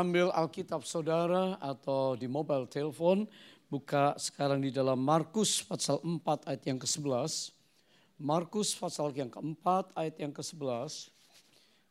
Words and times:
ambil 0.00 0.32
Alkitab 0.32 0.88
saudara 0.88 1.60
atau 1.60 2.16
di 2.16 2.24
mobile 2.24 2.64
telepon, 2.64 3.28
buka 3.68 4.16
sekarang 4.16 4.64
di 4.64 4.72
dalam 4.72 4.96
Markus 4.96 5.60
pasal 5.60 6.00
4 6.00 6.48
ayat 6.48 6.62
yang 6.64 6.80
ke-11. 6.80 7.52
Markus 8.16 8.72
pasal 8.72 9.12
yang 9.12 9.28
keempat 9.28 9.92
ayat 9.92 10.16
yang 10.16 10.32
ke-11. 10.32 11.12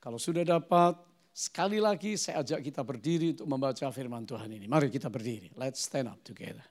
Kalau 0.02 0.18
sudah 0.18 0.42
dapat, 0.42 0.98
sekali 1.30 1.78
lagi 1.78 2.18
saya 2.18 2.42
ajak 2.42 2.66
kita 2.66 2.82
berdiri 2.82 3.38
untuk 3.38 3.48
membaca 3.50 3.86
firman 3.93 4.26
Tuhan 4.26 4.50
ini. 4.50 4.66
Mari 4.66 4.89
kita 4.89 5.10
berdiri. 5.10 5.54
Let's 5.54 5.86
stand 5.86 6.10
up 6.10 6.21
together. 6.26 6.66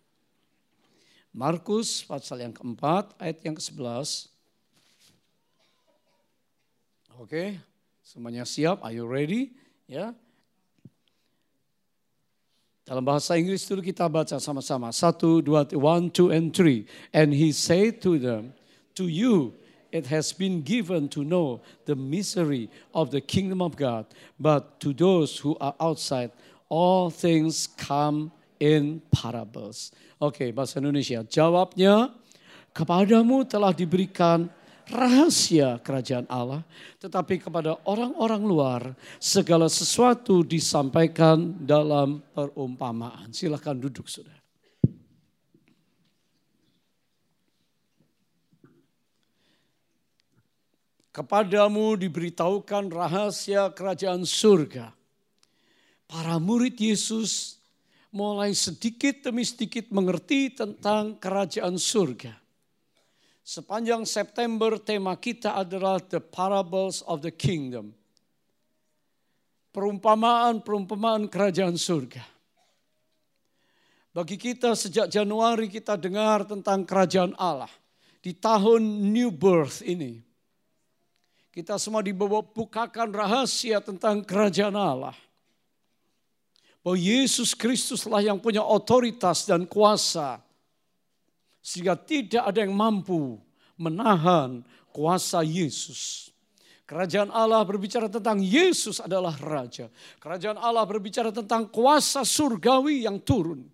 Markus 1.30 2.02
pasal 2.02 2.42
yang 2.42 2.54
keempat 2.54 3.14
ayat 3.22 3.38
yang 3.46 3.54
ke-11. 3.54 4.30
Oke, 7.18 7.58
semuanya 8.02 8.46
siap? 8.46 8.82
Are 8.82 8.94
you 8.94 9.06
ready? 9.06 9.54
Ya. 9.90 10.14
Dalam 12.88 13.04
bahasa 13.04 13.36
Inggris 13.36 13.68
dulu 13.68 13.84
kita 13.84 14.08
baca 14.08 14.40
sama-sama. 14.40 14.88
Satu, 14.96 15.44
dua, 15.44 15.68
one, 15.76 16.08
two, 16.08 16.32
and 16.32 16.56
three. 16.56 16.88
And 17.12 17.36
he 17.36 17.52
said 17.52 18.00
to 18.00 18.16
them, 18.16 18.56
to 18.96 19.12
you 19.12 19.52
it 19.92 20.08
has 20.08 20.32
been 20.32 20.64
given 20.64 21.08
to 21.12 21.20
know 21.24 21.60
the 21.84 21.96
misery 21.96 22.68
of 22.96 23.12
the 23.12 23.20
kingdom 23.20 23.60
of 23.60 23.76
God. 23.76 24.08
But 24.40 24.80
to 24.80 24.96
those 24.96 25.36
who 25.36 25.56
are 25.60 25.76
outside, 25.80 26.32
all 26.68 27.08
things 27.12 27.68
come 27.76 28.32
in 28.60 29.00
parables. 29.12 29.92
Oke, 30.20 30.40
okay, 30.40 30.48
bahasa 30.52 30.80
Indonesia. 30.80 31.24
Jawabnya, 31.24 32.12
kepadamu 32.72 33.48
telah 33.48 33.72
diberikan 33.72 34.48
rahasia 34.88 35.78
kerajaan 35.84 36.24
Allah, 36.26 36.64
tetapi 36.98 37.38
kepada 37.44 37.76
orang-orang 37.84 38.42
luar 38.42 38.82
segala 39.20 39.68
sesuatu 39.68 40.40
disampaikan 40.42 41.54
dalam 41.62 42.24
perumpamaan. 42.32 43.30
Silahkan 43.30 43.76
duduk, 43.76 44.08
saudara. 44.08 44.40
Kepadamu 51.12 51.98
diberitahukan 51.98 52.94
rahasia 52.94 53.74
kerajaan 53.74 54.22
surga. 54.22 54.94
Para 56.08 56.38
murid 56.38 56.78
Yesus 56.78 57.58
mulai 58.14 58.54
sedikit 58.56 59.26
demi 59.26 59.44
sedikit 59.44 59.90
mengerti 59.92 60.54
tentang 60.54 61.18
kerajaan 61.18 61.76
surga 61.76 62.47
Sepanjang 63.48 64.04
September 64.04 64.76
tema 64.76 65.16
kita 65.16 65.56
adalah 65.56 65.96
The 65.96 66.20
Parables 66.20 67.00
of 67.08 67.24
the 67.24 67.32
Kingdom. 67.32 67.96
Perumpamaan-perumpamaan 69.72 71.32
kerajaan 71.32 71.80
surga. 71.80 72.20
Bagi 74.12 74.36
kita 74.36 74.76
sejak 74.76 75.08
Januari 75.08 75.72
kita 75.72 75.96
dengar 75.96 76.44
tentang 76.44 76.84
kerajaan 76.84 77.32
Allah. 77.40 77.72
Di 78.20 78.36
tahun 78.36 78.84
New 79.16 79.32
Birth 79.32 79.80
ini. 79.80 80.20
Kita 81.48 81.80
semua 81.80 82.04
dibawa 82.04 82.44
bukakan 82.44 83.16
rahasia 83.16 83.80
tentang 83.80 84.28
kerajaan 84.28 84.76
Allah. 84.76 85.16
Bahwa 86.84 87.00
Yesus 87.00 87.56
Kristuslah 87.56 88.20
yang 88.20 88.36
punya 88.44 88.60
otoritas 88.60 89.48
dan 89.48 89.64
kuasa 89.64 90.44
sehingga 91.68 92.00
tidak 92.00 92.48
ada 92.48 92.64
yang 92.64 92.72
mampu 92.72 93.36
menahan 93.76 94.64
kuasa 94.88 95.44
Yesus. 95.44 96.32
Kerajaan 96.88 97.28
Allah 97.28 97.60
berbicara 97.68 98.08
tentang 98.08 98.40
Yesus 98.40 99.04
adalah 99.04 99.36
Raja. 99.36 99.92
Kerajaan 100.16 100.56
Allah 100.56 100.88
berbicara 100.88 101.28
tentang 101.28 101.68
kuasa 101.68 102.24
surgawi 102.24 103.04
yang 103.04 103.20
turun. 103.20 103.68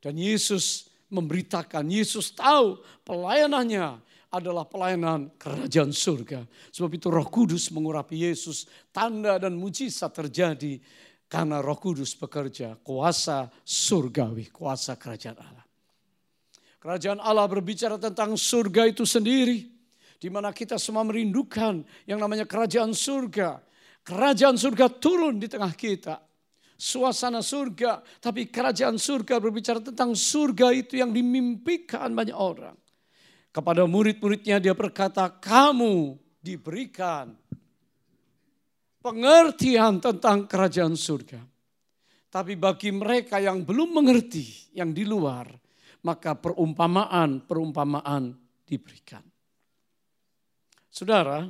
Dan 0.00 0.16
Yesus 0.16 0.88
memberitakan, 1.12 1.84
Yesus 1.92 2.32
tahu 2.32 2.80
pelayanannya 3.04 4.00
adalah 4.32 4.64
pelayanan 4.64 5.28
kerajaan 5.36 5.92
surga. 5.92 6.48
Sebab 6.72 6.96
itu 6.96 7.12
roh 7.12 7.28
kudus 7.28 7.68
mengurapi 7.68 8.24
Yesus. 8.24 8.64
Tanda 8.88 9.36
dan 9.36 9.60
mujizat 9.60 10.16
terjadi 10.16 10.80
karena 11.28 11.60
roh 11.60 11.76
kudus 11.76 12.16
bekerja. 12.16 12.80
Kuasa 12.80 13.52
surgawi, 13.60 14.48
kuasa 14.48 14.96
kerajaan 14.96 15.36
Allah. 15.36 15.59
Kerajaan 16.80 17.20
Allah 17.20 17.44
berbicara 17.44 18.00
tentang 18.00 18.40
surga 18.40 18.88
itu 18.88 19.04
sendiri. 19.04 19.68
Di 20.16 20.32
mana 20.32 20.48
kita 20.48 20.80
semua 20.80 21.04
merindukan 21.04 21.84
yang 22.08 22.16
namanya 22.16 22.48
kerajaan 22.48 22.96
surga. 22.96 23.60
Kerajaan 24.00 24.56
surga 24.56 24.88
turun 24.96 25.36
di 25.36 25.44
tengah 25.44 25.72
kita. 25.76 26.24
Suasana 26.80 27.44
surga, 27.44 28.00
tapi 28.24 28.48
kerajaan 28.48 28.96
surga 28.96 29.36
berbicara 29.36 29.84
tentang 29.84 30.16
surga 30.16 30.72
itu 30.72 30.96
yang 30.96 31.12
dimimpikan 31.12 32.08
banyak 32.16 32.32
orang. 32.32 32.72
Kepada 33.52 33.84
murid-muridnya 33.84 34.56
dia 34.56 34.72
berkata, 34.72 35.28
kamu 35.28 36.16
diberikan 36.40 37.36
pengertian 39.04 40.00
tentang 40.00 40.48
kerajaan 40.48 40.96
surga. 40.96 41.44
Tapi 42.32 42.56
bagi 42.56 42.88
mereka 42.88 43.36
yang 43.36 43.60
belum 43.60 44.00
mengerti, 44.00 44.72
yang 44.72 44.96
di 44.96 45.04
luar, 45.04 45.52
maka 46.00 46.34
perumpamaan-perumpamaan 46.36 48.34
diberikan. 48.64 49.22
Saudara, 50.90 51.46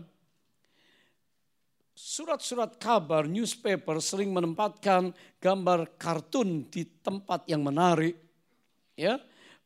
surat-surat 1.96 2.76
kabar, 2.76 3.24
newspaper 3.28 4.00
sering 4.00 4.32
menempatkan 4.32 5.12
gambar 5.40 5.96
kartun 5.96 6.68
di 6.68 6.84
tempat 7.00 7.44
yang 7.48 7.64
menarik. 7.64 8.16
Ya, 8.96 9.16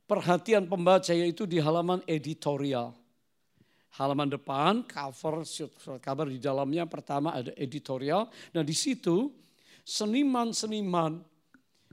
perhatian 0.07 0.71
pembaca 0.71 1.11
yaitu 1.11 1.47
di 1.49 1.59
halaman 1.59 2.05
editorial. 2.07 2.95
Halaman 3.95 4.27
depan, 4.27 4.83
cover 4.91 5.47
surat 5.47 6.03
kabar 6.03 6.27
di 6.27 6.43
dalamnya 6.43 6.83
pertama 6.87 7.31
ada 7.31 7.55
editorial. 7.55 8.27
Nah 8.51 8.67
di 8.67 8.75
situ 8.75 9.31
seniman-seniman 9.87 11.23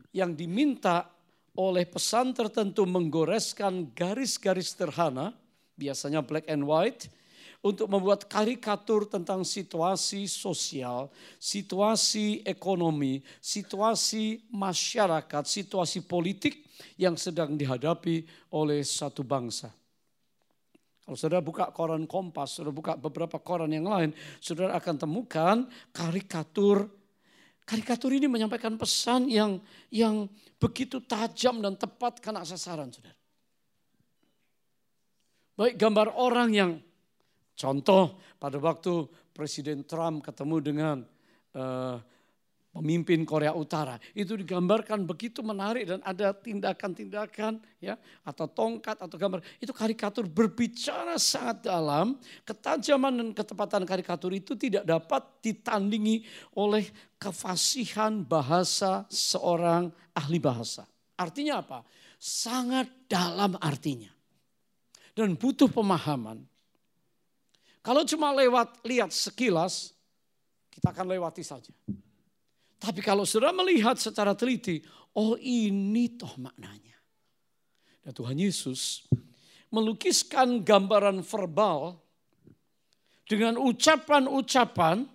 yang 0.10 0.34
diminta 0.34 1.06
oleh 1.56 1.84
pesan 1.84 2.32
tertentu 2.32 2.88
menggoreskan 2.88 3.92
garis-garis 3.92 4.72
sederhana, 4.72 5.36
biasanya 5.76 6.24
black 6.24 6.48
and 6.48 6.64
white, 6.64 7.12
untuk 7.62 7.86
membuat 7.94 8.26
karikatur 8.26 9.06
tentang 9.06 9.46
situasi 9.46 10.26
sosial, 10.26 11.14
situasi 11.38 12.42
ekonomi, 12.42 13.22
situasi 13.38 14.50
masyarakat, 14.50 15.44
situasi 15.46 16.02
politik 16.02 16.66
yang 16.98 17.14
sedang 17.14 17.54
dihadapi 17.54 18.26
oleh 18.58 18.82
satu 18.82 19.22
bangsa. 19.22 19.70
Kalau 21.06 21.18
saudara 21.18 21.42
buka 21.42 21.70
koran 21.70 22.10
Kompas, 22.10 22.58
saudara 22.58 22.74
buka 22.74 22.94
beberapa 22.98 23.38
koran 23.38 23.70
yang 23.70 23.86
lain, 23.86 24.10
saudara 24.42 24.74
akan 24.82 24.96
temukan 24.98 25.58
karikatur 25.94 26.90
Karikatur 27.72 28.12
ini 28.12 28.28
menyampaikan 28.28 28.76
pesan 28.76 29.32
yang 29.32 29.56
yang 29.88 30.28
begitu 30.60 31.00
tajam 31.08 31.64
dan 31.64 31.80
tepat 31.80 32.20
kena 32.20 32.44
sasaran, 32.44 32.92
saudara. 32.92 33.16
Baik 35.56 35.80
gambar 35.80 36.12
orang 36.20 36.50
yang 36.52 36.72
contoh 37.56 38.20
pada 38.36 38.60
waktu 38.60 39.08
Presiden 39.32 39.88
Trump 39.88 40.20
ketemu 40.20 40.58
dengan 40.60 40.98
uh, 41.56 41.96
pemimpin 42.72 43.28
Korea 43.28 43.52
Utara. 43.52 44.00
Itu 44.16 44.40
digambarkan 44.40 45.04
begitu 45.04 45.44
menarik 45.44 45.88
dan 45.92 46.00
ada 46.08 46.32
tindakan-tindakan 46.32 47.60
ya 47.84 48.00
atau 48.24 48.48
tongkat 48.48 48.96
atau 48.98 49.16
gambar. 49.20 49.44
Itu 49.60 49.76
karikatur 49.76 50.26
berbicara 50.26 51.20
sangat 51.20 51.68
dalam. 51.68 52.16
Ketajaman 52.48 53.14
dan 53.20 53.28
ketepatan 53.36 53.84
karikatur 53.84 54.32
itu 54.32 54.56
tidak 54.56 54.88
dapat 54.88 55.22
ditandingi 55.44 56.24
oleh 56.56 56.88
kefasihan 57.20 58.24
bahasa 58.24 59.04
seorang 59.12 59.92
ahli 60.16 60.40
bahasa. 60.40 60.88
Artinya 61.20 61.62
apa? 61.62 61.84
Sangat 62.18 62.88
dalam 63.12 63.60
artinya. 63.60 64.10
Dan 65.12 65.36
butuh 65.36 65.68
pemahaman. 65.68 66.48
Kalau 67.84 68.08
cuma 68.08 68.32
lewat 68.32 68.80
lihat 68.86 69.12
sekilas, 69.12 69.92
kita 70.72 70.94
akan 70.96 71.12
lewati 71.12 71.44
saja. 71.44 71.74
Tapi 72.82 72.98
kalau 73.06 73.30
sudah 73.30 73.54
melihat 73.54 73.94
secara 74.02 74.34
teliti, 74.34 74.82
oh 75.14 75.38
ini 75.38 76.18
toh 76.18 76.34
maknanya. 76.42 76.98
Dan 78.02 78.18
Tuhan 78.18 78.42
Yesus 78.42 79.06
melukiskan 79.70 80.66
gambaran 80.66 81.22
verbal 81.22 82.02
dengan 83.30 83.62
ucapan-ucapan 83.62 85.06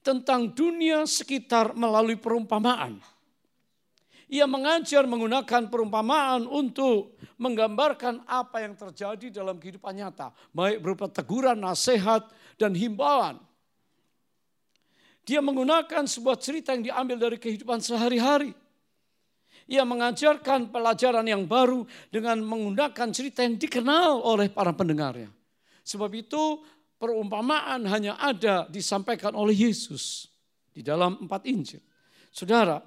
tentang 0.00 0.56
dunia 0.56 1.04
sekitar 1.04 1.76
melalui 1.76 2.16
perumpamaan. 2.16 2.98
Ia 4.32 4.48
mengajar 4.48 5.04
menggunakan 5.04 5.68
perumpamaan 5.68 6.48
untuk 6.48 7.20
menggambarkan 7.36 8.24
apa 8.24 8.64
yang 8.64 8.72
terjadi 8.72 9.28
dalam 9.28 9.60
kehidupan 9.60 9.92
nyata. 9.92 10.32
Baik 10.56 10.80
berupa 10.80 11.04
teguran, 11.12 11.60
nasihat, 11.60 12.24
dan 12.56 12.72
himbauan. 12.72 13.36
Dia 15.22 15.38
menggunakan 15.38 16.02
sebuah 16.06 16.36
cerita 16.38 16.74
yang 16.74 16.82
diambil 16.82 17.16
dari 17.30 17.38
kehidupan 17.38 17.78
sehari-hari. 17.78 18.50
Ia 19.70 19.86
mengajarkan 19.86 20.74
pelajaran 20.74 21.22
yang 21.22 21.46
baru 21.46 21.86
dengan 22.10 22.42
menggunakan 22.42 23.08
cerita 23.14 23.46
yang 23.46 23.54
dikenal 23.54 24.18
oleh 24.18 24.50
para 24.50 24.74
pendengarnya. 24.74 25.30
Sebab 25.86 26.10
itu 26.18 26.66
perumpamaan 26.98 27.86
hanya 27.86 28.18
ada 28.18 28.66
disampaikan 28.66 29.34
oleh 29.38 29.54
Yesus 29.54 30.26
di 30.74 30.82
dalam 30.82 31.22
empat 31.22 31.46
Injil. 31.46 31.82
Saudara, 32.34 32.82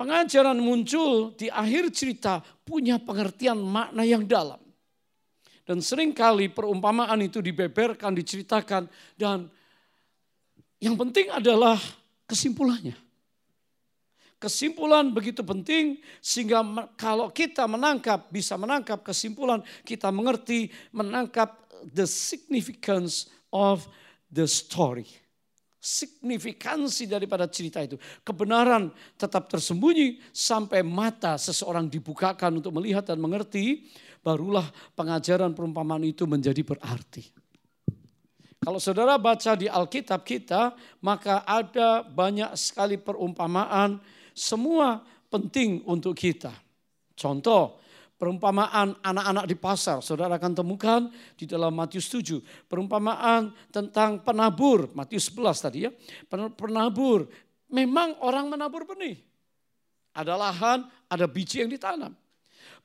pengajaran 0.00 0.56
muncul 0.56 1.36
di 1.36 1.52
akhir 1.52 1.92
cerita 1.92 2.40
punya 2.64 2.96
pengertian 2.96 3.60
makna 3.60 4.04
yang 4.04 4.24
dalam. 4.24 4.60
Dan 5.66 5.82
sering 5.82 6.14
kali 6.14 6.46
perumpamaan 6.46 7.18
itu 7.26 7.42
dibeberkan, 7.42 8.14
diceritakan, 8.14 8.86
dan 9.18 9.50
yang 10.80 10.96
penting 10.96 11.32
adalah 11.32 11.80
kesimpulannya. 12.28 12.96
Kesimpulan 14.36 15.08
begitu 15.16 15.40
penting 15.40 15.96
sehingga 16.20 16.60
kalau 17.00 17.32
kita 17.32 17.64
menangkap, 17.64 18.28
bisa 18.28 18.52
menangkap 18.60 19.00
kesimpulan, 19.00 19.64
kita 19.80 20.12
mengerti, 20.12 20.68
menangkap 20.92 21.56
the 21.88 22.04
significance 22.04 23.32
of 23.48 23.88
the 24.28 24.44
story. 24.44 25.08
Signifikansi 25.80 27.08
daripada 27.08 27.48
cerita 27.48 27.80
itu. 27.80 27.96
Kebenaran 28.20 28.92
tetap 29.16 29.48
tersembunyi 29.48 30.20
sampai 30.34 30.84
mata 30.84 31.40
seseorang 31.40 31.88
dibukakan 31.88 32.60
untuk 32.60 32.76
melihat 32.76 33.08
dan 33.08 33.16
mengerti 33.16 33.88
barulah 34.20 34.68
pengajaran 34.98 35.56
perumpamaan 35.56 36.04
itu 36.04 36.28
menjadi 36.28 36.60
berarti. 36.60 37.45
Kalau 38.66 38.82
saudara 38.82 39.14
baca 39.14 39.54
di 39.54 39.70
Alkitab 39.70 40.26
kita, 40.26 40.74
maka 40.98 41.46
ada 41.46 42.02
banyak 42.02 42.50
sekali 42.58 42.98
perumpamaan, 42.98 44.02
semua 44.34 45.06
penting 45.30 45.86
untuk 45.86 46.18
kita. 46.18 46.50
Contoh, 47.14 47.78
perumpamaan 48.18 48.98
anak-anak 49.06 49.46
di 49.46 49.54
pasar, 49.54 50.02
saudara 50.02 50.34
akan 50.34 50.58
temukan 50.58 51.06
di 51.38 51.46
dalam 51.46 51.78
Matius 51.78 52.10
7. 52.10 52.42
Perumpamaan 52.66 53.54
tentang 53.70 54.18
penabur, 54.26 54.90
Matius 54.98 55.30
11 55.30 55.62
tadi 55.62 55.86
ya. 55.86 55.94
Penabur, 56.58 57.30
memang 57.70 58.18
orang 58.18 58.50
menabur 58.50 58.82
benih. 58.82 59.22
Ada 60.10 60.34
lahan, 60.34 60.90
ada 61.06 61.30
biji 61.30 61.62
yang 61.62 61.70
ditanam. 61.70 62.18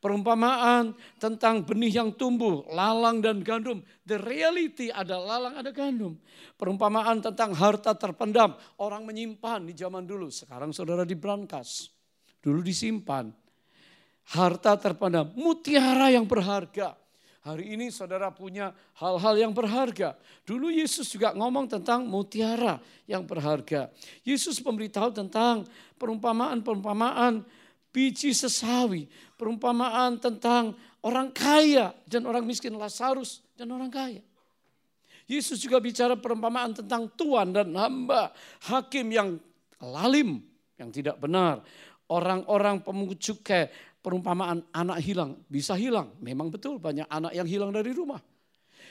Perumpamaan 0.01 0.97
tentang 1.21 1.61
benih 1.61 2.01
yang 2.01 2.09
tumbuh, 2.09 2.65
lalang 2.73 3.21
dan 3.21 3.45
gandum. 3.45 3.85
The 4.01 4.17
reality 4.17 4.89
ada 4.89 5.21
lalang, 5.21 5.61
ada 5.61 5.69
gandum. 5.69 6.17
Perumpamaan 6.57 7.21
tentang 7.21 7.53
harta 7.53 7.93
terpendam. 7.93 8.57
Orang 8.81 9.05
menyimpan 9.05 9.61
di 9.61 9.77
zaman 9.77 10.01
dulu. 10.09 10.33
Sekarang 10.33 10.73
saudara 10.73 11.05
di 11.05 11.13
brankas. 11.13 11.93
Dulu 12.41 12.65
disimpan. 12.65 13.29
Harta 14.33 14.73
terpendam. 14.73 15.37
Mutiara 15.37 16.09
yang 16.09 16.25
berharga. 16.25 16.97
Hari 17.41 17.73
ini 17.73 17.93
saudara 17.93 18.29
punya 18.33 18.69
hal-hal 18.97 19.33
yang 19.37 19.53
berharga. 19.53 20.17
Dulu 20.45 20.69
Yesus 20.69 21.09
juga 21.13 21.33
ngomong 21.37 21.69
tentang 21.69 22.05
mutiara 22.05 22.81
yang 23.05 23.25
berharga. 23.25 23.93
Yesus 24.21 24.61
memberitahu 24.61 25.09
tentang 25.09 25.65
perumpamaan-perumpamaan 25.97 27.60
biji 27.91 28.31
sesawi, 28.31 29.07
perumpamaan 29.35 30.17
tentang 30.17 30.75
orang 31.03 31.29
kaya 31.29 31.91
dan 32.07 32.25
orang 32.25 32.47
miskin 32.47 32.75
Lazarus 32.75 33.43
dan 33.55 33.71
orang 33.71 33.91
kaya. 33.91 34.23
Yesus 35.29 35.63
juga 35.63 35.79
bicara 35.79 36.19
perumpamaan 36.19 36.75
tentang 36.75 37.07
tuan 37.15 37.55
dan 37.55 37.71
hamba, 37.71 38.35
hakim 38.67 39.07
yang 39.15 39.39
lalim, 39.79 40.43
yang 40.75 40.91
tidak 40.91 41.15
benar. 41.23 41.63
Orang-orang 42.11 42.83
pemungut 42.83 43.15
cukai, 43.23 43.71
perumpamaan 44.03 44.59
anak 44.75 44.99
hilang, 44.99 45.39
bisa 45.47 45.79
hilang. 45.79 46.11
Memang 46.19 46.51
betul 46.51 46.75
banyak 46.81 47.07
anak 47.07 47.31
yang 47.31 47.47
hilang 47.47 47.71
dari 47.71 47.95
rumah. 47.95 48.19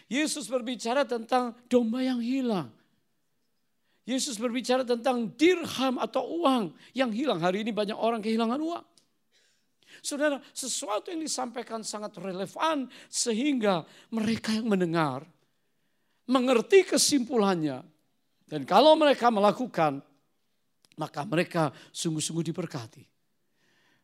Yesus 0.08 0.48
berbicara 0.48 1.04
tentang 1.04 1.52
domba 1.68 2.00
yang 2.00 2.24
hilang. 2.24 2.72
Yesus 4.08 4.40
berbicara 4.40 4.82
tentang 4.82 5.30
dirham 5.36 6.00
atau 6.00 6.42
uang 6.42 6.72
yang 6.96 7.12
hilang. 7.12 7.38
Hari 7.38 7.62
ini 7.62 7.70
banyak 7.70 7.94
orang 7.94 8.24
kehilangan 8.24 8.58
uang. 8.58 8.86
Saudara, 10.00 10.40
sesuatu 10.56 11.12
yang 11.12 11.20
disampaikan 11.20 11.84
sangat 11.84 12.16
relevan 12.16 12.88
sehingga 13.12 13.84
mereka 14.08 14.56
yang 14.56 14.72
mendengar 14.72 15.28
mengerti 16.30 16.86
kesimpulannya. 16.86 17.82
Dan 18.46 18.62
kalau 18.66 18.94
mereka 18.94 19.28
melakukan, 19.28 20.02
maka 20.98 21.20
mereka 21.26 21.74
sungguh-sungguh 21.90 22.46
diberkati. 22.50 23.04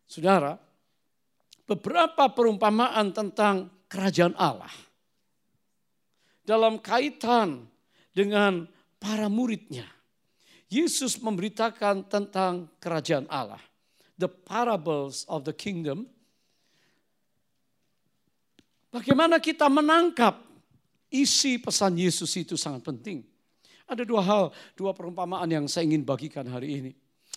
Saudara, 0.06 0.54
beberapa 1.66 2.30
perumpamaan 2.30 3.10
tentang 3.10 3.70
kerajaan 3.90 4.34
Allah 4.38 4.70
dalam 6.46 6.78
kaitan 6.78 7.66
dengan 8.14 8.70
para 8.98 9.28
muridnya. 9.30 9.86
Yesus 10.66 11.22
memberitakan 11.22 12.10
tentang 12.10 12.66
kerajaan 12.82 13.30
Allah 13.30 13.62
the 14.16 14.28
parables 14.28 15.28
of 15.28 15.44
the 15.44 15.52
kingdom. 15.52 16.08
Bagaimana 18.88 19.36
kita 19.36 19.68
menangkap 19.68 20.40
isi 21.12 21.60
pesan 21.60 22.00
Yesus 22.00 22.32
itu 22.40 22.56
sangat 22.56 22.80
penting. 22.80 23.20
Ada 23.86 24.02
dua 24.02 24.24
hal, 24.24 24.44
dua 24.74 24.96
perumpamaan 24.96 25.46
yang 25.46 25.68
saya 25.68 25.86
ingin 25.86 26.02
bagikan 26.02 26.48
hari 26.48 26.80
ini. 26.80 26.92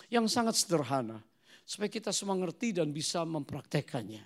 Yang 0.08 0.34
sangat 0.34 0.56
sederhana. 0.56 1.20
Supaya 1.68 1.92
kita 1.92 2.10
semua 2.10 2.34
mengerti 2.34 2.74
dan 2.74 2.90
bisa 2.90 3.22
mempraktekannya. 3.22 4.24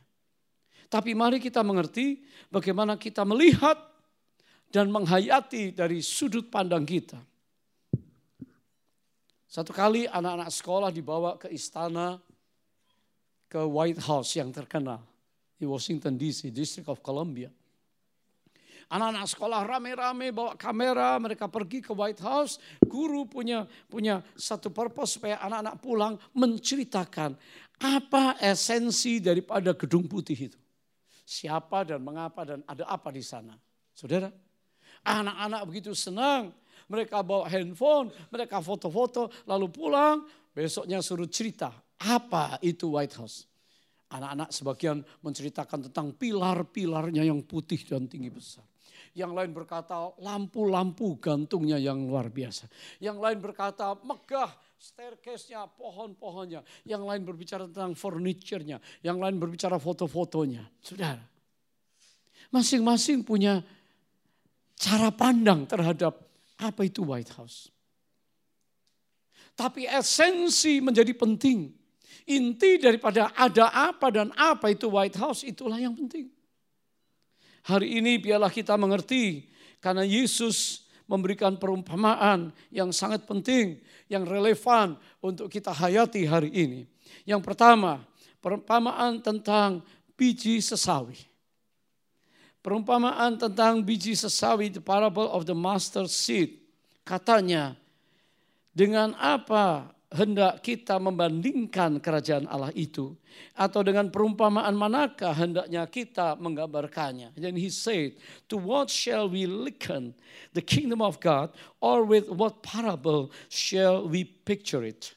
Tapi 0.89 1.11
mari 1.13 1.43
kita 1.43 1.61
mengerti 1.61 2.23
bagaimana 2.49 2.95
kita 2.97 3.27
melihat 3.27 3.77
dan 4.75 4.91
menghayati 4.91 5.71
dari 5.71 6.03
sudut 6.03 6.51
pandang 6.51 6.83
kita. 6.83 7.23
Satu 9.47 9.71
kali 9.71 10.11
anak-anak 10.11 10.51
sekolah 10.51 10.91
dibawa 10.91 11.39
ke 11.39 11.47
istana 11.55 12.19
ke 13.47 13.63
White 13.63 14.03
House 14.03 14.35
yang 14.35 14.51
terkenal 14.51 14.99
di 15.55 15.63
Washington 15.63 16.19
DC, 16.19 16.51
District 16.51 16.91
of 16.91 16.99
Columbia. 17.07 17.55
Anak-anak 18.91 19.31
sekolah 19.31 19.63
rame-rame 19.63 20.35
bawa 20.35 20.59
kamera, 20.59 21.23
mereka 21.23 21.47
pergi 21.47 21.79
ke 21.79 21.95
White 21.95 22.19
House. 22.27 22.59
Guru 22.83 23.31
punya 23.31 23.63
punya 23.87 24.27
satu 24.35 24.75
purpose 24.75 25.23
supaya 25.23 25.39
anak-anak 25.39 25.79
pulang 25.79 26.15
menceritakan 26.35 27.39
apa 27.79 28.43
esensi 28.43 29.23
daripada 29.23 29.71
gedung 29.79 30.11
putih 30.11 30.51
itu. 30.51 30.59
Siapa 31.23 31.87
dan 31.87 32.03
mengapa 32.03 32.43
dan 32.43 32.67
ada 32.67 32.91
apa 32.91 33.15
di 33.15 33.23
sana. 33.23 33.55
Saudara, 33.95 34.29
anak-anak 35.05 35.63
begitu 35.69 35.93
senang. 35.93 36.51
Mereka 36.85 37.25
bawa 37.25 37.49
handphone, 37.49 38.13
mereka 38.29 38.61
foto-foto, 38.61 39.33
lalu 39.49 39.73
pulang, 39.73 40.21
besoknya 40.53 41.01
suruh 41.01 41.29
cerita 41.33 41.73
apa 42.05 42.61
itu 42.61 42.93
White 42.93 43.17
House? 43.17 43.49
Anak-anak 44.13 44.53
sebagian 44.53 45.01
menceritakan 45.25 45.89
tentang 45.89 46.13
pilar-pilarnya 46.13 47.25
yang 47.25 47.41
putih 47.41 47.81
dan 47.89 48.05
tinggi 48.05 48.29
besar. 48.29 48.63
Yang 49.15 49.33
lain 49.33 49.51
berkata 49.55 50.13
lampu-lampu 50.21 51.17
gantungnya 51.23 51.81
yang 51.81 52.05
luar 52.05 52.29
biasa. 52.29 52.69
Yang 53.01 53.19
lain 53.23 53.39
berkata 53.41 53.95
megah 54.03 54.51
staircase-nya, 54.77 55.65
pohon-pohonnya. 55.81 56.61
Yang 56.85 57.03
lain 57.09 57.23
berbicara 57.25 57.65
tentang 57.71 57.97
furniture-nya. 57.97 58.83
Yang 59.01 59.19
lain 59.23 59.37
berbicara 59.41 59.81
foto-fotonya. 59.81 60.69
Saudara, 60.85 61.23
masing-masing 62.53 63.25
punya 63.25 63.65
cara 64.85 65.09
pandang 65.09 65.65
terhadap 65.65 66.21
apa 66.61 66.85
itu 66.85 67.01
White 67.01 67.33
House. 67.41 67.73
Tapi 69.57 69.89
esensi 69.89 70.85
menjadi 70.85 71.17
penting. 71.17 71.73
Inti 72.25 72.81
daripada 72.81 73.33
ada 73.33 73.73
apa 73.73 74.13
dan 74.13 74.29
apa 74.37 74.69
itu 74.69 74.93
White 74.93 75.17
House 75.17 75.41
itulah 75.41 75.81
yang 75.81 75.97
penting. 75.97 76.29
Hari 77.65 77.97
ini 77.97 78.21
biarlah 78.21 78.53
kita 78.53 78.77
mengerti 78.77 79.49
karena 79.81 80.05
Yesus 80.05 80.85
memberikan 81.09 81.57
perumpamaan 81.57 82.53
yang 82.69 82.93
sangat 82.93 83.25
penting, 83.25 83.81
yang 84.09 84.25
relevan 84.25 84.97
untuk 85.21 85.49
kita 85.49 85.73
hayati 85.73 86.29
hari 86.29 86.53
ini. 86.53 86.81
Yang 87.29 87.41
pertama, 87.45 88.05
perumpamaan 88.41 89.21
tentang 89.21 89.85
biji 90.17 90.61
sesawi. 90.61 91.17
Perumpamaan 92.65 93.37
tentang 93.37 93.85
biji 93.85 94.17
sesawi, 94.17 94.73
the 94.73 94.81
parable 94.81 95.29
of 95.29 95.45
the 95.45 95.53
master 95.53 96.09
seed. 96.09 96.57
Katanya, 97.05 97.77
dengan 98.73 99.13
apa 99.21 99.93
hendak 100.15 100.63
kita 100.63 100.97
membandingkan 100.97 101.99
kerajaan 101.99 102.47
Allah 102.49 102.71
itu? 102.73 103.13
Atau 103.53 103.83
dengan 103.83 104.09
perumpamaan 104.09 104.73
manakah 104.73 105.35
hendaknya 105.35 105.85
kita 105.91 106.39
menggambarkannya? 106.39 107.35
Dan 107.35 107.59
he 107.59 107.69
said 107.69 108.15
to 108.47 108.55
what 108.55 108.89
shall 108.89 109.27
we 109.27 109.45
liken 109.45 110.15
the 110.55 110.63
kingdom 110.63 111.03
of 111.03 111.19
God 111.19 111.51
or 111.83 112.07
with 112.07 112.31
what 112.31 112.63
parable 112.63 113.35
shall 113.51 114.07
we 114.07 114.23
picture 114.25 114.87
it 114.87 115.14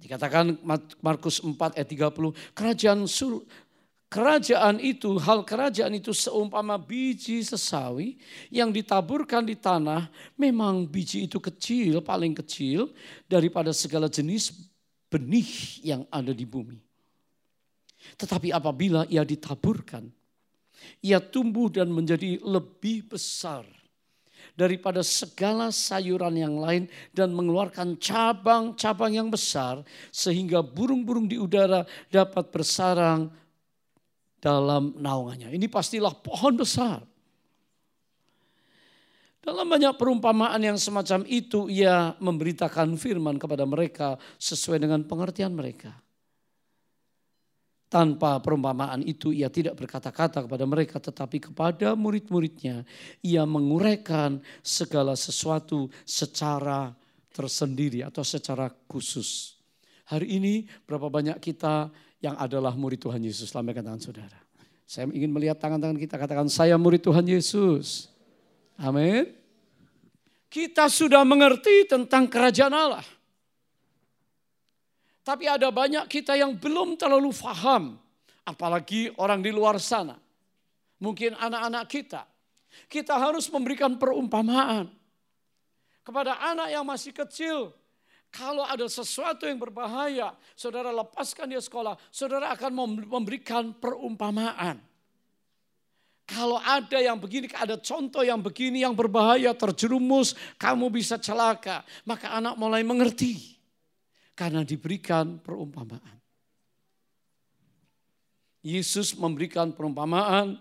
Dikatakan 0.00 0.56
Markus 1.04 1.44
4 1.44 1.76
ayat 1.76 1.88
30, 1.88 2.56
kerajaan 2.56 3.04
sur, 3.04 3.44
Kerajaan 4.10 4.82
itu, 4.82 5.22
hal 5.22 5.46
kerajaan 5.46 5.94
itu 5.94 6.10
seumpama 6.10 6.74
biji 6.74 7.46
sesawi 7.46 8.18
yang 8.50 8.74
ditaburkan 8.74 9.46
di 9.46 9.54
tanah. 9.54 10.10
Memang 10.34 10.82
biji 10.82 11.30
itu 11.30 11.38
kecil, 11.38 12.02
paling 12.02 12.34
kecil 12.34 12.90
daripada 13.30 13.70
segala 13.70 14.10
jenis 14.10 14.50
benih 15.06 15.78
yang 15.86 16.02
ada 16.10 16.34
di 16.34 16.42
bumi. 16.42 16.82
Tetapi 18.18 18.50
apabila 18.50 19.06
ia 19.06 19.22
ditaburkan, 19.22 20.10
ia 20.98 21.22
tumbuh 21.22 21.70
dan 21.70 21.86
menjadi 21.94 22.42
lebih 22.42 23.14
besar 23.14 23.62
daripada 24.60 25.00
segala 25.00 25.72
sayuran 25.72 26.36
yang 26.36 26.60
lain 26.60 26.84
dan 27.16 27.32
mengeluarkan 27.32 27.96
cabang-cabang 27.96 29.16
yang 29.16 29.32
besar 29.32 29.80
sehingga 30.12 30.60
burung-burung 30.60 31.24
di 31.24 31.40
udara 31.40 31.88
dapat 32.12 32.52
bersarang 32.52 33.32
dalam 34.36 34.92
naungannya. 35.00 35.48
Ini 35.56 35.64
pastilah 35.72 36.12
pohon 36.12 36.60
besar. 36.60 37.00
Dalam 39.40 39.64
banyak 39.64 39.96
perumpamaan 39.96 40.60
yang 40.60 40.76
semacam 40.76 41.24
itu, 41.24 41.72
ia 41.72 42.12
memberitakan 42.20 42.92
firman 43.00 43.40
kepada 43.40 43.64
mereka 43.64 44.20
sesuai 44.36 44.84
dengan 44.84 45.00
pengertian 45.08 45.56
mereka. 45.56 45.96
Tanpa 47.90 48.38
perumpamaan 48.38 49.02
itu 49.02 49.34
ia 49.34 49.50
tidak 49.50 49.74
berkata-kata 49.74 50.46
kepada 50.46 50.62
mereka 50.62 51.02
tetapi 51.02 51.50
kepada 51.50 51.98
murid-muridnya 51.98 52.86
ia 53.18 53.42
menguraikan 53.42 54.38
segala 54.62 55.18
sesuatu 55.18 55.90
secara 56.06 56.94
tersendiri 57.34 58.06
atau 58.06 58.22
secara 58.22 58.70
khusus. 58.86 59.58
Hari 60.06 60.38
ini 60.38 60.70
berapa 60.86 61.10
banyak 61.10 61.42
kita 61.42 61.90
yang 62.22 62.38
adalah 62.38 62.78
murid 62.78 63.02
Tuhan 63.02 63.26
Yesus. 63.26 63.50
Lambaikan 63.58 63.86
tangan 63.86 64.02
saudara. 64.02 64.38
Saya 64.86 65.06
ingin 65.10 65.30
melihat 65.30 65.58
tangan-tangan 65.58 65.98
kita, 65.98 66.18
katakan 66.18 66.50
saya 66.50 66.74
murid 66.74 67.02
Tuhan 67.02 67.22
Yesus. 67.22 68.10
Amin. 68.74 69.30
Kita 70.50 70.90
sudah 70.90 71.22
mengerti 71.22 71.86
tentang 71.86 72.26
kerajaan 72.26 72.74
Allah. 72.74 73.06
Tapi 75.20 75.44
ada 75.44 75.68
banyak 75.68 76.08
kita 76.08 76.36
yang 76.36 76.56
belum 76.56 76.96
terlalu 76.96 77.30
faham. 77.30 78.00
Apalagi 78.44 79.12
orang 79.20 79.44
di 79.44 79.52
luar 79.52 79.76
sana. 79.76 80.16
Mungkin 81.00 81.36
anak-anak 81.36 81.84
kita. 81.86 82.22
Kita 82.88 83.20
harus 83.20 83.46
memberikan 83.52 84.00
perumpamaan. 84.00 84.88
Kepada 86.00 86.40
anak 86.40 86.68
yang 86.72 86.84
masih 86.88 87.12
kecil, 87.12 87.76
kalau 88.32 88.64
ada 88.64 88.86
sesuatu 88.86 89.44
yang 89.44 89.58
berbahaya, 89.58 90.32
saudara 90.54 90.94
lepaskan 90.94 91.50
dia 91.50 91.60
sekolah, 91.60 91.98
saudara 92.08 92.54
akan 92.54 92.72
memberikan 93.04 93.74
perumpamaan. 93.76 94.80
Kalau 96.30 96.62
ada 96.62 97.02
yang 97.02 97.18
begini, 97.18 97.50
ada 97.50 97.74
contoh 97.74 98.22
yang 98.22 98.38
begini 98.38 98.86
yang 98.86 98.94
berbahaya, 98.94 99.50
terjerumus, 99.50 100.38
kamu 100.62 100.86
bisa 100.94 101.18
celaka. 101.18 101.82
Maka 102.06 102.30
anak 102.30 102.54
mulai 102.54 102.86
mengerti. 102.86 103.59
Karena 104.40 104.64
diberikan 104.64 105.36
perumpamaan. 105.36 106.16
Yesus 108.64 109.12
memberikan 109.12 109.76
perumpamaan 109.76 110.56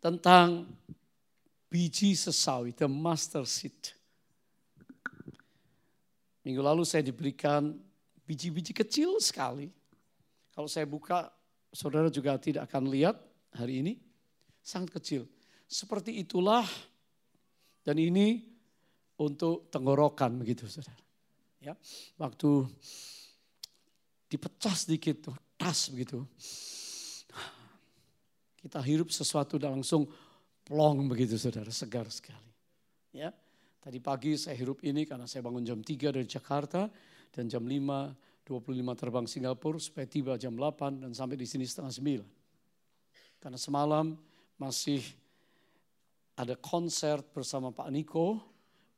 tentang 0.00 0.64
biji 1.68 2.16
sesawi, 2.16 2.72
the 2.72 2.88
master 2.88 3.44
seed. 3.44 3.76
Minggu 6.48 6.64
lalu 6.64 6.88
saya 6.88 7.04
diberikan 7.04 7.76
biji-biji 8.24 8.72
kecil 8.72 9.20
sekali. 9.20 9.68
Kalau 10.56 10.64
saya 10.64 10.88
buka, 10.88 11.28
saudara 11.76 12.08
juga 12.08 12.40
tidak 12.40 12.72
akan 12.72 12.88
lihat 12.88 13.20
hari 13.52 13.84
ini. 13.84 14.00
Sangat 14.64 14.96
kecil. 14.96 15.28
Seperti 15.68 16.24
itulah 16.24 16.64
dan 17.84 18.00
ini 18.00 18.40
untuk 19.20 19.68
tenggorokan 19.68 20.40
begitu 20.40 20.64
saudara. 20.72 21.01
Ya, 21.62 21.78
waktu 22.18 22.66
dipecah 24.26 24.74
sedikit 24.74 25.30
tuh, 25.30 25.36
tas 25.54 25.86
begitu. 25.94 26.26
Kita 28.58 28.82
hirup 28.82 29.14
sesuatu 29.14 29.62
dan 29.62 29.78
langsung 29.78 30.10
plong 30.66 31.06
begitu 31.06 31.38
saudara, 31.38 31.70
segar 31.70 32.10
sekali. 32.10 32.50
Ya, 33.14 33.30
Tadi 33.82 33.98
pagi 33.98 34.38
saya 34.38 34.54
hirup 34.54 34.78
ini 34.86 35.02
karena 35.02 35.26
saya 35.26 35.42
bangun 35.42 35.66
jam 35.66 35.82
3 35.82 36.14
dari 36.14 36.22
Jakarta 36.22 36.86
dan 37.34 37.50
jam 37.50 37.66
5 37.66 38.46
25 38.46 38.78
terbang 38.94 39.26
Singapura 39.26 39.78
supaya 39.82 40.06
tiba 40.06 40.38
jam 40.38 40.54
8 40.54 41.02
dan 41.02 41.10
sampai 41.10 41.34
di 41.34 41.46
sini 41.46 41.66
setengah 41.66 41.90
9. 41.90 43.42
Karena 43.42 43.58
semalam 43.58 44.14
masih 44.54 45.02
ada 46.38 46.54
konser 46.54 47.26
bersama 47.34 47.74
Pak 47.74 47.90
Niko 47.90 48.38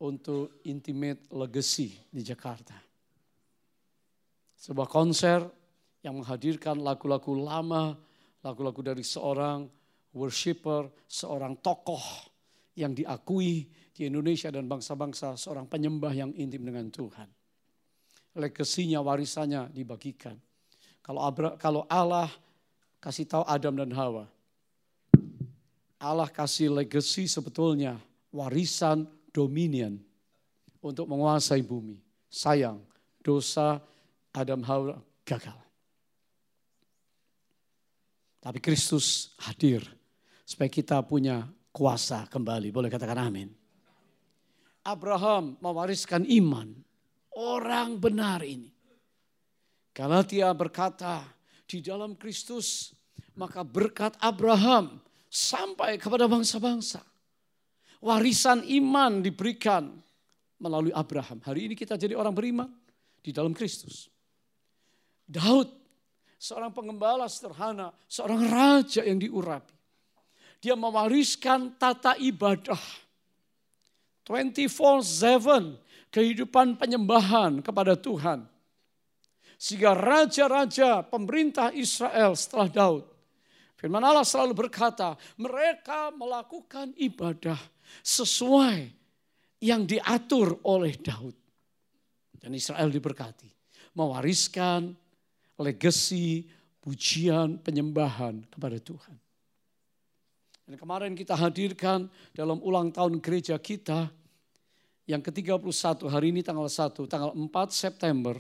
untuk 0.02 0.64
Intimate 0.66 1.30
Legacy 1.30 1.94
di 2.10 2.24
Jakarta. 2.24 2.74
Sebuah 4.58 4.88
konser 4.88 5.44
yang 6.02 6.18
menghadirkan 6.18 6.80
lagu-lagu 6.80 7.36
lama, 7.36 7.94
lagu-lagu 8.42 8.80
dari 8.80 9.04
seorang 9.04 9.68
worshipper, 10.16 10.88
seorang 11.06 11.60
tokoh 11.60 12.02
yang 12.74 12.96
diakui 12.96 13.68
di 13.94 14.10
Indonesia 14.10 14.50
dan 14.50 14.66
bangsa-bangsa 14.66 15.38
seorang 15.38 15.70
penyembah 15.70 16.10
yang 16.10 16.30
intim 16.34 16.66
dengan 16.66 16.90
Tuhan. 16.90 17.28
Legasinya, 18.34 18.98
warisannya 18.98 19.70
dibagikan. 19.70 20.34
Kalau 20.98 21.22
Abra, 21.22 21.54
kalau 21.54 21.86
Allah 21.86 22.26
kasih 22.98 23.30
tahu 23.30 23.44
Adam 23.46 23.78
dan 23.78 23.94
Hawa, 23.94 24.26
Allah 26.02 26.28
kasih 26.28 26.74
legasi 26.74 27.30
sebetulnya 27.30 27.96
warisan 28.34 29.06
dominion 29.34 29.98
untuk 30.78 31.10
menguasai 31.10 31.66
bumi. 31.66 31.98
Sayang, 32.30 32.78
dosa 33.18 33.82
Adam 34.30 34.62
Hawa 34.62 35.02
gagal. 35.26 35.58
Tapi 38.38 38.58
Kristus 38.62 39.34
hadir 39.42 39.82
supaya 40.46 40.70
kita 40.70 41.02
punya 41.02 41.48
kuasa 41.74 42.30
kembali. 42.30 42.70
Boleh 42.70 42.92
katakan 42.92 43.26
amin. 43.26 43.50
Abraham 44.84 45.56
mewariskan 45.58 46.22
iman. 46.28 46.70
Orang 47.34 47.98
benar 47.98 48.46
ini. 48.46 48.70
Galatia 49.90 50.52
berkata, 50.54 51.24
di 51.64 51.80
dalam 51.80 52.14
Kristus, 52.14 52.92
maka 53.34 53.64
berkat 53.64 54.14
Abraham 54.20 55.00
sampai 55.32 55.96
kepada 55.96 56.28
bangsa-bangsa. 56.30 57.02
Warisan 58.04 58.68
iman 58.68 59.24
diberikan 59.24 59.88
melalui 60.60 60.92
Abraham. 60.92 61.40
Hari 61.40 61.72
ini 61.72 61.74
kita 61.74 61.96
jadi 61.96 62.12
orang 62.12 62.36
beriman 62.36 62.68
di 63.24 63.32
dalam 63.32 63.56
Kristus. 63.56 64.12
Daud, 65.24 65.72
seorang 66.36 66.68
pengembala 66.68 67.24
sederhana, 67.32 67.96
seorang 68.04 68.44
raja 68.44 69.00
yang 69.08 69.16
diurapi. 69.16 69.72
Dia 70.60 70.76
mewariskan 70.76 71.80
tata 71.80 72.16
ibadah 72.20 72.80
24-7 74.28 76.12
kehidupan 76.12 76.76
penyembahan 76.76 77.64
kepada 77.64 77.96
Tuhan. 77.96 78.44
Sehingga 79.56 79.96
raja-raja 79.96 81.00
pemerintah 81.08 81.72
Israel 81.72 82.36
setelah 82.36 82.68
Daud. 82.68 83.04
Firman 83.80 84.04
Allah 84.04 84.28
selalu 84.28 84.68
berkata, 84.68 85.16
mereka 85.40 86.12
melakukan 86.12 86.92
ibadah 87.00 87.56
sesuai 88.02 88.90
yang 89.62 89.84
diatur 89.84 90.58
oleh 90.66 90.96
Daud. 90.98 91.36
Dan 92.34 92.52
Israel 92.52 92.92
diberkati. 92.92 93.48
Mewariskan 93.96 94.92
legasi, 95.60 96.44
pujian, 96.82 97.62
penyembahan 97.62 98.44
kepada 98.50 98.76
Tuhan. 98.76 99.16
Dan 100.64 100.80
kemarin 100.80 101.12
kita 101.12 101.36
hadirkan 101.36 102.08
dalam 102.32 102.60
ulang 102.64 102.88
tahun 102.88 103.20
gereja 103.20 103.60
kita 103.60 104.08
yang 105.04 105.20
ke-31 105.20 106.08
hari 106.08 106.32
ini 106.32 106.40
tanggal 106.40 106.64
1, 106.64 106.96
tanggal 107.04 107.36
4 107.36 107.48
September, 107.68 108.36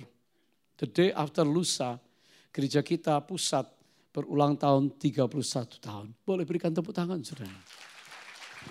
the 0.80 0.88
day 0.88 1.12
after 1.12 1.44
lusa, 1.44 2.00
gereja 2.48 2.80
kita 2.80 3.20
pusat 3.20 3.68
berulang 4.14 4.56
tahun 4.56 4.96
31 4.96 5.28
tahun. 5.84 6.06
Boleh 6.24 6.48
berikan 6.48 6.72
tepuk 6.72 6.96
tangan 6.96 7.20
saudara. 7.20 7.52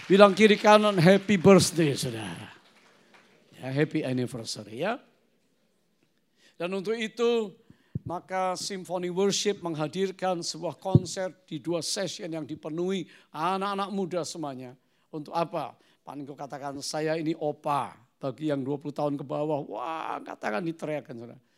Bilang 0.09 0.35
kiri 0.35 0.59
kanan 0.59 0.99
happy 0.99 1.39
birthday 1.39 1.95
saudara. 1.95 2.51
Happy 3.63 4.03
anniversary 4.03 4.83
ya. 4.83 4.99
Dan 6.59 6.75
untuk 6.75 6.93
itu 6.99 7.55
maka 8.03 8.59
Symphony 8.59 9.07
Worship 9.07 9.63
menghadirkan 9.63 10.43
sebuah 10.43 10.75
konser 10.75 11.31
di 11.47 11.63
dua 11.63 11.79
session 11.79 12.27
yang 12.27 12.43
dipenuhi 12.43 13.07
anak-anak 13.31 13.89
muda 13.95 14.21
semuanya. 14.27 14.75
Untuk 15.07 15.31
apa? 15.31 15.79
Pak 16.03 16.13
Niko 16.19 16.35
katakan 16.35 16.75
saya 16.83 17.15
ini 17.15 17.31
opa 17.39 17.95
bagi 18.19 18.51
yang 18.51 18.59
20 18.59 18.91
tahun 18.91 19.15
ke 19.15 19.23
bawah. 19.23 19.63
Wah 19.71 20.19
katakan 20.19 20.67
diteriakan 20.67 21.15
saudara 21.15 21.52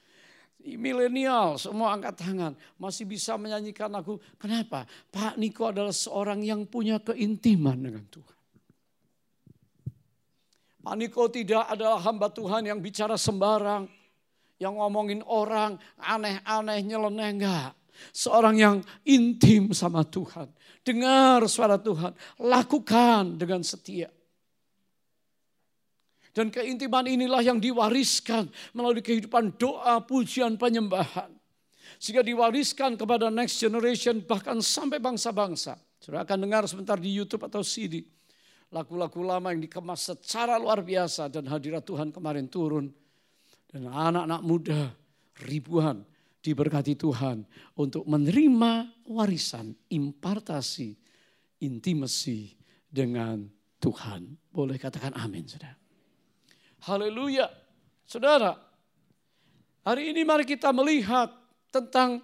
milenial 0.74 1.62
semua 1.62 1.94
angkat 1.94 2.18
tangan 2.18 2.58
masih 2.82 3.06
bisa 3.06 3.38
menyanyikan 3.38 3.94
lagu. 3.94 4.18
Kenapa? 4.42 4.90
Pak 5.14 5.38
Niko 5.38 5.70
adalah 5.70 5.94
seorang 5.94 6.42
yang 6.42 6.66
punya 6.66 6.98
keintiman 6.98 7.78
dengan 7.78 8.02
Tuhan. 8.10 8.38
Pak 10.82 10.96
Niko 10.98 11.30
tidak 11.30 11.70
adalah 11.70 12.02
hamba 12.02 12.34
Tuhan 12.34 12.66
yang 12.66 12.82
bicara 12.82 13.18
sembarang, 13.18 13.86
yang 14.58 14.78
ngomongin 14.78 15.22
orang 15.26 15.78
aneh-aneh 16.02 16.82
nyeleneh 16.82 17.30
enggak. 17.30 17.72
Seorang 18.12 18.56
yang 18.60 18.76
intim 19.08 19.72
sama 19.72 20.04
Tuhan. 20.04 20.50
Dengar 20.86 21.42
suara 21.50 21.82
Tuhan, 21.82 22.14
lakukan 22.38 23.40
dengan 23.40 23.66
setia. 23.66 24.12
Dan 26.36 26.52
keintiman 26.52 27.08
inilah 27.08 27.40
yang 27.40 27.64
diwariskan 27.64 28.52
melalui 28.76 29.00
kehidupan 29.00 29.56
doa, 29.56 30.04
pujian, 30.04 30.60
penyembahan. 30.60 31.32
Sehingga 31.96 32.28
diwariskan 32.28 33.00
kepada 33.00 33.32
next 33.32 33.56
generation 33.56 34.20
bahkan 34.20 34.60
sampai 34.60 35.00
bangsa-bangsa. 35.00 35.80
Sudah 36.04 36.28
akan 36.28 36.44
dengar 36.44 36.68
sebentar 36.68 37.00
di 37.00 37.16
Youtube 37.16 37.48
atau 37.48 37.64
CD. 37.64 38.04
Lagu-lagu 38.68 39.16
lama 39.24 39.56
yang 39.56 39.64
dikemas 39.64 40.12
secara 40.12 40.60
luar 40.60 40.84
biasa 40.84 41.32
dan 41.32 41.48
hadirat 41.48 41.88
Tuhan 41.88 42.12
kemarin 42.12 42.52
turun. 42.52 42.92
Dan 43.72 43.88
anak-anak 43.88 44.42
muda 44.44 44.92
ribuan 45.48 46.04
diberkati 46.44 47.00
Tuhan 47.00 47.48
untuk 47.80 48.04
menerima 48.12 48.92
warisan, 49.08 49.72
impartasi, 49.88 51.00
intimasi 51.64 52.60
dengan 52.92 53.48
Tuhan. 53.80 54.36
Boleh 54.52 54.76
katakan 54.76 55.16
amin, 55.16 55.48
saudara. 55.48 55.85
Haleluya. 56.86 57.50
Saudara, 58.06 58.54
hari 59.82 60.14
ini 60.14 60.22
mari 60.22 60.46
kita 60.46 60.70
melihat 60.70 61.34
tentang 61.74 62.22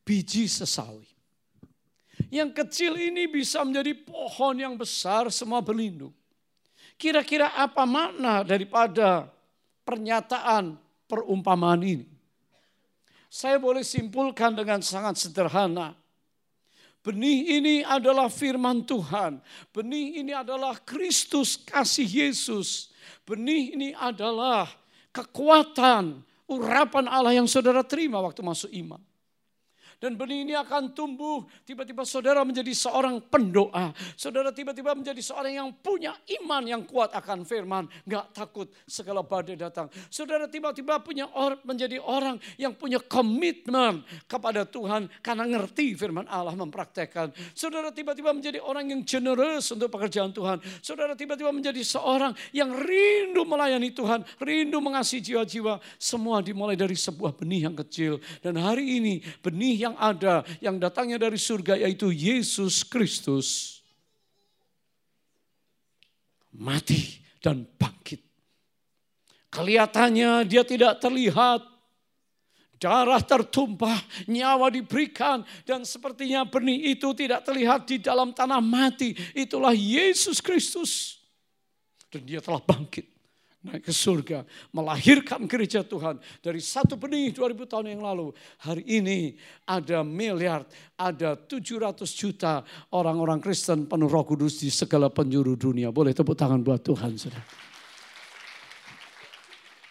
biji 0.00 0.48
sesawi. 0.48 1.04
Yang 2.32 2.64
kecil 2.64 2.96
ini 2.96 3.28
bisa 3.28 3.60
menjadi 3.60 3.92
pohon 3.92 4.56
yang 4.56 4.80
besar 4.80 5.28
semua 5.28 5.60
berlindung. 5.60 6.16
Kira-kira 6.96 7.52
apa 7.52 7.84
makna 7.84 8.40
daripada 8.40 9.28
pernyataan 9.84 10.80
perumpamaan 11.04 11.84
ini? 11.84 12.08
Saya 13.28 13.60
boleh 13.60 13.84
simpulkan 13.84 14.56
dengan 14.56 14.80
sangat 14.80 15.20
sederhana. 15.20 15.92
Benih 17.04 17.60
ini 17.60 17.76
adalah 17.84 18.32
firman 18.32 18.88
Tuhan. 18.88 19.36
Benih 19.68 20.24
ini 20.24 20.32
adalah 20.32 20.80
Kristus 20.80 21.60
kasih 21.60 22.08
Yesus 22.08 22.91
Benih 23.26 23.76
ini 23.76 23.88
adalah 23.94 24.66
kekuatan, 25.12 26.24
urapan 26.48 27.04
Allah 27.06 27.36
yang 27.36 27.46
saudara 27.46 27.84
terima 27.84 28.18
waktu 28.18 28.40
masuk 28.40 28.70
iman. 28.72 29.00
Dan 30.02 30.18
benih 30.18 30.42
ini 30.42 30.58
akan 30.58 30.90
tumbuh, 30.98 31.46
tiba-tiba 31.62 32.02
saudara 32.02 32.42
menjadi 32.42 32.74
seorang 32.74 33.22
pendoa. 33.22 33.94
Saudara 34.18 34.50
tiba-tiba 34.50 34.98
menjadi 34.98 35.22
seorang 35.22 35.54
yang 35.54 35.70
punya 35.78 36.10
iman 36.42 36.66
yang 36.66 36.82
kuat 36.82 37.14
akan 37.14 37.46
firman. 37.46 37.86
Gak 38.02 38.34
takut 38.34 38.66
segala 38.82 39.22
badai 39.22 39.54
datang. 39.54 39.86
Saudara 40.10 40.50
tiba-tiba 40.50 40.98
punya 40.98 41.30
or, 41.30 41.54
menjadi 41.62 42.02
orang 42.02 42.42
yang 42.58 42.74
punya 42.74 42.98
komitmen 42.98 44.02
kepada 44.26 44.66
Tuhan. 44.66 45.06
Karena 45.22 45.46
ngerti 45.46 45.94
firman 45.94 46.26
Allah 46.26 46.58
mempraktekkan. 46.58 47.30
Saudara 47.54 47.94
tiba-tiba 47.94 48.34
menjadi 48.34 48.58
orang 48.58 48.90
yang 48.90 49.06
generous 49.06 49.70
untuk 49.70 49.86
pekerjaan 49.94 50.34
Tuhan. 50.34 50.58
Saudara 50.82 51.14
tiba-tiba 51.14 51.54
menjadi 51.54 51.78
seorang 51.78 52.34
yang 52.50 52.74
rindu 52.74 53.46
melayani 53.46 53.94
Tuhan. 53.94 54.26
Rindu 54.42 54.82
mengasihi 54.82 55.22
jiwa-jiwa. 55.22 55.78
Semua 55.94 56.42
dimulai 56.42 56.74
dari 56.74 56.98
sebuah 56.98 57.38
benih 57.38 57.70
yang 57.70 57.78
kecil. 57.78 58.18
Dan 58.42 58.58
hari 58.58 58.98
ini 58.98 59.22
benih 59.38 59.86
yang 59.86 59.91
yang 59.92 59.96
ada 60.00 60.34
yang 60.64 60.76
datangnya 60.80 61.20
dari 61.20 61.36
surga 61.36 61.76
yaitu 61.76 62.08
Yesus 62.08 62.80
Kristus 62.80 63.80
mati 66.56 67.20
dan 67.44 67.68
bangkit. 67.76 68.24
Kelihatannya 69.52 70.48
dia 70.48 70.64
tidak 70.64 70.96
terlihat, 70.96 71.60
darah 72.80 73.20
tertumpah, 73.20 74.00
nyawa 74.24 74.72
diberikan, 74.72 75.44
dan 75.68 75.84
sepertinya 75.84 76.48
benih 76.48 76.96
itu 76.96 77.12
tidak 77.12 77.44
terlihat 77.44 77.84
di 77.84 78.00
dalam 78.00 78.32
tanah 78.32 78.64
mati. 78.64 79.12
Itulah 79.36 79.76
Yesus 79.76 80.40
Kristus, 80.40 81.20
dan 82.08 82.24
dia 82.24 82.40
telah 82.40 82.64
bangkit 82.64 83.11
naik 83.62 83.86
ke 83.86 83.94
surga, 83.94 84.42
melahirkan 84.74 85.46
gereja 85.46 85.86
Tuhan 85.86 86.18
dari 86.42 86.58
satu 86.58 86.98
benih 86.98 87.30
2000 87.30 87.70
tahun 87.70 87.86
yang 87.94 88.02
lalu. 88.02 88.34
Hari 88.58 88.82
ini 88.86 89.38
ada 89.62 90.02
miliar, 90.02 90.66
ada 90.98 91.38
700 91.38 92.02
juta 92.10 92.66
orang-orang 92.90 93.38
Kristen 93.38 93.86
penuh 93.86 94.10
roh 94.10 94.26
kudus 94.26 94.58
di 94.58 94.68
segala 94.68 95.06
penjuru 95.08 95.54
dunia. 95.54 95.94
Boleh 95.94 96.10
tepuk 96.10 96.34
tangan 96.34 96.58
buat 96.58 96.82
Tuhan, 96.82 97.14
saudara. 97.14 97.46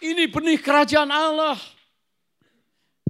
Ini 0.02 0.28
benih 0.28 0.58
kerajaan 0.60 1.08
Allah. 1.08 1.56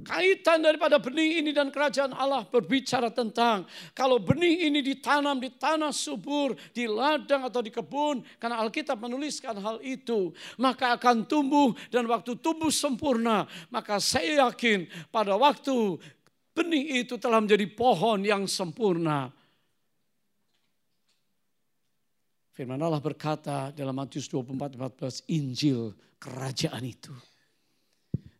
Kaitan 0.03 0.59
daripada 0.59 0.99
benih 0.99 1.39
ini 1.39 1.55
dan 1.55 1.71
kerajaan 1.71 2.11
Allah 2.13 2.43
berbicara 2.45 3.07
tentang 3.09 3.63
kalau 3.95 4.19
benih 4.19 4.67
ini 4.67 4.83
ditanam 4.83 5.39
di 5.39 5.49
tanah 5.49 5.95
subur, 5.95 6.53
di 6.75 6.85
ladang 6.85 7.47
atau 7.47 7.63
di 7.63 7.71
kebun, 7.71 8.21
karena 8.37 8.59
Alkitab 8.61 8.99
menuliskan 8.99 9.57
hal 9.57 9.79
itu, 9.81 10.35
maka 10.59 10.99
akan 10.99 11.23
tumbuh 11.23 11.71
dan 11.87 12.05
waktu 12.05 12.35
tumbuh 12.37 12.69
sempurna, 12.69 13.47
maka 13.71 13.97
saya 13.97 14.47
yakin 14.47 14.85
pada 15.09 15.39
waktu 15.39 15.97
benih 16.53 17.07
itu 17.07 17.17
telah 17.17 17.41
menjadi 17.41 17.65
pohon 17.73 18.21
yang 18.21 18.45
sempurna. 18.45 19.33
Firman 22.53 22.77
Allah 22.77 23.01
berkata 23.01 23.73
dalam 23.73 23.97
Matius 23.97 24.29
24, 24.29 24.77
14, 24.77 25.25
Injil 25.33 25.97
kerajaan 26.21 26.85
itu 26.85 27.32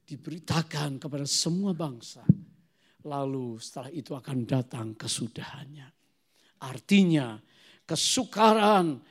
diberitakan 0.04 1.00
kepada 1.00 1.24
semua 1.24 1.72
bangsa. 1.72 2.24
Lalu 3.04 3.60
setelah 3.60 3.92
itu 3.92 4.16
akan 4.16 4.48
datang 4.48 4.96
kesudahannya. 4.96 5.88
Artinya 6.64 7.36
kesukaran 7.84 9.04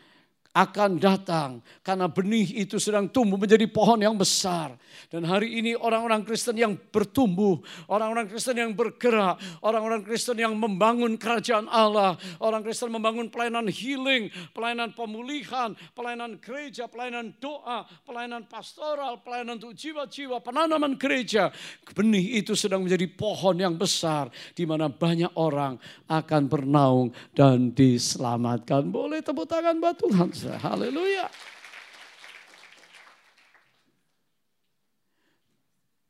akan 0.53 1.01
datang 1.01 1.65
karena 1.81 2.13
benih 2.13 2.45
itu 2.61 2.77
sedang 2.77 3.09
tumbuh 3.09 3.41
menjadi 3.41 3.65
pohon 3.73 3.97
yang 4.05 4.13
besar. 4.21 4.77
Dan 5.09 5.25
hari 5.25 5.57
ini 5.57 5.73
orang-orang 5.73 6.29
Kristen 6.29 6.61
yang 6.61 6.77
bertumbuh, 6.77 7.65
orang-orang 7.89 8.29
Kristen 8.29 8.61
yang 8.61 8.77
bergerak, 8.77 9.41
orang-orang 9.65 10.05
Kristen 10.05 10.37
yang 10.37 10.53
membangun 10.53 11.17
kerajaan 11.17 11.73
Allah, 11.73 12.21
orang 12.37 12.61
Kristen 12.61 12.93
membangun 12.93 13.33
pelayanan 13.33 13.65
healing, 13.73 14.29
pelayanan 14.53 14.93
pemulihan, 14.93 15.73
pelayanan 15.97 16.37
gereja, 16.37 16.85
pelayanan 16.85 17.33
doa, 17.41 17.89
pelayanan 18.05 18.45
pastoral, 18.45 19.25
pelayanan 19.25 19.57
untuk 19.57 19.73
jiwa-jiwa, 19.73 20.45
penanaman 20.45 21.01
gereja. 21.01 21.49
Benih 21.97 22.45
itu 22.45 22.53
sedang 22.53 22.85
menjadi 22.85 23.09
pohon 23.09 23.57
yang 23.57 23.81
besar 23.81 24.29
di 24.53 24.69
mana 24.69 24.93
banyak 24.93 25.33
orang 25.41 25.81
akan 26.13 26.43
bernaung 26.45 27.09
dan 27.33 27.73
diselamatkan. 27.73 28.93
Boleh 28.93 29.25
tepuk 29.25 29.49
tangan 29.49 29.81
buat 29.81 29.97
Tuhan. 29.97 30.42
Haleluya. 30.51 31.31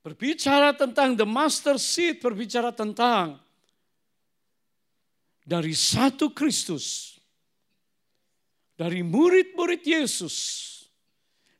Berbicara 0.02 0.74
tentang 0.74 1.14
the 1.14 1.28
master 1.28 1.78
seed, 1.78 2.18
berbicara 2.18 2.74
tentang 2.74 3.38
dari 5.46 5.74
satu 5.74 6.34
Kristus, 6.34 7.18
dari 8.74 9.06
murid-murid 9.06 9.82
Yesus, 9.86 10.34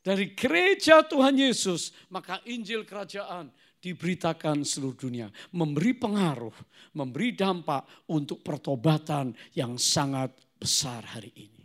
dari 0.03 0.35
gereja 0.35 1.07
Tuhan 1.07 1.39
Yesus, 1.39 1.95
maka 2.11 2.43
Injil 2.43 2.83
kerajaan 2.83 3.47
diberitakan 3.79 4.67
seluruh 4.67 4.95
dunia, 4.95 5.27
memberi 5.55 5.95
pengaruh, 5.95 6.55
memberi 6.99 7.31
dampak 7.31 7.87
untuk 8.11 8.43
pertobatan 8.43 9.31
yang 9.55 9.79
sangat 9.79 10.35
besar 10.59 11.03
hari 11.03 11.31
ini. 11.35 11.62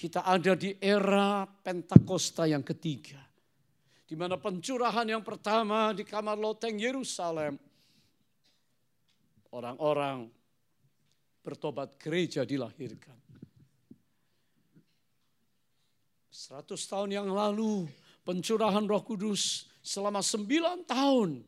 Kita 0.00 0.24
ada 0.24 0.56
di 0.56 0.80
era 0.80 1.44
Pentakosta 1.44 2.48
yang 2.48 2.64
ketiga. 2.64 3.20
Di 4.08 4.16
mana 4.16 4.40
pencurahan 4.40 5.04
yang 5.04 5.20
pertama 5.20 5.92
di 5.92 6.08
kamar 6.08 6.40
loteng 6.40 6.80
Yerusalem. 6.80 7.60
Orang-orang 9.52 10.24
bertobat 11.44 12.00
gereja 12.00 12.48
dilahirkan. 12.48 13.12
Seratus 16.32 16.80
tahun 16.88 17.20
yang 17.20 17.28
lalu 17.28 17.84
pencurahan 18.24 18.88
roh 18.88 19.04
kudus 19.04 19.68
selama 19.84 20.24
sembilan 20.24 20.88
tahun 20.88 21.44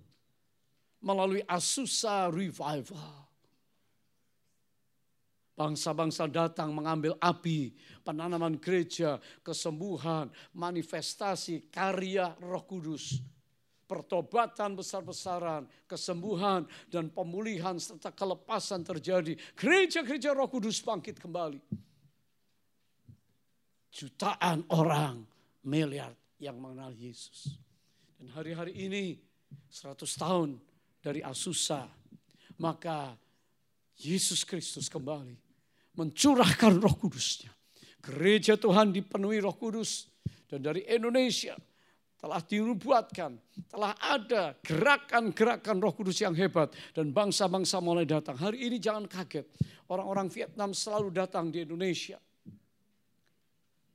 melalui 1.01 1.41
Asusa 1.49 2.29
Revival. 2.29 3.32
Bangsa-bangsa 5.63 6.27
datang 6.27 6.75
mengambil 6.75 7.15
api, 7.23 7.71
penanaman 8.03 8.59
gereja, 8.59 9.23
kesembuhan, 9.47 10.27
manifestasi, 10.59 11.71
karya 11.71 12.35
roh 12.43 12.67
kudus. 12.67 13.23
Pertobatan 13.87 14.75
besar-besaran, 14.75 15.71
kesembuhan 15.87 16.67
dan 16.91 17.15
pemulihan 17.15 17.79
serta 17.79 18.11
kelepasan 18.11 18.83
terjadi. 18.83 19.39
Gereja-gereja 19.55 20.35
roh 20.35 20.51
kudus 20.51 20.83
bangkit 20.83 21.23
kembali. 21.23 21.63
Jutaan 23.95 24.67
orang, 24.75 25.23
miliar 25.63 26.11
yang 26.43 26.59
mengenal 26.59 26.91
Yesus. 26.91 27.55
Dan 28.19 28.35
hari-hari 28.35 28.75
ini 28.83 29.15
100 29.71 29.95
tahun 30.19 30.59
dari 30.99 31.23
Asusa, 31.23 31.87
maka 32.59 33.15
Yesus 34.03 34.43
Kristus 34.43 34.91
kembali 34.91 35.42
mencurahkan 35.97 36.81
roh 36.81 36.97
kudusnya. 36.97 37.53
Gereja 38.03 38.59
Tuhan 38.59 38.91
dipenuhi 38.91 39.39
roh 39.39 39.55
kudus. 39.55 40.11
Dan 40.49 40.61
dari 40.61 40.85
Indonesia 40.85 41.57
telah 42.21 42.39
dirubuatkan, 42.39 43.35
telah 43.67 43.97
ada 43.99 44.55
gerakan-gerakan 44.63 45.77
roh 45.81 45.95
kudus 45.95 46.21
yang 46.21 46.37
hebat. 46.37 46.73
Dan 46.93 47.15
bangsa-bangsa 47.15 47.81
mulai 47.81 48.05
datang. 48.05 48.37
Hari 48.37 48.59
ini 48.69 48.77
jangan 48.83 49.07
kaget, 49.07 49.49
orang-orang 49.89 50.29
Vietnam 50.29 50.75
selalu 50.77 51.09
datang 51.15 51.49
di 51.49 51.65
Indonesia. 51.65 52.21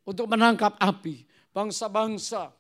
Untuk 0.08 0.26
menangkap 0.32 0.80
api. 0.80 1.28
Bangsa-bangsa 1.52 2.54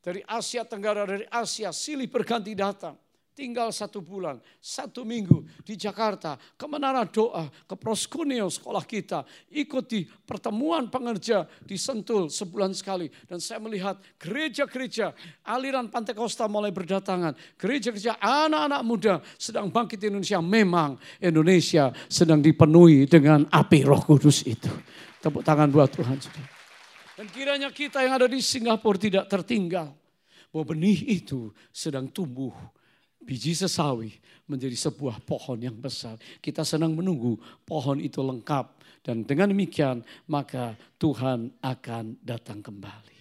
dari 0.00 0.24
Asia 0.24 0.64
Tenggara, 0.64 1.04
dari 1.04 1.28
Asia 1.28 1.68
silih 1.68 2.08
berganti 2.08 2.56
datang 2.56 2.96
tinggal 3.32 3.72
satu 3.72 4.04
bulan, 4.04 4.38
satu 4.60 5.02
minggu 5.02 5.44
di 5.64 5.74
Jakarta, 5.76 6.36
ke 6.36 6.66
Menara 6.68 7.04
Doa, 7.08 7.48
ke 7.48 7.74
Proskuneo 7.74 8.48
sekolah 8.52 8.84
kita, 8.84 9.24
ikuti 9.52 10.04
pertemuan 10.04 10.88
pengerja 10.92 11.48
di 11.64 11.80
Sentul 11.80 12.28
sebulan 12.28 12.76
sekali. 12.76 13.08
Dan 13.24 13.40
saya 13.40 13.58
melihat 13.58 13.98
gereja-gereja 14.20 15.16
aliran 15.48 15.88
Pantai 15.88 16.12
Kosta 16.12 16.46
mulai 16.46 16.70
berdatangan. 16.70 17.34
Gereja-gereja 17.56 18.20
anak-anak 18.20 18.82
muda 18.84 19.14
sedang 19.40 19.72
bangkit 19.72 19.98
di 19.98 20.12
Indonesia. 20.12 20.38
Memang 20.44 21.00
Indonesia 21.18 21.90
sedang 22.06 22.44
dipenuhi 22.44 23.08
dengan 23.08 23.48
api 23.48 23.80
roh 23.88 24.00
kudus 24.00 24.44
itu. 24.44 24.68
Tepuk 25.24 25.40
tangan 25.40 25.70
buat 25.72 25.88
Tuhan. 25.88 26.18
Dan 27.16 27.26
kiranya 27.30 27.70
kita 27.70 28.02
yang 28.02 28.18
ada 28.18 28.26
di 28.26 28.42
Singapura 28.42 28.98
tidak 28.98 29.24
tertinggal. 29.30 29.94
Bahwa 30.52 30.76
benih 30.76 31.00
itu 31.08 31.48
sedang 31.72 32.12
tumbuh 32.12 32.52
biji 33.24 33.54
sesawi 33.54 34.18
menjadi 34.50 34.74
sebuah 34.76 35.22
pohon 35.22 35.58
yang 35.62 35.74
besar. 35.78 36.18
Kita 36.42 36.66
senang 36.66 36.92
menunggu 36.92 37.38
pohon 37.64 38.02
itu 38.02 38.20
lengkap. 38.20 38.82
Dan 39.02 39.26
dengan 39.26 39.50
demikian 39.50 40.04
maka 40.30 40.78
Tuhan 41.00 41.50
akan 41.58 42.22
datang 42.22 42.62
kembali. 42.62 43.18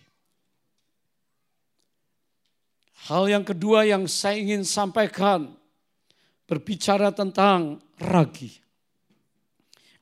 Hal 3.09 3.25
yang 3.25 3.41
kedua 3.41 3.81
yang 3.89 4.05
saya 4.05 4.37
ingin 4.37 4.61
sampaikan 4.61 5.49
berbicara 6.45 7.09
tentang 7.09 7.81
ragi. 7.97 8.61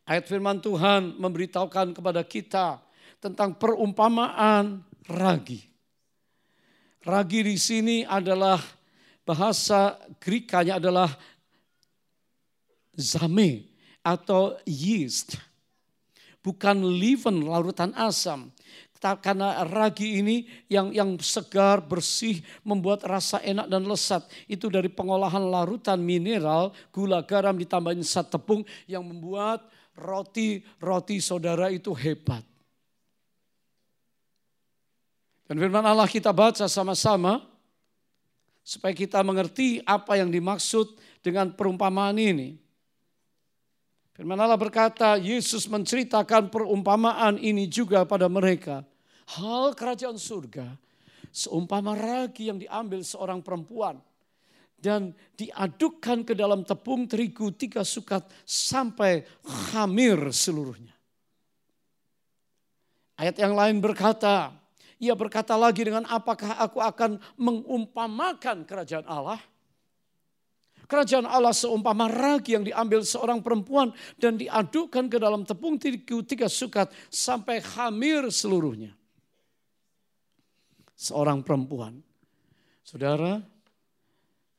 Ayat 0.03 0.27
firman 0.27 0.59
Tuhan 0.59 1.15
memberitahukan 1.15 1.95
kepada 1.95 2.25
kita 2.27 2.83
tentang 3.23 3.55
perumpamaan 3.55 4.83
ragi. 5.07 5.63
Ragi 7.05 7.39
di 7.45 7.55
sini 7.55 7.97
adalah 8.03 8.59
bahasa 9.29 10.01
Grikanya 10.17 10.81
adalah 10.81 11.13
zame 12.97 13.69
atau 14.01 14.57
yeast. 14.65 15.37
Bukan 16.41 16.81
leaven, 16.97 17.45
larutan 17.45 17.93
asam. 17.93 18.49
Karena 18.99 19.63
ragi 19.63 20.19
ini 20.19 20.43
yang 20.67 20.91
yang 20.91 21.15
segar, 21.23 21.79
bersih, 21.79 22.43
membuat 22.67 23.05
rasa 23.07 23.39
enak 23.39 23.69
dan 23.71 23.87
lesat. 23.87 24.27
Itu 24.49 24.67
dari 24.67 24.91
pengolahan 24.91 25.39
larutan 25.39 26.01
mineral, 26.03 26.75
gula 26.91 27.23
garam 27.23 27.55
ditambahin 27.55 28.03
sat 28.03 28.27
tepung 28.27 28.65
yang 28.89 29.05
membuat 29.07 29.63
roti-roti 29.95 31.23
saudara 31.23 31.71
itu 31.71 31.95
hebat. 31.95 32.43
Dan 35.47 35.55
firman 35.59 35.85
Allah 35.85 36.05
kita 36.05 36.35
baca 36.35 36.67
sama-sama 36.67 37.58
supaya 38.69 38.93
kita 38.93 39.25
mengerti 39.25 39.81
apa 39.81 40.21
yang 40.21 40.29
dimaksud 40.29 40.93
dengan 41.25 41.49
perumpamaan 41.57 42.13
ini. 42.21 42.53
Firman 44.13 44.37
Allah 44.37 44.61
berkata, 44.61 45.17
Yesus 45.17 45.65
menceritakan 45.65 46.53
perumpamaan 46.53 47.41
ini 47.41 47.65
juga 47.65 48.05
pada 48.05 48.29
mereka. 48.29 48.85
Hal 49.25 49.73
kerajaan 49.73 50.21
surga, 50.21 50.77
seumpama 51.33 51.97
ragi 51.97 52.53
yang 52.53 52.61
diambil 52.61 53.01
seorang 53.01 53.41
perempuan 53.41 53.97
dan 54.77 55.17
diadukkan 55.33 56.21
ke 56.21 56.37
dalam 56.37 56.61
tepung 56.61 57.09
terigu 57.09 57.49
tiga 57.49 57.81
sukat 57.81 58.21
sampai 58.45 59.25
hamir 59.73 60.29
seluruhnya. 60.29 60.93
Ayat 63.17 63.33
yang 63.41 63.57
lain 63.57 63.81
berkata, 63.81 64.53
ia 64.99 65.15
berkata 65.15 65.55
lagi 65.55 65.87
dengan 65.87 66.03
apakah 66.11 66.59
aku 66.59 66.83
akan 66.83 67.23
mengumpamakan 67.39 68.67
kerajaan 68.67 69.07
Allah? 69.07 69.39
Kerajaan 70.91 71.23
Allah 71.23 71.55
seumpama 71.55 72.11
ragi 72.11 72.59
yang 72.59 72.67
diambil 72.67 73.07
seorang 73.07 73.39
perempuan 73.39 73.95
dan 74.19 74.35
diadukkan 74.35 75.07
ke 75.07 75.17
dalam 75.21 75.47
tepung 75.47 75.79
tiga 75.79 76.51
sukat 76.51 76.91
sampai 77.07 77.63
hamir 77.63 78.27
seluruhnya. 78.27 78.91
Seorang 80.99 81.47
perempuan. 81.47 82.03
Saudara, 82.83 83.39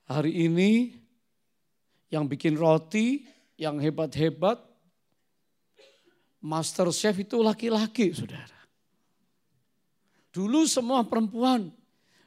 hari 0.09 0.48
ini 0.48 0.94
yang 2.09 2.31
bikin 2.31 2.57
roti, 2.57 3.26
yang 3.61 3.76
hebat-hebat, 3.76 4.57
master 6.40 6.88
chef 6.94 7.18
itu 7.20 7.42
laki-laki, 7.42 8.14
saudara. 8.14 8.59
Dulu 10.30 10.66
semua 10.66 11.02
perempuan 11.02 11.70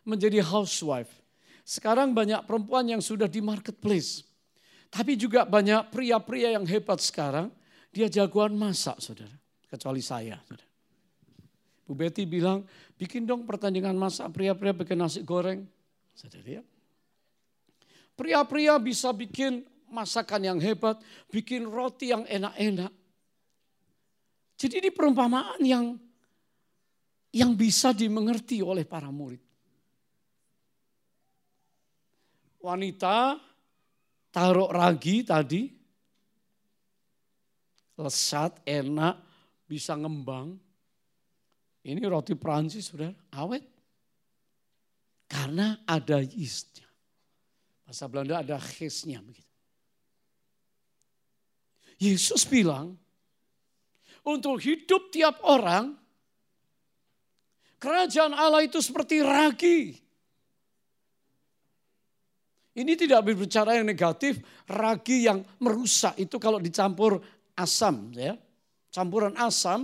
menjadi 0.04 0.44
housewife. 0.44 1.12
Sekarang 1.64 2.12
banyak 2.12 2.44
perempuan 2.44 2.84
yang 2.84 3.00
sudah 3.00 3.32
di 3.32 3.40
marketplace. 3.40 4.28
Tapi 4.92 5.16
juga 5.16 5.48
banyak 5.48 5.90
pria-pria 5.90 6.54
yang 6.60 6.68
hebat 6.68 7.00
sekarang. 7.00 7.50
Dia 7.90 8.12
jagoan 8.12 8.54
masak, 8.54 9.00
saudara. 9.00 9.34
Kecuali 9.72 10.04
saya, 10.04 10.38
saudara. 10.44 10.70
Bu 11.84 11.96
Betty 11.96 12.28
bilang, 12.28 12.64
bikin 13.00 13.28
dong 13.28 13.48
pertandingan 13.48 13.96
masak 13.96 14.32
pria-pria 14.36 14.76
bikin 14.76 15.00
nasi 15.00 15.24
goreng. 15.24 15.64
Saudara 16.14 16.60
ya. 16.60 16.64
Pria-pria 18.14 18.78
bisa 18.78 19.10
bikin 19.16 19.66
masakan 19.90 20.42
yang 20.46 20.60
hebat, 20.62 21.02
bikin 21.30 21.66
roti 21.66 22.14
yang 22.14 22.26
enak-enak. 22.30 22.92
Jadi 24.58 24.74
ini 24.86 24.90
perumpamaan 24.94 25.60
yang 25.66 25.98
yang 27.34 27.58
bisa 27.58 27.90
dimengerti 27.92 28.62
oleh 28.62 28.86
para 28.86 29.10
murid. 29.10 29.42
Wanita 32.62 33.42
taruh 34.30 34.70
ragi 34.70 35.26
tadi, 35.26 35.68
lesat, 37.98 38.62
enak, 38.64 39.18
bisa 39.66 39.98
ngembang. 39.98 40.56
Ini 41.84 42.00
roti 42.08 42.38
Perancis 42.38 42.94
sudah 42.94 43.12
awet. 43.36 43.66
Karena 45.28 45.82
ada 45.84 46.22
yeastnya. 46.22 46.88
Bahasa 47.84 48.06
Belanda 48.08 48.40
ada 48.46 48.56
gesnya 48.62 49.20
begitu. 49.20 49.50
Yesus 51.98 52.46
bilang, 52.48 52.96
untuk 54.24 54.62
hidup 54.64 55.12
tiap 55.12 55.44
orang 55.44 56.03
Kerajaan 57.84 58.32
Allah 58.32 58.64
itu 58.64 58.80
seperti 58.80 59.20
ragi. 59.20 59.92
Ini 62.80 62.96
tidak 62.96 63.28
berbicara 63.28 63.76
yang 63.76 63.84
negatif, 63.84 64.40
ragi 64.72 65.28
yang 65.28 65.44
merusak 65.60 66.16
itu 66.16 66.40
kalau 66.40 66.64
dicampur 66.64 67.20
asam 67.60 68.16
ya. 68.16 68.40
Campuran 68.88 69.36
asam 69.36 69.84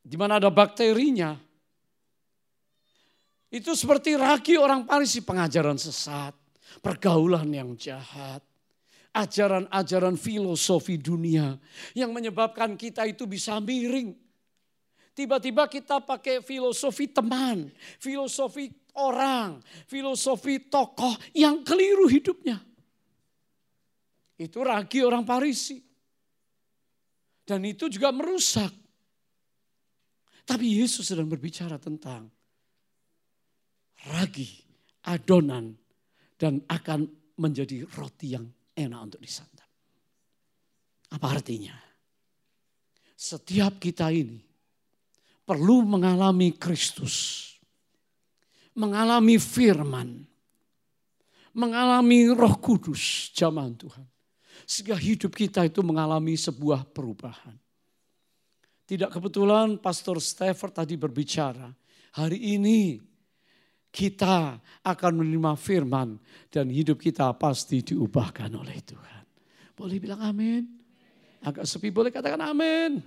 di 0.00 0.16
mana 0.16 0.40
ada 0.40 0.48
bakterinya. 0.48 1.36
Itu 3.52 3.76
seperti 3.76 4.16
ragi 4.16 4.56
orang 4.56 4.88
Parisi 4.88 5.20
pengajaran 5.20 5.76
sesat, 5.76 6.32
pergaulan 6.80 7.52
yang 7.52 7.76
jahat, 7.76 8.40
ajaran-ajaran 9.12 10.16
filosofi 10.16 10.96
dunia 10.96 11.60
yang 11.92 12.16
menyebabkan 12.16 12.80
kita 12.80 13.04
itu 13.04 13.28
bisa 13.28 13.60
miring 13.60 14.31
Tiba-tiba 15.12 15.68
kita 15.68 16.00
pakai 16.00 16.40
filosofi 16.40 17.04
teman, 17.12 17.68
filosofi 18.00 18.72
orang, 18.96 19.60
filosofi 19.84 20.72
tokoh 20.72 21.12
yang 21.36 21.60
keliru 21.60 22.08
hidupnya. 22.08 22.56
Itu 24.40 24.64
ragi 24.64 25.04
orang 25.04 25.28
Parisi. 25.28 25.76
Dan 27.44 27.68
itu 27.68 27.92
juga 27.92 28.08
merusak. 28.08 28.72
Tapi 30.48 30.80
Yesus 30.80 31.04
sedang 31.04 31.28
berbicara 31.28 31.76
tentang 31.76 32.32
ragi, 34.16 34.48
adonan, 35.06 35.76
dan 36.40 36.58
akan 36.66 37.06
menjadi 37.38 37.84
roti 37.84 38.34
yang 38.34 38.48
enak 38.74 39.00
untuk 39.12 39.20
disantap. 39.20 39.68
Apa 41.12 41.38
artinya? 41.38 41.76
Setiap 43.12 43.78
kita 43.78 44.10
ini 44.10 44.51
perlu 45.52 45.84
mengalami 45.84 46.56
Kristus. 46.56 47.44
Mengalami 48.72 49.36
firman. 49.36 50.24
Mengalami 51.52 52.32
roh 52.32 52.56
kudus 52.56 53.28
zaman 53.36 53.76
Tuhan. 53.76 54.08
Sehingga 54.64 54.96
hidup 54.96 55.36
kita 55.36 55.68
itu 55.68 55.84
mengalami 55.84 56.32
sebuah 56.40 56.88
perubahan. 56.88 57.52
Tidak 58.88 59.12
kebetulan 59.12 59.76
Pastor 59.76 60.16
Stafford 60.24 60.72
tadi 60.72 60.96
berbicara. 60.96 61.68
Hari 62.16 62.56
ini 62.56 62.96
kita 63.92 64.56
akan 64.80 65.12
menerima 65.20 65.52
firman 65.60 66.16
dan 66.48 66.72
hidup 66.72 66.96
kita 66.96 67.28
pasti 67.36 67.84
diubahkan 67.84 68.48
oleh 68.56 68.80
Tuhan. 68.80 69.24
Boleh 69.76 70.00
bilang 70.00 70.24
amin? 70.24 70.64
Agak 71.44 71.68
sepi 71.68 71.92
boleh 71.92 72.08
katakan 72.08 72.40
amin. 72.40 73.04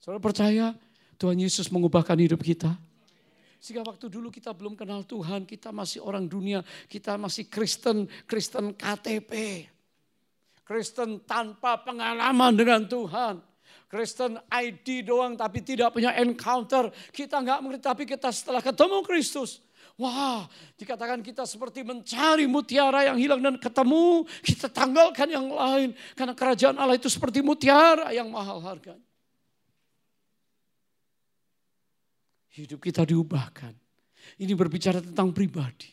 Saudara 0.00 0.20
percaya 0.20 0.76
Tuhan 1.20 1.36
Yesus 1.36 1.68
mengubahkan 1.68 2.16
hidup 2.16 2.40
kita. 2.40 2.72
Sehingga 3.60 3.84
waktu 3.84 4.08
dulu 4.08 4.32
kita 4.32 4.56
belum 4.56 4.72
kenal 4.72 5.04
Tuhan, 5.04 5.44
kita 5.44 5.68
masih 5.68 6.00
orang 6.00 6.24
dunia, 6.24 6.64
kita 6.88 7.20
masih 7.20 7.44
Kristen, 7.44 8.08
Kristen 8.24 8.72
KTP. 8.72 9.68
Kristen 10.64 11.20
tanpa 11.28 11.76
pengalaman 11.84 12.56
dengan 12.56 12.88
Tuhan. 12.88 13.36
Kristen 13.90 14.40
ID 14.48 15.04
doang 15.04 15.36
tapi 15.36 15.60
tidak 15.60 15.92
punya 15.92 16.16
encounter. 16.16 16.88
Kita 17.12 17.36
nggak 17.42 17.60
mengerti 17.60 17.84
tapi 17.84 18.08
kita 18.08 18.32
setelah 18.32 18.64
ketemu 18.64 19.04
Kristus. 19.04 19.60
Wah, 20.00 20.48
dikatakan 20.80 21.20
kita 21.20 21.44
seperti 21.44 21.84
mencari 21.84 22.48
mutiara 22.48 23.04
yang 23.12 23.20
hilang 23.20 23.44
dan 23.44 23.60
ketemu, 23.60 24.24
kita 24.40 24.72
tanggalkan 24.72 25.28
yang 25.28 25.52
lain. 25.52 25.92
Karena 26.16 26.32
kerajaan 26.32 26.80
Allah 26.80 26.96
itu 26.96 27.12
seperti 27.12 27.44
mutiara 27.44 28.08
yang 28.08 28.32
mahal 28.32 28.64
harganya. 28.64 29.09
Hidup 32.60 32.84
kita 32.84 33.08
diubahkan. 33.08 33.72
Ini 34.36 34.52
berbicara 34.52 35.00
tentang 35.00 35.32
pribadi. 35.32 35.88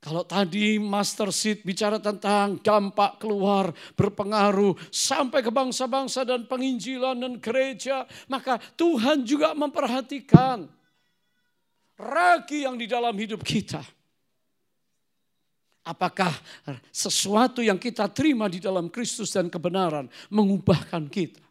Kalau 0.00 0.22
tadi 0.22 0.78
Master 0.78 1.34
Seed 1.34 1.66
bicara 1.66 1.98
tentang 1.98 2.62
dampak 2.62 3.18
keluar 3.20 3.74
berpengaruh 3.98 4.78
sampai 4.88 5.42
ke 5.42 5.50
bangsa-bangsa 5.50 6.22
dan 6.22 6.46
penginjilan 6.46 7.18
dan 7.18 7.42
gereja, 7.42 8.06
maka 8.30 8.56
Tuhan 8.78 9.26
juga 9.26 9.52
memperhatikan 9.52 10.70
ragi 11.98 12.64
yang 12.64 12.78
di 12.78 12.86
dalam 12.86 13.12
hidup 13.18 13.42
kita. 13.42 13.82
Apakah 15.86 16.34
sesuatu 16.90 17.62
yang 17.62 17.78
kita 17.78 18.10
terima 18.10 18.50
di 18.50 18.58
dalam 18.58 18.90
Kristus 18.90 19.30
dan 19.34 19.50
kebenaran 19.50 20.06
mengubahkan 20.30 21.06
kita? 21.10 21.45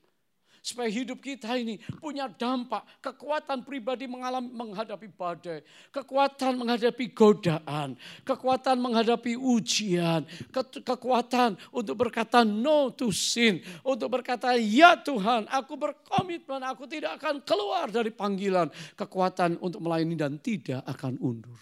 Supaya 0.65 0.89
hidup 0.89 1.21
kita 1.21 1.53
ini 1.61 1.77
punya 2.01 2.25
dampak, 2.25 2.81
kekuatan 2.97 3.61
pribadi 3.61 4.09
mengalami 4.09 4.49
menghadapi 4.49 5.13
badai, 5.13 5.61
kekuatan 5.93 6.57
menghadapi 6.57 7.13
godaan, 7.13 7.93
kekuatan 8.25 8.81
menghadapi 8.81 9.37
ujian, 9.37 10.25
ke, 10.49 10.81
kekuatan 10.81 11.53
untuk 11.69 11.93
berkata 12.01 12.41
no 12.41 12.89
to 12.89 13.13
sin, 13.13 13.61
untuk 13.85 14.09
berkata 14.09 14.57
ya 14.57 14.97
Tuhan, 14.97 15.45
aku 15.53 15.77
berkomitmen, 15.77 16.65
aku 16.65 16.89
tidak 16.89 17.21
akan 17.21 17.45
keluar 17.45 17.93
dari 17.93 18.09
panggilan, 18.09 18.73
kekuatan 18.97 19.61
untuk 19.61 19.85
melayani 19.85 20.17
dan 20.17 20.41
tidak 20.41 20.81
akan 20.89 21.21
undur. 21.21 21.61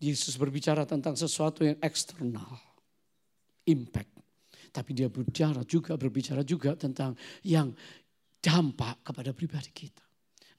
Yesus 0.00 0.40
berbicara 0.40 0.88
tentang 0.88 1.16
sesuatu 1.20 1.68
yang 1.68 1.76
eksternal, 1.84 2.48
impact 3.68 4.15
tapi 4.76 4.92
dia 4.92 5.08
berbicara 5.08 5.64
juga 5.64 5.96
berbicara 5.96 6.44
juga 6.44 6.76
tentang 6.76 7.16
yang 7.40 7.72
dampak 8.44 9.00
kepada 9.00 9.32
pribadi 9.32 9.72
kita. 9.72 10.04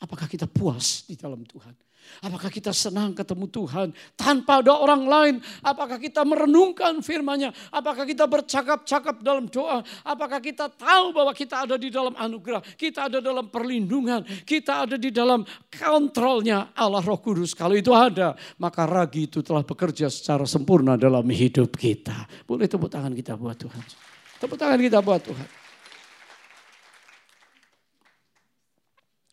Apakah 0.01 0.25
kita 0.25 0.49
puas 0.49 1.05
di 1.05 1.13
dalam 1.13 1.45
Tuhan? 1.45 1.77
Apakah 2.17 2.49
kita 2.49 2.73
senang 2.73 3.13
ketemu 3.13 3.45
Tuhan 3.51 3.87
tanpa 4.17 4.63
ada 4.63 4.73
orang 4.73 5.03
lain? 5.05 5.35
Apakah 5.61 6.01
kita 6.01 6.25
merenungkan 6.25 7.03
firman-Nya? 7.03 7.53
Apakah 7.69 8.07
kita 8.09 8.25
bercakap-cakap 8.25 9.21
dalam 9.21 9.45
doa? 9.51 9.85
Apakah 10.01 10.41
kita 10.41 10.71
tahu 10.71 11.13
bahwa 11.13 11.35
kita 11.35 11.67
ada 11.67 11.75
di 11.77 11.93
dalam 11.93 12.17
anugerah? 12.17 12.63
Kita 12.73 13.11
ada 13.11 13.19
dalam 13.21 13.51
perlindungan? 13.53 14.25
Kita 14.47 14.87
ada 14.87 14.95
di 14.97 15.13
dalam 15.13 15.45
kontrolnya 15.69 16.73
Allah 16.73 17.03
Roh 17.03 17.21
Kudus. 17.21 17.53
Kalau 17.53 17.77
itu 17.77 17.93
ada, 17.93 18.33
maka 18.57 18.87
ragi 18.89 19.29
itu 19.29 19.45
telah 19.45 19.61
bekerja 19.61 20.09
secara 20.09 20.47
sempurna 20.49 20.97
dalam 20.97 21.27
hidup 21.29 21.75
kita. 21.77 22.25
Boleh 22.49 22.65
tepuk 22.65 22.89
tangan 22.89 23.13
kita 23.13 23.37
buat 23.37 23.59
Tuhan. 23.61 24.06
Tepuk 24.37 24.57
tangan 24.57 24.77
kita 24.77 25.01
buat 25.01 25.21
Tuhan. 25.25 25.49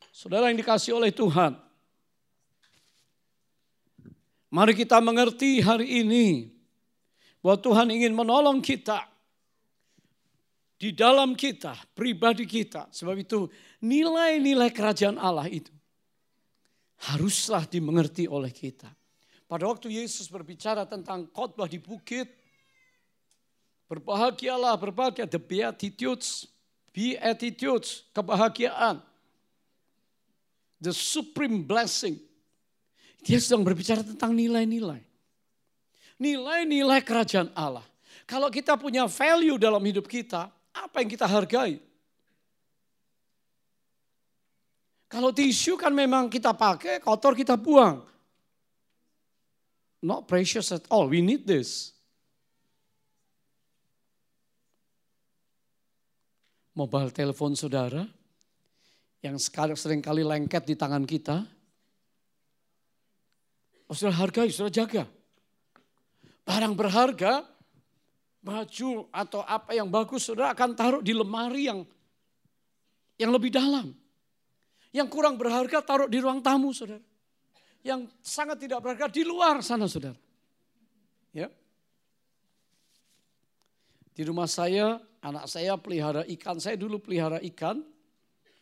Saudara 0.08 0.48
yang 0.48 0.56
dikasih 0.56 0.96
oleh 0.96 1.12
Tuhan. 1.12 1.52
Mari 4.48 4.72
kita 4.72 5.02
mengerti 5.04 5.60
hari 5.60 6.00
ini 6.00 6.48
bahwa 7.44 7.60
Tuhan 7.60 7.88
ingin 7.92 8.16
menolong 8.16 8.64
kita 8.64 9.04
di 10.80 10.96
dalam 10.96 11.36
kita, 11.36 11.76
pribadi 11.92 12.48
kita. 12.48 12.88
Sebab 12.88 13.16
itu 13.20 13.50
nilai-nilai 13.84 14.72
kerajaan 14.72 15.20
Allah 15.20 15.50
itu 15.52 15.74
haruslah 17.12 17.68
dimengerti 17.68 18.24
oleh 18.24 18.48
kita. 18.48 18.88
Pada 19.44 19.68
waktu 19.68 19.92
Yesus 19.92 20.32
berbicara 20.32 20.88
tentang 20.88 21.28
khotbah 21.28 21.68
di 21.68 21.76
bukit, 21.76 22.43
berbahagialah, 23.86 24.74
berbahagia, 24.76 25.24
the 25.28 25.38
beatitudes, 25.38 26.48
beatitudes, 26.92 28.04
kebahagiaan 28.12 29.02
the 30.84 30.92
supreme 30.92 31.64
blessing. 31.64 32.20
Dia 33.24 33.40
sedang 33.40 33.64
berbicara 33.64 34.04
tentang 34.04 34.36
nilai-nilai. 34.36 35.00
Nilai-nilai 36.20 37.00
kerajaan 37.00 37.48
Allah. 37.56 37.84
Kalau 38.28 38.52
kita 38.52 38.76
punya 38.76 39.08
value 39.08 39.56
dalam 39.56 39.80
hidup 39.80 40.04
kita, 40.04 40.52
apa 40.76 41.00
yang 41.00 41.08
kita 41.08 41.24
hargai? 41.24 41.80
Kalau 45.08 45.32
tisu 45.32 45.80
kan 45.80 45.94
memang 45.94 46.28
kita 46.28 46.52
pakai, 46.52 47.00
kotor 47.00 47.32
kita 47.32 47.56
buang. 47.56 48.04
Not 50.04 50.28
precious 50.28 50.68
at 50.68 50.84
all, 50.92 51.08
we 51.08 51.24
need 51.24 51.48
this. 51.48 51.93
Mobile 56.74 57.14
telepon 57.14 57.54
saudara, 57.54 58.02
yang 59.22 59.38
sering 59.38 60.02
kali 60.02 60.26
lengket 60.26 60.66
di 60.66 60.74
tangan 60.74 61.06
kita. 61.06 61.46
Oh, 63.86 63.94
sudah 63.94 64.10
hargai, 64.10 64.50
sudah 64.50 64.74
jaga. 64.74 65.06
Barang 66.42 66.74
berharga, 66.74 67.46
baju 68.42 69.06
atau 69.14 69.40
apa 69.46 69.70
yang 69.72 69.86
bagus, 69.86 70.26
sudah 70.26 70.50
akan 70.50 70.74
taruh 70.74 71.00
di 71.00 71.14
lemari 71.14 71.70
yang 71.70 71.86
yang 73.22 73.30
lebih 73.30 73.54
dalam. 73.54 73.94
Yang 74.90 75.08
kurang 75.14 75.38
berharga 75.38 75.78
taruh 75.78 76.10
di 76.10 76.18
ruang 76.18 76.42
tamu, 76.42 76.74
saudara. 76.74 77.02
Yang 77.86 78.10
sangat 78.18 78.58
tidak 78.58 78.82
berharga 78.82 79.06
di 79.14 79.22
luar 79.22 79.62
sana, 79.62 79.86
saudara. 79.86 80.18
Ya. 81.30 81.50
Di 84.14 84.22
rumah 84.26 84.46
saya, 84.46 84.98
anak 85.24 85.48
saya 85.48 85.80
pelihara 85.80 86.22
ikan. 86.36 86.60
Saya 86.60 86.76
dulu 86.76 87.00
pelihara 87.00 87.40
ikan 87.40 87.80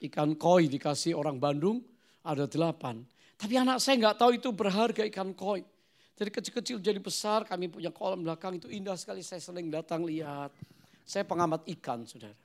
ikan 0.03 0.35
koi 0.35 0.67
dikasih 0.71 1.15
orang 1.15 1.39
Bandung 1.43 1.83
ada 2.23 2.47
delapan. 2.47 3.03
Tapi 3.39 3.55
anak 3.59 3.83
saya 3.83 3.99
nggak 3.99 4.17
tahu 4.19 4.31
itu 4.39 4.49
berharga 4.55 5.03
ikan 5.11 5.35
koi. 5.35 5.67
Jadi 6.15 6.31
kecil-kecil 6.31 6.79
jadi 6.79 7.01
besar, 7.03 7.43
kami 7.43 7.67
punya 7.67 7.91
kolam 7.91 8.23
belakang 8.23 8.55
itu 8.55 8.71
indah 8.71 8.95
sekali. 8.95 9.27
Saya 9.27 9.43
sering 9.43 9.67
datang 9.73 10.07
lihat. 10.07 10.55
Saya 11.03 11.27
pengamat 11.27 11.67
ikan, 11.67 12.07
saudara. 12.07 12.37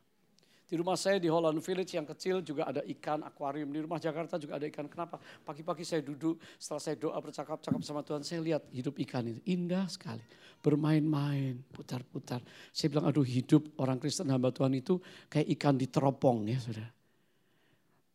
Di 0.67 0.75
rumah 0.75 0.97
saya 0.97 1.21
di 1.21 1.29
Holland 1.29 1.61
Village 1.61 1.95
yang 1.95 2.03
kecil 2.03 2.41
juga 2.41 2.67
ada 2.67 2.81
ikan 2.83 3.21
akuarium. 3.21 3.69
Di 3.69 3.79
rumah 3.79 4.01
Jakarta 4.01 4.35
juga 4.41 4.57
ada 4.57 4.65
ikan. 4.65 4.89
Kenapa? 4.89 5.21
Pagi-pagi 5.45 5.85
saya 5.85 6.01
duduk, 6.01 6.41
setelah 6.57 6.81
saya 6.81 6.95
doa 6.97 7.15
bercakap-cakap 7.21 7.81
sama 7.85 8.01
Tuhan, 8.01 8.25
saya 8.25 8.41
lihat 8.41 8.65
hidup 8.73 8.97
ikan 9.07 9.29
itu 9.29 9.39
indah 9.45 9.85
sekali. 9.87 10.25
Bermain-main, 10.57 11.63
putar-putar. 11.71 12.41
Saya 12.73 12.91
bilang, 12.91 13.07
aduh 13.07 13.23
hidup 13.23 13.77
orang 13.79 14.01
Kristen 14.01 14.27
hamba 14.33 14.51
Tuhan 14.51 14.73
itu 14.75 14.99
kayak 15.29 15.47
ikan 15.57 15.75
di 15.77 15.87
teropong 15.87 16.49
ya 16.49 16.59
saudara. 16.59 16.89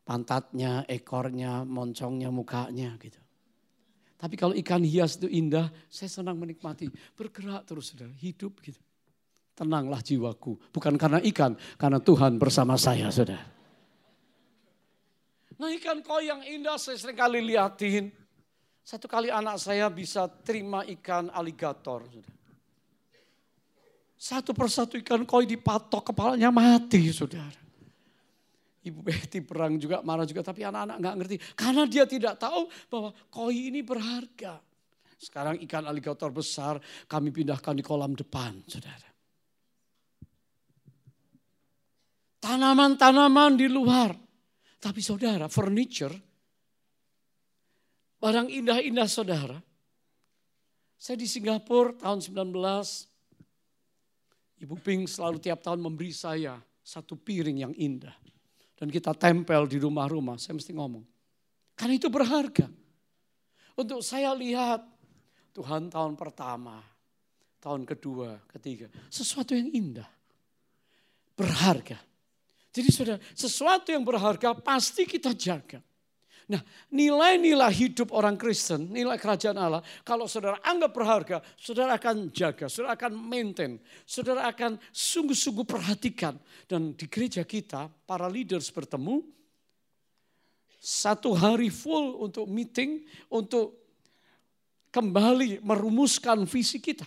Pantatnya, 0.02 0.82
ekornya, 0.90 1.62
moncongnya, 1.62 2.28
mukanya 2.34 2.98
gitu. 2.98 3.22
Tapi 4.18 4.34
kalau 4.38 4.54
ikan 4.54 4.82
hias 4.86 5.18
itu 5.18 5.26
indah, 5.26 5.70
saya 5.90 6.10
senang 6.10 6.38
menikmati. 6.38 6.86
Bergerak 7.18 7.66
terus 7.66 7.90
saudara, 7.90 8.14
hidup 8.22 8.58
gitu. 8.62 8.78
Tenanglah 9.54 9.98
jiwaku. 9.98 10.70
Bukan 10.70 10.94
karena 10.94 11.18
ikan, 11.26 11.58
karena 11.74 11.98
Tuhan 11.98 12.38
bersama 12.38 12.78
saya, 12.78 13.10
saudara. 13.10 13.42
Nah 15.58 15.70
ikan 15.78 16.02
koi 16.02 16.26
yang 16.26 16.42
indah 16.42 16.74
saya 16.74 16.98
sering 16.98 17.14
kali 17.14 17.38
liatin. 17.38 18.21
Satu 18.82 19.06
kali 19.06 19.30
anak 19.30 19.62
saya 19.62 19.86
bisa 19.88 20.26
terima 20.26 20.82
ikan 20.84 21.30
aligator. 21.30 22.02
Satu 24.18 24.54
persatu 24.54 24.98
ikan 24.98 25.22
koi 25.26 25.46
dipatok 25.46 26.10
kepalanya 26.10 26.50
mati, 26.50 27.10
saudara. 27.10 27.62
Ibu 28.82 28.98
Betty 28.98 29.38
perang 29.46 29.78
juga, 29.78 30.02
marah 30.02 30.26
juga, 30.26 30.42
tapi 30.42 30.66
anak-anak 30.66 30.96
nggak 30.98 31.16
ngerti. 31.22 31.36
Karena 31.54 31.82
dia 31.86 32.04
tidak 32.06 32.34
tahu 32.38 32.66
bahwa 32.90 33.10
koi 33.30 33.70
ini 33.70 33.86
berharga. 33.86 34.58
Sekarang 35.14 35.54
ikan 35.62 35.86
aligator 35.86 36.34
besar 36.34 36.82
kami 37.06 37.30
pindahkan 37.30 37.78
di 37.78 37.82
kolam 37.86 38.18
depan, 38.18 38.58
saudara. 38.66 39.12
tanaman-tanaman 42.42 43.54
di 43.54 43.70
luar. 43.70 44.10
Tapi 44.82 44.98
saudara, 44.98 45.46
furniture, 45.46 46.31
barang 48.22 48.46
indah-indah 48.46 49.10
saudara. 49.10 49.58
Saya 50.94 51.18
di 51.18 51.26
Singapura 51.26 51.98
tahun 51.98 52.22
19, 52.22 52.54
Ibu 54.62 54.78
Ping 54.78 55.10
selalu 55.10 55.42
tiap 55.42 55.58
tahun 55.66 55.82
memberi 55.82 56.14
saya 56.14 56.62
satu 56.86 57.18
piring 57.18 57.66
yang 57.66 57.74
indah. 57.74 58.14
Dan 58.78 58.86
kita 58.86 59.10
tempel 59.18 59.66
di 59.66 59.82
rumah-rumah, 59.82 60.38
saya 60.38 60.54
mesti 60.54 60.70
ngomong. 60.70 61.02
Karena 61.74 61.98
itu 61.98 62.06
berharga. 62.06 62.70
Untuk 63.74 64.06
saya 64.06 64.30
lihat 64.38 64.86
Tuhan 65.50 65.90
tahun 65.90 66.14
pertama, 66.14 66.78
tahun 67.58 67.82
kedua, 67.82 68.38
ketiga. 68.46 68.86
Sesuatu 69.10 69.58
yang 69.58 69.74
indah. 69.74 70.06
Berharga. 71.34 71.98
Jadi 72.70 72.88
saudara, 72.94 73.18
sesuatu 73.34 73.90
yang 73.90 74.06
berharga 74.06 74.54
pasti 74.54 75.02
kita 75.10 75.34
jaga. 75.34 75.82
Nah, 76.50 76.58
nilai-nilai 76.90 77.70
hidup 77.70 78.10
orang 78.10 78.34
Kristen, 78.34 78.90
nilai 78.90 79.14
kerajaan 79.14 79.54
Allah, 79.54 79.82
kalau 80.02 80.26
saudara 80.26 80.58
anggap 80.66 80.90
berharga, 80.90 81.36
saudara 81.54 81.94
akan 81.94 82.34
jaga, 82.34 82.66
saudara 82.66 82.98
akan 82.98 83.14
maintain, 83.14 83.78
saudara 84.02 84.50
akan 84.50 84.74
sungguh-sungguh 84.90 85.62
perhatikan. 85.62 86.34
Dan 86.66 86.98
di 86.98 87.06
gereja 87.06 87.46
kita, 87.46 87.86
para 87.86 88.26
leaders 88.26 88.74
bertemu, 88.74 89.22
satu 90.82 91.30
hari 91.38 91.70
full 91.70 92.18
untuk 92.18 92.50
meeting, 92.50 93.06
untuk 93.30 93.78
kembali 94.90 95.62
merumuskan 95.62 96.42
visi 96.42 96.82
kita. 96.82 97.06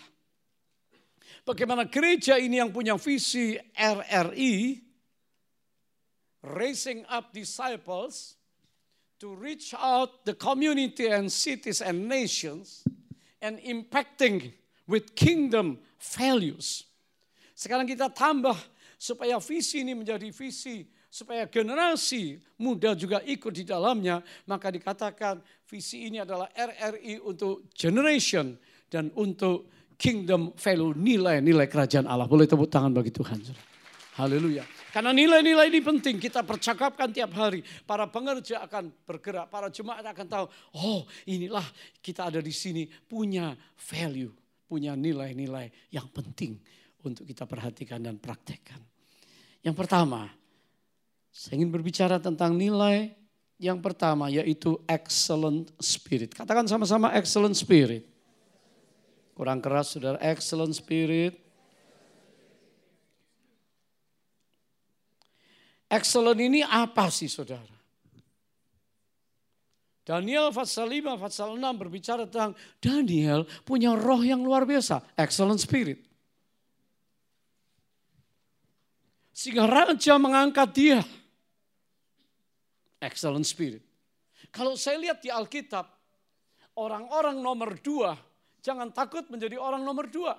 Bagaimana 1.43 1.85
gereja 1.85 2.39
ini 2.39 2.57
yang 2.57 2.71
punya 2.71 2.95
visi 2.95 3.59
RRI, 3.75 4.81
raising 6.41 7.03
up 7.11 7.35
disciples 7.35 8.39
to 9.19 9.35
reach 9.35 9.73
out 9.77 10.25
the 10.27 10.35
community 10.35 11.07
and 11.07 11.31
cities 11.31 11.79
and 11.79 12.07
nations 12.07 12.83
and 13.41 13.59
impacting 13.63 14.51
with 14.87 15.15
kingdom 15.15 15.79
values. 15.99 16.85
Sekarang 17.55 17.87
kita 17.87 18.11
tambah 18.11 18.55
supaya 18.99 19.39
visi 19.39 19.81
ini 19.81 19.95
menjadi 19.95 20.27
visi 20.29 20.83
supaya 21.15 21.47
generasi 21.47 22.43
muda 22.59 22.91
juga 22.91 23.23
ikut 23.23 23.55
di 23.55 23.63
dalamnya, 23.63 24.19
maka 24.43 24.67
dikatakan 24.67 25.39
visi 25.63 26.11
ini 26.11 26.19
adalah 26.19 26.51
RRI 26.51 27.23
untuk 27.23 27.71
generation 27.71 28.59
dan 28.91 29.07
untuk 29.15 29.71
kingdom 29.95 30.51
value, 30.59 30.91
nilai-nilai 30.91 31.71
kerajaan 31.71 32.03
Allah. 32.03 32.27
Boleh 32.27 32.43
tepuk 32.43 32.67
tangan 32.67 32.91
bagi 32.91 33.15
Tuhan. 33.15 33.39
Haleluya. 34.15 34.63
Karena 34.95 35.11
nilai-nilai 35.11 35.67
ini 35.67 35.83
penting, 35.83 36.15
kita 36.23 36.39
percakapkan 36.47 37.11
tiap 37.11 37.35
hari. 37.35 37.59
Para 37.83 38.07
pengerja 38.07 38.63
akan 38.63 38.87
bergerak, 39.03 39.51
para 39.51 39.67
jemaat 39.67 40.07
akan 40.07 40.27
tahu, 40.31 40.45
oh 40.79 41.03
inilah 41.27 41.63
kita 41.99 42.31
ada 42.31 42.39
di 42.39 42.55
sini 42.55 42.87
punya 42.87 43.51
value, 43.75 44.31
punya 44.71 44.95
nilai-nilai 44.95 45.91
yang 45.91 46.07
penting 46.15 46.55
untuk 47.03 47.27
kita 47.27 47.43
perhatikan 47.43 47.99
dan 47.99 48.15
praktekkan. 48.15 48.79
Yang 49.59 49.75
pertama, 49.83 50.31
saya 51.27 51.59
ingin 51.59 51.75
berbicara 51.75 52.15
tentang 52.15 52.55
nilai 52.55 53.11
yang 53.59 53.83
pertama 53.83 54.31
yaitu 54.31 54.79
excellent 54.87 55.75
spirit. 55.83 56.31
Katakan 56.31 56.63
sama-sama 56.71 57.11
excellent 57.19 57.59
spirit. 57.59 58.07
Kurang 59.35 59.59
keras 59.59 59.91
saudara, 59.91 60.15
excellent 60.23 60.71
spirit. 60.71 61.44
Excellent 65.85 66.41
ini 66.41 66.65
apa 66.65 67.13
sih 67.13 67.29
saudara? 67.29 67.75
Daniel 70.05 70.53
pasal 70.53 70.89
5, 70.89 71.17
pasal 71.17 71.57
6 71.57 71.81
berbicara 71.81 72.29
tentang 72.29 72.53
Daniel 72.77 73.45
punya 73.65 73.97
roh 73.97 74.21
yang 74.21 74.41
luar 74.45 74.65
biasa. 74.65 75.01
Excellent 75.17 75.57
spirit. 75.57 75.97
Sehingga 79.33 79.65
raja 79.65 80.13
mengangkat 80.21 80.69
dia. 80.73 80.99
Excellent 83.01 83.45
spirit. 83.45 83.81
Kalau 84.53 84.77
saya 84.77 85.01
lihat 85.01 85.25
di 85.25 85.33
Alkitab, 85.33 85.89
orang-orang 86.77 87.41
nomor 87.41 87.77
dua, 87.81 88.13
jangan 88.61 88.93
takut 88.93 89.25
menjadi 89.29 89.57
orang 89.57 89.81
nomor 89.81 90.05
dua. 90.09 90.37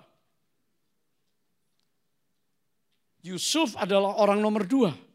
Yusuf 3.26 3.74
adalah 3.74 4.22
orang 4.22 4.38
nomor 4.38 4.62
dua 4.62 5.05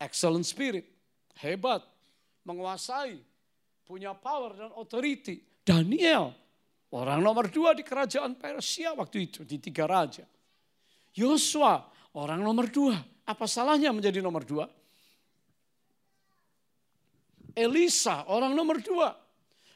excellent 0.00 0.46
spirit, 0.46 0.86
hebat, 1.38 1.82
menguasai, 2.44 3.18
punya 3.84 4.12
power 4.16 4.54
dan 4.56 4.70
authority. 4.76 5.42
Daniel, 5.64 6.36
orang 6.92 7.24
nomor 7.24 7.48
dua 7.48 7.72
di 7.72 7.80
kerajaan 7.80 8.36
Persia 8.36 8.92
waktu 8.92 9.30
itu, 9.30 9.40
di 9.44 9.56
tiga 9.60 9.88
raja. 9.88 10.24
Yosua, 11.14 11.84
orang 12.18 12.42
nomor 12.42 12.68
dua. 12.68 12.98
Apa 13.24 13.48
salahnya 13.48 13.94
menjadi 13.94 14.20
nomor 14.20 14.44
dua? 14.44 14.68
Elisa, 17.54 18.26
orang 18.26 18.52
nomor 18.52 18.82
dua. 18.82 19.14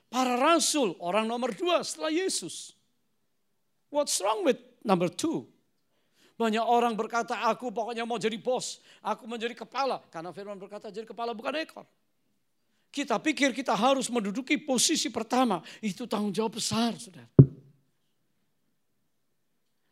Para 0.09 0.41
rasul, 0.41 0.97
orang 0.99 1.29
nomor 1.29 1.55
dua 1.55 1.85
setelah 1.85 2.11
Yesus. 2.11 2.75
What's 3.89 4.21
wrong 4.21 4.45
with 4.45 4.61
number 4.85 5.09
two? 5.09 5.49
Banyak 6.39 6.63
orang 6.63 6.95
berkata, 6.95 7.35
aku 7.51 7.75
pokoknya 7.75 8.07
mau 8.07 8.15
jadi 8.15 8.39
bos. 8.39 8.79
Aku 9.03 9.27
menjadi 9.27 9.59
kepala. 9.59 9.99
Karena 10.07 10.31
firman 10.31 10.55
berkata, 10.55 10.87
jadi 10.87 11.03
kepala 11.03 11.35
bukan 11.35 11.51
ekor. 11.59 11.83
Kita 12.95 13.19
pikir 13.19 13.51
kita 13.51 13.75
harus 13.75 14.07
menduduki 14.07 14.55
posisi 14.55 15.11
pertama. 15.11 15.59
Itu 15.83 16.07
tanggung 16.07 16.31
jawab 16.31 16.63
besar, 16.63 16.95
saudara. 16.95 17.27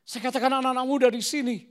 Saya 0.06 0.22
katakan 0.22 0.62
anak-anak 0.62 0.86
muda 0.86 1.08
di 1.10 1.18
sini. 1.18 1.66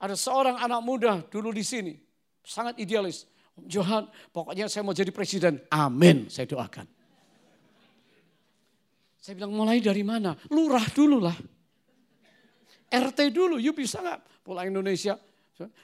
Ada 0.00 0.16
seorang 0.16 0.56
anak 0.56 0.80
muda 0.80 1.20
dulu 1.28 1.52
di 1.52 1.60
sini. 1.60 1.92
Sangat 2.40 2.80
idealis. 2.80 3.28
Johan, 3.68 4.08
pokoknya 4.32 4.66
saya 4.72 4.80
mau 4.80 4.96
jadi 4.96 5.12
presiden. 5.12 5.60
Amin, 5.68 6.32
saya 6.32 6.48
doakan. 6.48 6.88
Saya 9.20 9.36
bilang 9.36 9.52
mulai 9.52 9.84
dari 9.84 10.00
mana? 10.00 10.32
Lurah 10.48 10.88
dulu 10.88 11.20
lah. 11.20 11.36
RT 12.90 13.32
dulu, 13.34 13.56
you 13.58 13.72
bisa 13.76 14.00
nggak 14.00 14.44
pulang 14.44 14.70
Indonesia? 14.70 15.16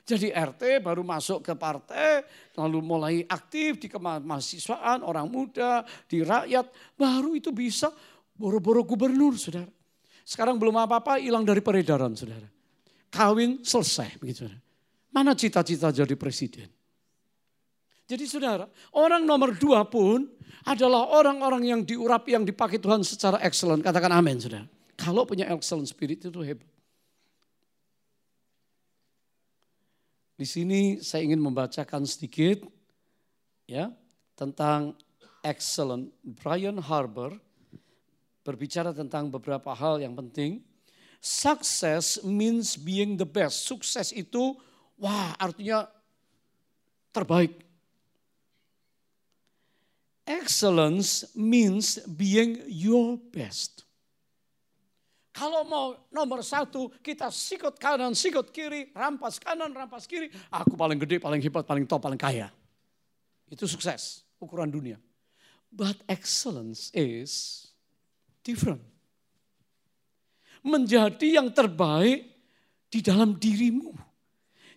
Jadi 0.02 0.34
RT 0.34 0.82
baru 0.82 1.06
masuk 1.06 1.46
ke 1.46 1.54
partai, 1.54 2.26
lalu 2.58 2.82
mulai 2.82 3.22
aktif 3.30 3.78
di 3.78 3.86
kemahasiswaan, 3.86 5.06
orang 5.06 5.30
muda, 5.30 5.86
di 6.10 6.26
rakyat, 6.26 6.66
baru 6.98 7.38
itu 7.38 7.54
bisa 7.54 7.94
boro-boro 8.34 8.82
gubernur, 8.82 9.38
saudara. 9.38 9.70
Sekarang 10.26 10.58
belum 10.58 10.74
apa-apa, 10.74 11.22
hilang 11.22 11.46
dari 11.46 11.62
peredaran, 11.62 12.18
saudara. 12.18 12.50
Kawin 13.14 13.62
selesai, 13.62 14.18
begitu. 14.18 14.46
Saudara. 14.46 14.58
Mana 15.10 15.38
cita-cita 15.38 15.90
jadi 15.90 16.14
presiden? 16.18 16.70
Jadi 18.10 18.26
saudara, 18.26 18.66
orang 18.94 19.22
nomor 19.22 19.54
dua 19.54 19.86
pun 19.86 20.26
adalah 20.66 21.14
orang-orang 21.14 21.62
yang 21.66 21.80
diurapi, 21.86 22.34
yang 22.34 22.42
dipakai 22.42 22.82
Tuhan 22.82 23.06
secara 23.06 23.38
excellent. 23.42 23.86
Katakan 23.86 24.10
amin, 24.10 24.38
saudara. 24.38 24.66
Kalau 24.98 25.22
punya 25.26 25.46
excellent 25.50 25.86
spirit 25.86 26.22
itu 26.22 26.40
hebat. 26.42 26.69
Di 30.40 30.48
sini 30.48 31.04
saya 31.04 31.28
ingin 31.28 31.36
membacakan 31.36 32.08
sedikit 32.08 32.64
ya 33.68 33.92
tentang 34.32 34.96
excellent. 35.44 36.08
Brian 36.24 36.80
Harbour 36.80 37.36
berbicara 38.40 38.96
tentang 38.96 39.28
beberapa 39.28 39.76
hal 39.76 40.00
yang 40.00 40.16
penting. 40.16 40.64
Success 41.20 42.24
means 42.24 42.72
being 42.72 43.20
the 43.20 43.28
best. 43.28 43.68
Sukses 43.68 44.16
itu 44.16 44.56
wah 44.96 45.36
artinya 45.36 45.84
terbaik. 47.12 47.60
Excellence 50.24 51.28
means 51.36 52.00
being 52.16 52.64
your 52.64 53.20
best. 53.28 53.84
Kalau 55.30 55.62
mau 55.62 55.94
nomor 56.10 56.42
satu, 56.42 56.90
kita 56.98 57.30
sikut 57.30 57.78
kanan, 57.78 58.18
sikut 58.18 58.50
kiri, 58.50 58.90
rampas 58.90 59.38
kanan, 59.38 59.70
rampas 59.70 60.02
kiri. 60.02 60.26
Aku 60.50 60.74
paling 60.74 60.98
gede, 60.98 61.22
paling 61.22 61.38
hebat, 61.38 61.62
paling 61.62 61.86
top, 61.86 62.02
paling 62.02 62.18
kaya. 62.18 62.50
Itu 63.46 63.70
sukses, 63.70 64.26
ukuran 64.42 64.66
dunia. 64.70 64.98
But 65.70 66.02
excellence 66.10 66.90
is 66.90 67.62
different. 68.42 68.82
Menjadi 70.66 71.38
yang 71.38 71.54
terbaik 71.54 72.26
di 72.90 72.98
dalam 72.98 73.38
dirimu. 73.38 73.94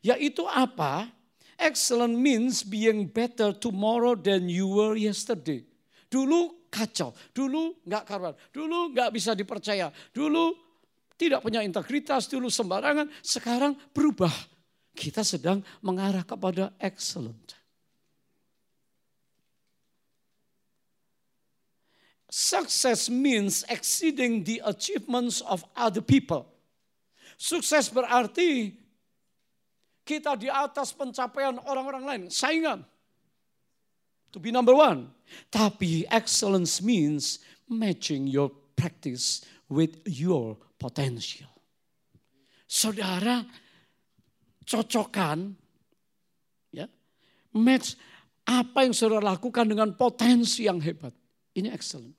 Yaitu 0.06 0.46
apa? 0.46 1.10
Excellent 1.58 2.14
means 2.14 2.62
being 2.62 3.10
better 3.10 3.58
tomorrow 3.58 4.14
than 4.14 4.46
you 4.54 4.70
were 4.70 4.94
yesterday. 4.94 5.66
Dulu 6.14 6.63
kacau. 6.74 7.14
Dulu 7.30 7.86
nggak 7.86 8.04
karuan, 8.10 8.34
dulu 8.50 8.90
nggak 8.90 9.14
bisa 9.14 9.38
dipercaya, 9.38 9.94
dulu 10.10 10.58
tidak 11.14 11.46
punya 11.46 11.62
integritas, 11.62 12.26
dulu 12.26 12.50
sembarangan, 12.50 13.06
sekarang 13.22 13.78
berubah. 13.94 14.34
Kita 14.94 15.22
sedang 15.26 15.62
mengarah 15.82 16.26
kepada 16.26 16.74
excellent. 16.82 17.58
Success 22.34 23.14
means 23.14 23.62
exceeding 23.70 24.42
the 24.42 24.58
achievements 24.66 25.46
of 25.46 25.62
other 25.78 26.02
people. 26.02 26.50
Sukses 27.38 27.94
berarti 27.94 28.74
kita 30.02 30.34
di 30.38 30.50
atas 30.50 30.94
pencapaian 30.94 31.62
orang-orang 31.62 32.04
lain, 32.06 32.24
saingan 32.34 32.86
to 34.34 34.42
be 34.42 34.50
number 34.50 34.74
one. 34.74 35.14
Tapi 35.54 36.10
excellence 36.10 36.82
means 36.82 37.40
matching 37.70 38.26
your 38.26 38.50
practice 38.74 39.46
with 39.70 40.02
your 40.10 40.58
potential. 40.82 41.50
Saudara 42.66 43.46
cocokkan 44.66 45.54
ya 46.74 46.90
match 47.54 47.94
apa 48.44 48.84
yang 48.84 48.98
saudara 48.98 49.38
lakukan 49.38 49.70
dengan 49.70 49.94
potensi 49.94 50.66
yang 50.66 50.82
hebat. 50.82 51.14
Ini 51.54 51.70
excellent. 51.70 52.18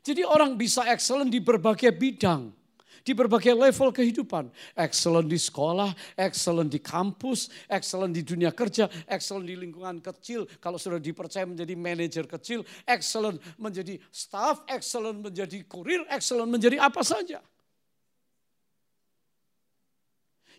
Jadi 0.00 0.24
orang 0.24 0.56
bisa 0.56 0.86
excellent 0.88 1.28
di 1.28 1.42
berbagai 1.44 1.92
bidang 1.92 2.59
di 3.02 3.12
berbagai 3.16 3.52
level 3.56 3.90
kehidupan. 3.90 4.48
Excellent 4.76 5.28
di 5.28 5.38
sekolah, 5.40 5.92
excellent 6.16 6.70
di 6.70 6.80
kampus, 6.80 7.48
excellent 7.66 8.12
di 8.14 8.22
dunia 8.22 8.52
kerja, 8.54 8.86
excellent 9.08 9.48
di 9.48 9.56
lingkungan 9.56 10.00
kecil. 10.00 10.46
Kalau 10.60 10.76
sudah 10.76 11.00
dipercaya 11.00 11.44
menjadi 11.48 11.74
manajer 11.74 12.24
kecil, 12.28 12.64
excellent 12.84 13.40
menjadi 13.56 13.98
staff, 14.12 14.62
excellent 14.68 15.24
menjadi 15.24 15.64
kurir, 15.66 16.04
excellent 16.08 16.48
menjadi 16.48 16.80
apa 16.80 17.02
saja. 17.02 17.40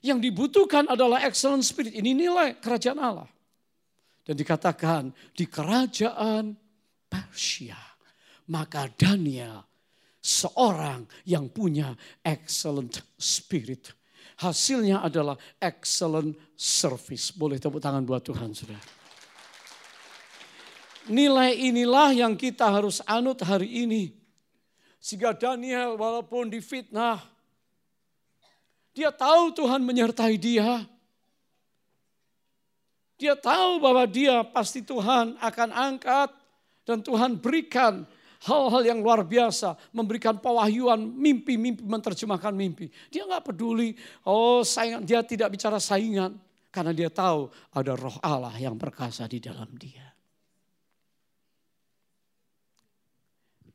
Yang 0.02 0.34
dibutuhkan 0.34 0.90
adalah 0.90 1.22
excellent 1.22 1.62
spirit. 1.62 1.94
Ini 1.94 2.18
nilai 2.18 2.58
kerajaan 2.58 2.98
Allah. 2.98 3.30
Dan 4.26 4.34
dikatakan 4.34 5.14
di 5.34 5.46
kerajaan 5.46 6.58
Persia. 7.06 7.78
Maka 8.50 8.90
Daniel 8.90 9.71
seorang 10.22 11.10
yang 11.26 11.50
punya 11.50 11.98
excellent 12.22 13.02
spirit. 13.18 13.92
Hasilnya 14.38 15.02
adalah 15.02 15.38
excellent 15.58 16.38
service. 16.54 17.34
Boleh 17.34 17.58
tepuk 17.58 17.82
tangan 17.82 18.06
buat 18.06 18.22
Tuhan, 18.26 18.54
saudara. 18.54 18.82
Nilai 21.10 21.58
inilah 21.58 22.14
yang 22.14 22.38
kita 22.38 22.70
harus 22.70 23.02
anut 23.10 23.42
hari 23.42 23.86
ini. 23.86 24.14
Sehingga 25.02 25.34
Daniel 25.34 25.98
walaupun 25.98 26.54
difitnah, 26.54 27.18
dia 28.94 29.10
tahu 29.10 29.50
Tuhan 29.58 29.82
menyertai 29.82 30.38
dia. 30.38 30.86
Dia 33.18 33.38
tahu 33.38 33.82
bahwa 33.82 34.06
dia 34.10 34.42
pasti 34.46 34.82
Tuhan 34.82 35.38
akan 35.38 35.70
angkat 35.70 36.30
dan 36.86 37.06
Tuhan 37.06 37.38
berikan 37.38 38.06
hal-hal 38.42 38.82
yang 38.82 39.00
luar 39.06 39.22
biasa, 39.22 39.78
memberikan 39.94 40.42
pewahyuan, 40.42 40.98
mimpi-mimpi, 40.98 41.86
menerjemahkan 41.86 42.54
mimpi. 42.54 42.90
Dia 43.14 43.30
nggak 43.30 43.54
peduli, 43.54 43.94
oh 44.26 44.66
saingan, 44.66 45.06
dia 45.06 45.22
tidak 45.22 45.54
bicara 45.54 45.78
saingan. 45.78 46.38
Karena 46.72 46.96
dia 46.96 47.12
tahu 47.12 47.52
ada 47.76 48.00
roh 48.00 48.16
Allah 48.24 48.56
yang 48.56 48.80
perkasa 48.80 49.28
di 49.28 49.44
dalam 49.44 49.68
dia. 49.76 50.08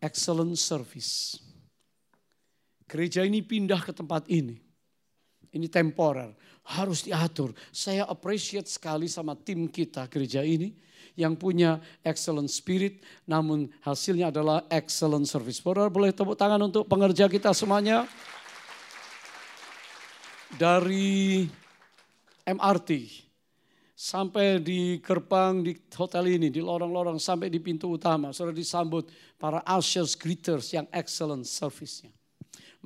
Excellent 0.00 0.56
service. 0.56 1.36
Gereja 2.88 3.20
ini 3.20 3.44
pindah 3.44 3.84
ke 3.84 3.92
tempat 3.92 4.24
ini. 4.32 4.56
Ini 5.52 5.68
temporer, 5.68 6.32
harus 6.72 7.04
diatur. 7.04 7.52
Saya 7.68 8.08
appreciate 8.08 8.68
sekali 8.68 9.12
sama 9.12 9.36
tim 9.36 9.68
kita 9.68 10.08
gereja 10.08 10.40
ini 10.40 10.72
yang 11.16 11.34
punya 11.34 11.80
excellent 12.04 12.52
spirit, 12.52 13.00
namun 13.24 13.72
hasilnya 13.82 14.28
adalah 14.28 14.62
excellent 14.68 15.24
service. 15.26 15.58
Saudara 15.58 15.88
boleh 15.88 16.12
tepuk 16.12 16.36
tangan 16.36 16.60
untuk 16.60 16.84
pengerja 16.86 17.26
kita 17.26 17.50
semuanya. 17.56 18.04
Dari 20.56 21.44
MRT 22.46 22.90
sampai 23.96 24.60
di 24.60 25.00
gerbang 25.02 25.60
di 25.64 25.72
hotel 25.96 26.36
ini, 26.36 26.48
di 26.52 26.60
lorong-lorong 26.60 27.20
sampai 27.20 27.50
di 27.50 27.58
pintu 27.60 27.92
utama, 27.92 28.30
saudara 28.30 28.54
disambut 28.54 29.08
para 29.40 29.60
ushers, 29.66 30.16
greeters 30.16 30.72
yang 30.72 30.86
excellent 30.92 31.44
service-nya. 31.44 32.15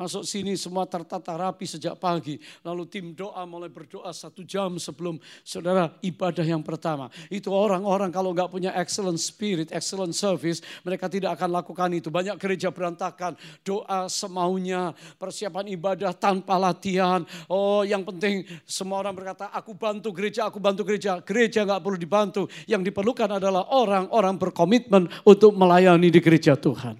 Masuk 0.00 0.24
sini 0.24 0.56
semua 0.56 0.88
tertata 0.88 1.36
rapi 1.36 1.68
sejak 1.68 1.92
pagi. 2.00 2.40
Lalu 2.64 2.88
tim 2.88 3.12
doa 3.12 3.44
mulai 3.44 3.68
berdoa 3.68 4.08
satu 4.16 4.40
jam 4.40 4.80
sebelum 4.80 5.20
saudara 5.44 5.92
ibadah 6.00 6.40
yang 6.40 6.64
pertama. 6.64 7.12
Itu 7.28 7.52
orang-orang 7.52 8.08
kalau 8.08 8.32
nggak 8.32 8.48
punya 8.48 8.72
excellent 8.80 9.20
spirit, 9.20 9.68
excellent 9.68 10.16
service, 10.16 10.64
mereka 10.88 11.04
tidak 11.12 11.36
akan 11.36 11.52
lakukan 11.52 11.92
itu. 11.92 12.08
Banyak 12.08 12.40
gereja 12.40 12.72
berantakan, 12.72 13.36
doa 13.60 14.08
semaunya, 14.08 14.96
persiapan 15.20 15.68
ibadah 15.76 16.16
tanpa 16.16 16.56
latihan. 16.56 17.20
Oh 17.44 17.84
yang 17.84 18.00
penting 18.00 18.48
semua 18.64 19.04
orang 19.04 19.12
berkata, 19.12 19.52
aku 19.52 19.76
bantu 19.76 20.16
gereja, 20.16 20.48
aku 20.48 20.56
bantu 20.56 20.80
gereja. 20.88 21.20
Gereja 21.20 21.68
nggak 21.68 21.84
perlu 21.84 22.00
dibantu. 22.00 22.48
Yang 22.64 22.88
diperlukan 22.88 23.36
adalah 23.36 23.68
orang-orang 23.68 24.40
berkomitmen 24.40 25.12
untuk 25.28 25.52
melayani 25.52 26.08
di 26.08 26.24
gereja 26.24 26.56
Tuhan. 26.56 26.96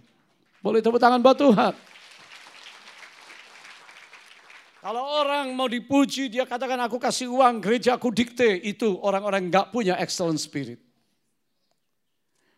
Boleh 0.60 0.84
tepuk 0.84 1.00
tangan 1.00 1.24
buat 1.24 1.40
Tuhan. 1.40 1.88
Kalau 4.80 5.04
orang 5.04 5.52
mau 5.52 5.68
dipuji, 5.68 6.32
dia 6.32 6.48
katakan 6.48 6.80
aku 6.80 6.96
kasih 6.96 7.28
uang, 7.28 7.60
gereja 7.60 8.00
aku 8.00 8.08
dikte. 8.08 8.64
Itu 8.64 8.96
orang-orang 9.04 9.52
nggak 9.52 9.68
punya 9.68 10.00
excellent 10.00 10.40
spirit. 10.40 10.80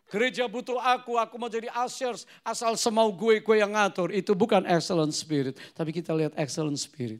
Gereja 0.07 0.47
butuh 0.47 0.77
aku, 0.79 1.19
aku 1.19 1.35
mau 1.35 1.49
jadi 1.49 1.67
ushers, 1.83 2.23
asal 2.45 2.79
semau 2.79 3.11
gue, 3.11 3.43
gue 3.43 3.55
yang 3.59 3.75
ngatur. 3.75 4.13
Itu 4.13 4.37
bukan 4.37 4.63
excellent 4.63 5.11
spirit, 5.11 5.59
tapi 5.75 5.89
kita 5.91 6.15
lihat 6.15 6.31
excellent 6.39 6.79
spirit. 6.79 7.19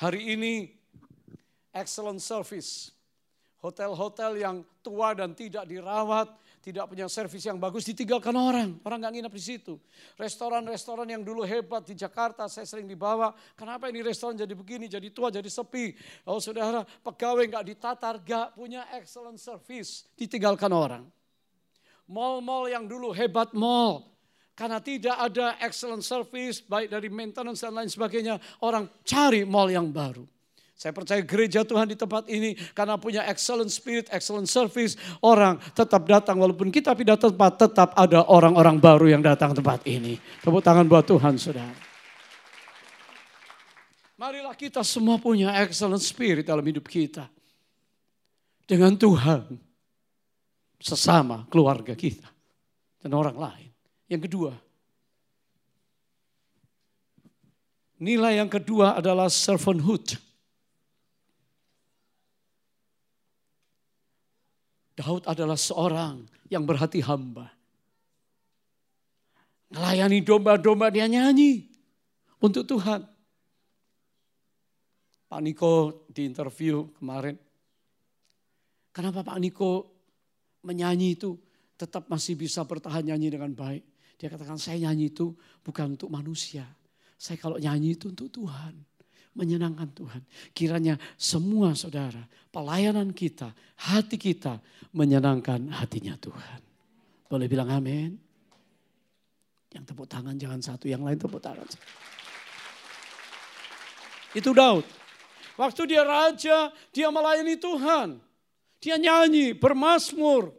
Hari 0.00 0.32
ini, 0.32 0.70
excellent 1.74 2.22
service. 2.24 2.94
Hotel-hotel 3.60 4.38
yang 4.38 4.64
tua 4.80 5.12
dan 5.12 5.36
tidak 5.36 5.68
dirawat, 5.68 6.30
tidak 6.62 6.86
punya 6.86 7.10
servis 7.10 7.42
yang 7.42 7.58
bagus 7.58 7.82
ditinggalkan 7.82 8.30
orang. 8.38 8.78
Orang 8.86 9.02
nggak 9.02 9.12
nginep 9.18 9.32
di 9.34 9.42
situ. 9.42 9.74
Restoran-restoran 10.14 11.10
yang 11.10 11.26
dulu 11.26 11.42
hebat 11.42 11.82
di 11.82 11.98
Jakarta 11.98 12.46
saya 12.46 12.62
sering 12.62 12.86
dibawa. 12.86 13.34
Kenapa 13.58 13.90
ini 13.90 13.98
restoran 13.98 14.38
jadi 14.38 14.54
begini, 14.54 14.86
jadi 14.86 15.10
tua, 15.10 15.34
jadi 15.34 15.50
sepi. 15.50 15.90
Oh 16.22 16.38
saudara, 16.38 16.86
pegawai 16.86 17.42
nggak 17.50 17.66
ditatar, 17.66 18.22
nggak 18.22 18.54
punya 18.54 18.86
excellent 18.94 19.42
service, 19.42 20.06
ditinggalkan 20.14 20.70
orang. 20.70 21.04
Mall-mall 22.06 22.70
yang 22.70 22.86
dulu 22.86 23.10
hebat 23.10 23.50
mall, 23.50 24.06
karena 24.54 24.78
tidak 24.78 25.18
ada 25.18 25.58
excellent 25.58 26.06
service 26.06 26.62
baik 26.62 26.94
dari 26.94 27.10
maintenance 27.10 27.66
dan 27.66 27.74
lain 27.74 27.90
sebagainya, 27.90 28.38
orang 28.62 28.86
cari 29.02 29.42
mall 29.42 29.66
yang 29.66 29.90
baru. 29.90 30.22
Saya 30.82 30.90
percaya 30.90 31.22
gereja 31.22 31.62
Tuhan 31.62 31.86
di 31.86 31.94
tempat 31.94 32.26
ini 32.26 32.58
karena 32.74 32.98
punya 32.98 33.22
excellent 33.30 33.70
spirit, 33.70 34.10
excellent 34.10 34.50
service. 34.50 34.98
Orang 35.22 35.62
tetap 35.78 36.02
datang 36.10 36.42
walaupun 36.42 36.74
kita 36.74 36.90
pindah 36.90 37.14
tempat 37.14 37.54
tetap 37.54 37.94
ada 37.94 38.26
orang-orang 38.26 38.82
baru 38.82 39.14
yang 39.14 39.22
datang 39.22 39.54
tempat 39.54 39.86
ini. 39.86 40.18
Tepuk 40.42 40.58
tangan 40.58 40.82
buat 40.90 41.06
Tuhan 41.06 41.38
saudara. 41.38 41.70
Marilah 44.18 44.58
kita 44.58 44.82
semua 44.82 45.22
punya 45.22 45.54
excellent 45.62 46.02
spirit 46.02 46.50
dalam 46.50 46.66
hidup 46.66 46.90
kita. 46.90 47.30
Dengan 48.66 48.98
Tuhan, 48.98 49.54
sesama 50.82 51.46
keluarga 51.46 51.94
kita, 51.94 52.26
dan 52.98 53.14
orang 53.14 53.38
lain. 53.38 53.70
Yang 54.10 54.26
kedua, 54.26 54.52
nilai 58.02 58.42
yang 58.42 58.50
kedua 58.50 58.98
adalah 58.98 59.30
servanthood. 59.30 60.31
Daud 64.92 65.24
adalah 65.24 65.56
seorang 65.56 66.24
yang 66.52 66.68
berhati 66.68 67.00
hamba. 67.00 67.48
Melayani 69.72 70.20
domba-domba 70.20 70.92
dia 70.92 71.08
nyanyi 71.08 71.64
untuk 72.44 72.68
Tuhan. 72.68 73.08
Pak 75.32 75.40
Niko 75.40 76.04
di 76.12 76.28
interview 76.28 76.92
kemarin. 77.00 77.40
Kenapa 78.92 79.24
Pak 79.24 79.40
Niko 79.40 79.88
menyanyi 80.60 81.16
itu 81.16 81.40
tetap 81.80 82.04
masih 82.12 82.36
bisa 82.36 82.60
bertahan 82.68 83.00
nyanyi 83.00 83.32
dengan 83.32 83.56
baik. 83.56 83.80
Dia 84.20 84.28
katakan 84.28 84.60
saya 84.60 84.76
nyanyi 84.84 85.08
itu 85.08 85.32
bukan 85.64 85.96
untuk 85.96 86.12
manusia. 86.12 86.68
Saya 87.16 87.40
kalau 87.40 87.56
nyanyi 87.56 87.96
itu 87.96 88.12
untuk 88.12 88.28
Tuhan 88.28 88.76
menyenangkan 89.32 89.88
Tuhan. 89.96 90.22
Kiranya 90.52 91.00
semua 91.16 91.72
saudara, 91.72 92.20
pelayanan 92.52 93.12
kita, 93.16 93.52
hati 93.80 94.20
kita 94.20 94.60
menyenangkan 94.92 95.72
hatinya 95.72 96.16
Tuhan. 96.20 96.60
Boleh 97.28 97.48
bilang 97.48 97.72
amin? 97.72 98.12
Yang 99.72 99.84
tepuk 99.88 100.04
tangan 100.04 100.36
jangan 100.36 100.60
satu, 100.60 100.84
yang 100.84 101.00
lain 101.00 101.16
tepuk 101.16 101.40
tangan. 101.40 101.64
Itu 104.36 104.52
Daud. 104.52 104.84
Waktu 105.56 105.82
dia 105.88 106.04
raja, 106.04 106.72
dia 106.92 107.08
melayani 107.08 107.56
Tuhan. 107.56 108.20
Dia 108.80 108.96
nyanyi, 109.00 109.56
bermasmur, 109.56 110.52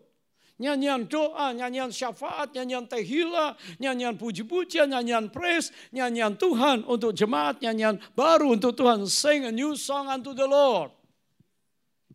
Nyanyian 0.61 1.09
doa, 1.09 1.49
nyanyian 1.49 1.89
syafaat, 1.89 2.53
nyanyian 2.53 2.85
tehila, 2.85 3.57
nyanyian 3.81 4.13
puji-pujian, 4.13 4.85
nyanyian 4.85 5.33
praise, 5.33 5.73
nyanyian 5.89 6.37
Tuhan 6.37 6.85
untuk 6.85 7.09
jemaat, 7.17 7.57
nyanyian 7.57 7.97
baru 8.13 8.53
untuk 8.53 8.77
Tuhan. 8.77 9.09
Sing 9.09 9.49
a 9.49 9.51
new 9.51 9.73
song 9.73 10.05
unto 10.05 10.37
the 10.37 10.45
Lord. 10.45 10.93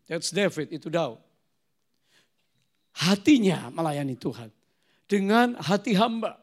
That's 0.07 0.31
David, 0.31 0.71
itu 0.71 0.87
Daud. 0.87 1.19
Hatinya 2.95 3.67
melayani 3.75 4.15
Tuhan. 4.15 4.49
Dengan 5.09 5.59
hati 5.59 5.93
hamba. 5.99 6.39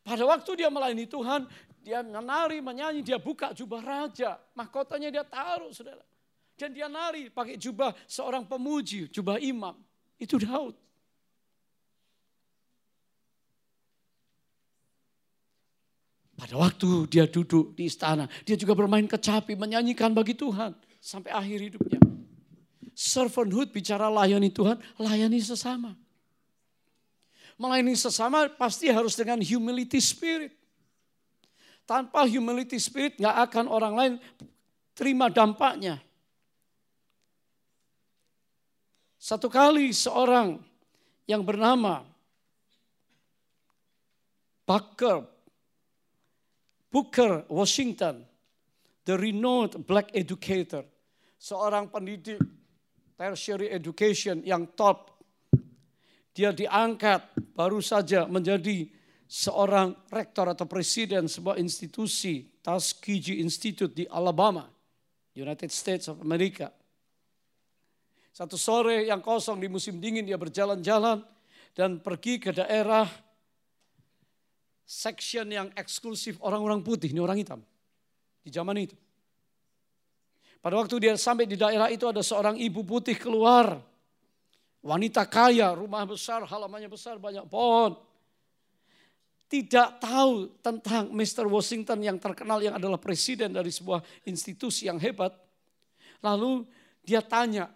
Pada 0.00 0.24
waktu 0.24 0.64
dia 0.64 0.72
melayani 0.72 1.04
Tuhan, 1.04 1.44
dia 1.84 2.00
menari, 2.00 2.64
menyanyi, 2.64 3.04
dia 3.04 3.20
buka 3.20 3.52
jubah 3.52 3.84
raja. 3.84 4.40
Mahkotanya 4.56 5.12
dia 5.12 5.24
taruh, 5.28 5.70
saudara. 5.76 6.00
Dan 6.58 6.74
dia 6.74 6.88
nari 6.88 7.30
pakai 7.30 7.54
jubah 7.60 7.94
seorang 8.08 8.48
pemuji, 8.48 9.12
jubah 9.12 9.38
imam. 9.38 9.76
Itu 10.18 10.40
Daud. 10.40 10.87
Pada 16.38 16.54
waktu 16.54 17.10
dia 17.10 17.26
duduk 17.26 17.74
di 17.74 17.90
istana, 17.90 18.30
dia 18.46 18.54
juga 18.54 18.78
bermain 18.78 19.02
kecapi, 19.02 19.58
menyanyikan 19.58 20.14
bagi 20.14 20.38
Tuhan 20.38 20.70
sampai 21.02 21.34
akhir 21.34 21.58
hidupnya. 21.66 21.98
Servanthood 22.94 23.74
bicara 23.74 24.06
layani 24.06 24.46
Tuhan, 24.54 24.78
layani 25.02 25.42
sesama. 25.42 25.98
Melayani 27.58 27.98
sesama 27.98 28.46
pasti 28.54 28.86
harus 28.86 29.18
dengan 29.18 29.42
humility 29.42 29.98
spirit. 29.98 30.54
Tanpa 31.82 32.22
humility 32.22 32.78
spirit 32.78 33.18
nggak 33.18 33.50
akan 33.50 33.66
orang 33.66 33.94
lain 33.98 34.14
terima 34.94 35.26
dampaknya. 35.26 35.98
Satu 39.18 39.50
kali 39.50 39.90
seorang 39.90 40.62
yang 41.26 41.42
bernama 41.42 42.06
Parker 44.62 45.37
Booker 46.88 47.44
Washington, 47.52 48.24
the 49.04 49.14
renowned 49.16 49.84
black 49.84 50.08
educator, 50.16 50.88
seorang 51.36 51.92
pendidik 51.92 52.40
tertiary 53.18 53.68
education 53.68 54.40
yang 54.40 54.72
top. 54.72 55.20
Dia 56.32 56.54
diangkat 56.54 57.52
baru 57.52 57.82
saja 57.82 58.24
menjadi 58.30 58.88
seorang 59.28 59.92
rektor 60.08 60.48
atau 60.48 60.64
presiden 60.64 61.28
sebuah 61.28 61.60
institusi, 61.60 62.48
Tuskegee 62.64 63.44
Institute 63.44 63.92
di 63.92 64.04
Alabama, 64.08 64.64
United 65.36 65.68
States 65.68 66.08
of 66.08 66.24
America. 66.24 66.72
Satu 68.32 68.54
sore 68.54 69.04
yang 69.04 69.18
kosong 69.18 69.58
di 69.58 69.66
musim 69.66 69.98
dingin 69.98 70.22
dia 70.22 70.38
berjalan-jalan 70.38 71.20
dan 71.74 71.98
pergi 71.98 72.38
ke 72.38 72.54
daerah 72.54 73.04
section 74.88 75.44
yang 75.52 75.68
eksklusif 75.76 76.40
orang-orang 76.40 76.80
putih, 76.80 77.12
ini 77.12 77.20
orang 77.20 77.36
hitam. 77.36 77.60
Di 78.40 78.48
zaman 78.48 78.72
itu. 78.80 78.96
Pada 80.64 80.80
waktu 80.80 80.96
dia 80.96 81.12
sampai 81.20 81.44
di 81.44 81.60
daerah 81.60 81.92
itu 81.92 82.08
ada 82.08 82.24
seorang 82.24 82.56
ibu 82.56 82.80
putih 82.80 83.20
keluar. 83.20 83.84
Wanita 84.80 85.28
kaya, 85.28 85.76
rumah 85.76 86.08
besar, 86.08 86.48
halamannya 86.48 86.88
besar, 86.88 87.20
banyak 87.20 87.44
pohon. 87.52 88.00
Tidak 89.48 90.00
tahu 90.00 90.56
tentang 90.64 91.12
Mr. 91.12 91.44
Washington 91.44 92.00
yang 92.00 92.16
terkenal 92.16 92.60
yang 92.64 92.80
adalah 92.80 92.96
presiden 92.96 93.52
dari 93.52 93.68
sebuah 93.68 94.00
institusi 94.24 94.88
yang 94.88 94.96
hebat. 94.96 95.36
Lalu 96.24 96.64
dia 97.04 97.20
tanya, 97.20 97.68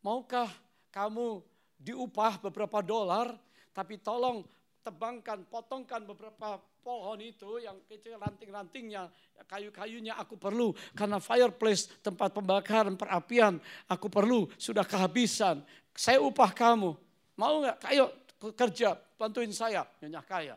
maukah 0.00 0.48
kamu 0.88 1.44
diupah 1.76 2.40
beberapa 2.48 2.80
dolar, 2.80 3.36
tapi 3.76 4.00
tolong 4.00 4.44
tebangkan, 4.86 5.42
potongkan 5.50 6.06
beberapa 6.06 6.62
pohon 6.86 7.18
itu 7.18 7.58
yang 7.58 7.74
kecil 7.90 8.14
ranting-rantingnya, 8.22 9.10
kayu-kayunya 9.50 10.14
aku 10.14 10.38
perlu 10.38 10.70
karena 10.94 11.18
fireplace 11.18 11.90
tempat 11.98 12.30
pembakaran 12.30 12.94
perapian 12.94 13.58
aku 13.90 14.06
perlu 14.06 14.46
sudah 14.54 14.86
kehabisan. 14.86 15.66
Saya 15.90 16.22
upah 16.22 16.54
kamu. 16.54 16.94
Mau 17.34 17.54
nggak? 17.66 17.82
Ayo 17.90 18.14
kerja, 18.54 18.94
bantuin 19.18 19.50
saya. 19.50 19.82
Nyonya 19.98 20.22
kaya. 20.22 20.54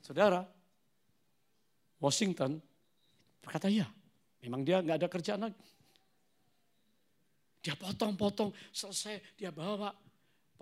Saudara, 0.00 0.48
Washington 2.00 2.56
berkata 3.44 3.68
ya, 3.68 3.84
memang 4.40 4.64
dia 4.64 4.80
nggak 4.80 4.96
ada 4.96 5.08
kerjaan 5.12 5.40
lagi. 5.44 5.60
Dia 7.62 7.78
potong-potong, 7.78 8.50
selesai 8.74 9.38
dia 9.38 9.54
bawa 9.54 9.94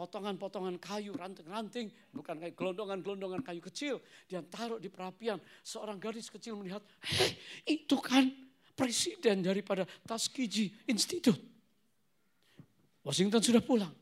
potongan-potongan 0.01 0.81
kayu, 0.81 1.13
ranting-ranting, 1.13 1.93
bukan 2.09 2.41
kayak 2.41 2.57
gelondongan-gelondongan 2.57 3.45
kayu 3.45 3.61
kecil. 3.61 4.01
Dia 4.25 4.41
taruh 4.41 4.81
di 4.81 4.89
perapian. 4.89 5.37
Seorang 5.61 6.01
gadis 6.01 6.33
kecil 6.33 6.57
melihat, 6.57 6.81
hei 7.05 7.37
itu 7.69 8.01
kan 8.01 8.33
presiden 8.73 9.45
daripada 9.45 9.85
Tuskegee 10.09 10.73
Institute. 10.89 11.37
Washington 13.05 13.45
sudah 13.45 13.61
pulang. 13.61 13.93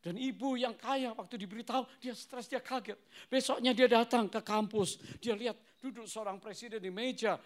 Dan 0.00 0.20
ibu 0.20 0.60
yang 0.60 0.76
kaya 0.76 1.12
waktu 1.16 1.40
diberitahu, 1.40 1.88
dia 2.00 2.12
stres, 2.12 2.48
dia 2.48 2.60
kaget. 2.60 3.00
Besoknya 3.28 3.72
dia 3.72 3.88
datang 3.88 4.28
ke 4.28 4.40
kampus, 4.44 5.00
dia 5.20 5.32
lihat 5.32 5.56
duduk 5.80 6.04
seorang 6.04 6.36
presiden 6.36 6.84
di 6.84 6.92
meja 6.92 7.40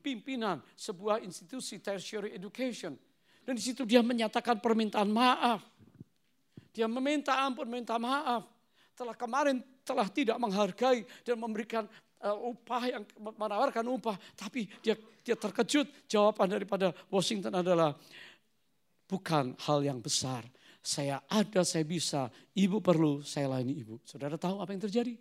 pimpinan 0.00 0.64
sebuah 0.72 1.20
institusi 1.20 1.76
tertiary 1.76 2.32
education. 2.32 2.96
Dan 3.44 3.60
di 3.60 3.62
situ 3.64 3.84
dia 3.84 4.00
menyatakan 4.00 4.56
permintaan 4.56 5.12
maaf 5.12 5.60
dia 6.74 6.90
meminta 6.90 7.38
ampun, 7.38 7.70
minta 7.70 7.94
maaf. 8.02 8.42
Telah 8.98 9.14
kemarin 9.14 9.62
telah 9.86 10.10
tidak 10.10 10.36
menghargai 10.42 11.06
dan 11.22 11.38
memberikan 11.38 11.86
uh, 12.26 12.50
upah 12.50 12.82
yang 12.90 13.02
menawarkan 13.38 13.86
upah, 13.94 14.18
tapi 14.34 14.66
dia 14.82 14.98
dia 15.22 15.38
terkejut. 15.38 15.86
Jawaban 16.10 16.50
daripada 16.50 16.90
Washington 17.08 17.54
adalah 17.54 17.94
bukan 19.06 19.54
hal 19.62 19.80
yang 19.86 20.02
besar. 20.02 20.42
Saya 20.84 21.24
ada, 21.32 21.64
saya 21.64 21.86
bisa. 21.86 22.28
Ibu 22.52 22.84
perlu, 22.84 23.24
saya 23.24 23.48
layani 23.56 23.72
ibu. 23.80 23.96
Saudara 24.04 24.36
tahu 24.36 24.60
apa 24.60 24.74
yang 24.76 24.84
terjadi? 24.84 25.16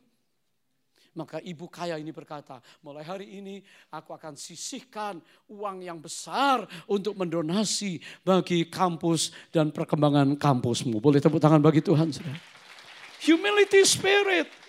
Maka 1.13 1.37
ibu 1.45 1.69
kaya 1.69 2.01
ini 2.01 2.09
berkata, 2.09 2.57
mulai 2.81 3.05
hari 3.05 3.37
ini 3.37 3.61
aku 3.93 4.17
akan 4.17 4.33
sisihkan 4.33 5.21
uang 5.45 5.85
yang 5.85 6.01
besar 6.01 6.65
untuk 6.89 7.13
mendonasi 7.13 8.01
bagi 8.25 8.65
kampus 8.65 9.29
dan 9.53 9.69
perkembangan 9.69 10.33
kampusmu. 10.33 10.97
Boleh 10.97 11.21
tepuk 11.21 11.37
tangan 11.37 11.61
bagi 11.61 11.85
Tuhan, 11.85 12.09
saudara. 12.09 12.41
Humility 13.21 13.85
spirit. 13.85 14.62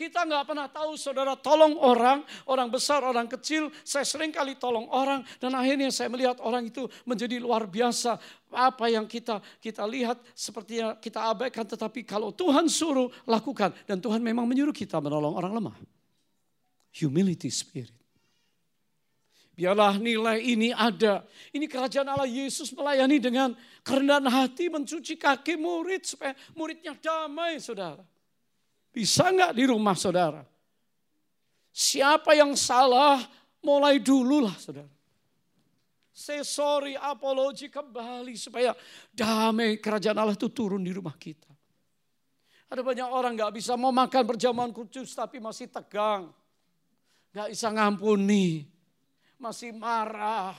Kita 0.00 0.24
nggak 0.24 0.48
pernah 0.48 0.64
tahu 0.64 0.96
saudara 0.96 1.36
tolong 1.36 1.76
orang, 1.76 2.24
orang 2.48 2.72
besar, 2.72 3.04
orang 3.04 3.28
kecil. 3.28 3.68
Saya 3.84 4.08
sering 4.08 4.32
kali 4.32 4.56
tolong 4.56 4.88
orang 4.88 5.20
dan 5.36 5.52
akhirnya 5.52 5.92
saya 5.92 6.08
melihat 6.08 6.40
orang 6.40 6.72
itu 6.72 6.88
menjadi 7.04 7.36
luar 7.36 7.68
biasa. 7.68 8.16
Apa 8.48 8.88
yang 8.88 9.04
kita 9.04 9.44
kita 9.60 9.84
lihat 9.84 10.16
sepertinya 10.32 10.96
kita 10.96 11.20
abaikan 11.28 11.68
tetapi 11.68 12.08
kalau 12.08 12.32
Tuhan 12.32 12.64
suruh 12.72 13.12
lakukan 13.28 13.76
dan 13.84 14.00
Tuhan 14.00 14.24
memang 14.24 14.48
menyuruh 14.48 14.72
kita 14.72 15.04
menolong 15.04 15.36
orang 15.36 15.52
lemah. 15.60 15.76
Humility 16.96 17.52
spirit. 17.52 17.92
Biarlah 19.52 20.00
nilai 20.00 20.40
ini 20.40 20.72
ada. 20.72 21.28
Ini 21.52 21.68
kerajaan 21.68 22.08
Allah 22.08 22.24
Yesus 22.24 22.72
melayani 22.72 23.20
dengan 23.20 23.52
kerendahan 23.84 24.24
hati 24.32 24.72
mencuci 24.72 25.20
kaki 25.20 25.60
murid 25.60 26.08
supaya 26.08 26.32
muridnya 26.56 26.96
damai 26.96 27.60
saudara. 27.60 28.00
Bisa 28.90 29.30
nggak 29.30 29.54
di 29.54 29.64
rumah 29.70 29.94
saudara? 29.94 30.42
Siapa 31.70 32.34
yang 32.34 32.58
salah 32.58 33.22
mulai 33.62 34.02
dulu 34.02 34.42
lah 34.42 34.56
saudara. 34.58 34.90
Say 36.10 36.42
sorry, 36.44 36.98
apologi 36.98 37.70
kembali 37.70 38.36
supaya 38.36 38.76
damai 39.14 39.80
kerajaan 39.80 40.18
Allah 40.18 40.36
itu 40.36 40.50
turun 40.52 40.82
di 40.84 40.92
rumah 40.92 41.16
kita. 41.16 41.48
Ada 42.70 42.84
banyak 42.84 43.08
orang 43.08 43.34
nggak 43.34 43.56
bisa 43.56 43.74
mau 43.74 43.90
makan 43.90 44.22
perjamuan 44.26 44.70
kudus 44.70 45.16
tapi 45.16 45.40
masih 45.40 45.70
tegang. 45.70 46.28
Nggak 47.30 47.48
bisa 47.54 47.68
ngampuni 47.72 48.68
masih 49.40 49.72
marah. 49.72 50.54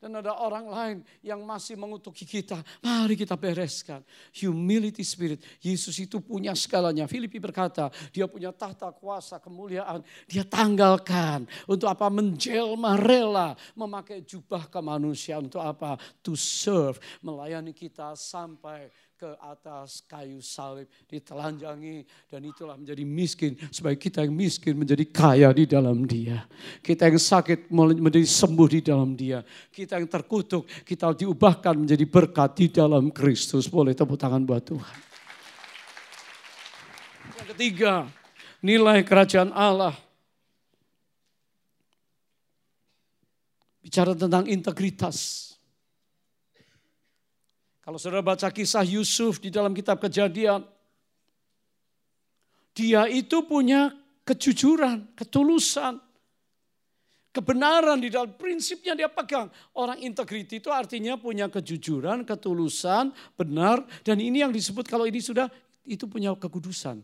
Dan 0.00 0.16
ada 0.16 0.32
orang 0.40 0.66
lain 0.72 0.98
yang 1.20 1.44
masih 1.44 1.76
mengutuki 1.76 2.24
kita. 2.24 2.56
Mari 2.80 3.20
kita 3.20 3.36
bereskan. 3.36 4.00
Humility 4.32 5.04
spirit. 5.04 5.44
Yesus 5.60 5.92
itu 6.00 6.24
punya 6.24 6.56
segalanya. 6.56 7.04
Filipi 7.04 7.36
berkata, 7.36 7.92
dia 8.08 8.24
punya 8.24 8.48
tahta 8.48 8.88
kuasa 8.96 9.36
kemuliaan. 9.36 10.00
Dia 10.24 10.40
tanggalkan. 10.48 11.44
Untuk 11.68 11.92
apa? 11.92 12.08
Menjelma 12.08 12.96
rela. 12.96 13.52
Memakai 13.76 14.24
jubah 14.24 14.72
kemanusiaan. 14.72 15.52
Untuk 15.52 15.60
apa? 15.60 16.00
To 16.24 16.32
serve. 16.32 16.96
Melayani 17.20 17.76
kita 17.76 18.16
sampai 18.16 18.88
ke 19.20 19.36
atas 19.36 20.00
kayu 20.08 20.40
salib, 20.40 20.88
ditelanjangi 21.04 22.08
dan 22.32 22.40
itulah 22.40 22.72
menjadi 22.80 23.04
miskin 23.04 23.52
supaya 23.68 23.92
kita 23.92 24.24
yang 24.24 24.32
miskin 24.32 24.72
menjadi 24.72 25.04
kaya 25.12 25.52
di 25.52 25.68
dalam 25.68 26.08
Dia. 26.08 26.48
Kita 26.80 27.04
yang 27.04 27.20
sakit 27.20 27.68
menjadi 27.68 28.24
sembuh 28.24 28.68
di 28.72 28.80
dalam 28.80 29.12
Dia. 29.12 29.44
Kita 29.68 30.00
yang 30.00 30.08
terkutuk 30.08 30.64
kita 30.88 31.12
diubahkan 31.12 31.76
menjadi 31.76 32.08
berkat 32.08 32.64
di 32.64 32.66
dalam 32.72 33.12
Kristus. 33.12 33.68
Boleh 33.68 33.92
tepuk 33.92 34.16
tangan 34.16 34.40
buat 34.40 34.64
Tuhan. 34.64 34.96
Yang 37.36 37.46
ketiga, 37.52 38.08
nilai 38.64 39.04
kerajaan 39.04 39.52
Allah. 39.52 39.92
Bicara 43.84 44.16
tentang 44.16 44.48
integritas. 44.48 45.49
Kalau 47.90 47.98
saudara 47.98 48.22
baca 48.22 48.46
kisah 48.54 48.86
Yusuf 48.86 49.42
di 49.42 49.50
dalam 49.50 49.74
kitab 49.74 49.98
kejadian, 49.98 50.62
dia 52.70 53.10
itu 53.10 53.42
punya 53.42 53.90
kejujuran, 54.22 55.10
ketulusan, 55.18 55.98
kebenaran 57.34 57.98
di 57.98 58.06
dalam 58.06 58.30
prinsipnya 58.38 58.94
dia 58.94 59.10
pegang. 59.10 59.50
Orang 59.74 59.98
integriti 60.06 60.62
itu 60.62 60.70
artinya 60.70 61.18
punya 61.18 61.50
kejujuran, 61.50 62.22
ketulusan, 62.22 63.10
benar. 63.34 63.82
Dan 64.06 64.22
ini 64.22 64.46
yang 64.46 64.54
disebut 64.54 64.86
kalau 64.86 65.02
ini 65.10 65.18
sudah, 65.18 65.50
itu 65.82 66.06
punya 66.06 66.30
kekudusan. 66.38 67.02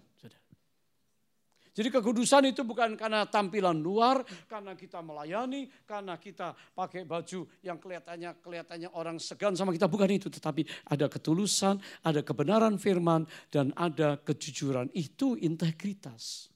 Jadi 1.77 1.93
kekudusan 1.93 2.49
itu 2.49 2.65
bukan 2.65 2.97
karena 2.97 3.29
tampilan 3.29 3.77
luar, 3.77 4.25
karena 4.49 4.73
kita 4.73 5.05
melayani, 5.05 5.69
karena 5.85 6.17
kita 6.17 6.57
pakai 6.73 7.05
baju 7.05 7.45
yang 7.61 7.77
kelihatannya 7.77 8.41
kelihatannya 8.41 8.89
orang 8.97 9.21
segan 9.21 9.53
sama 9.53 9.77
kita, 9.77 9.85
bukan 9.85 10.09
itu, 10.09 10.33
tetapi 10.33 10.65
ada 10.89 11.05
ketulusan, 11.05 11.77
ada 12.01 12.25
kebenaran 12.25 12.81
firman 12.81 13.29
dan 13.53 13.77
ada 13.77 14.17
kejujuran. 14.17 14.89
Itu 14.97 15.37
integritas. 15.37 16.49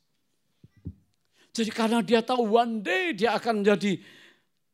Jadi 1.52 1.68
karena 1.68 2.00
dia 2.00 2.24
tahu 2.24 2.56
one 2.56 2.80
day 2.80 3.12
dia 3.12 3.36
akan 3.36 3.60
menjadi 3.60 4.00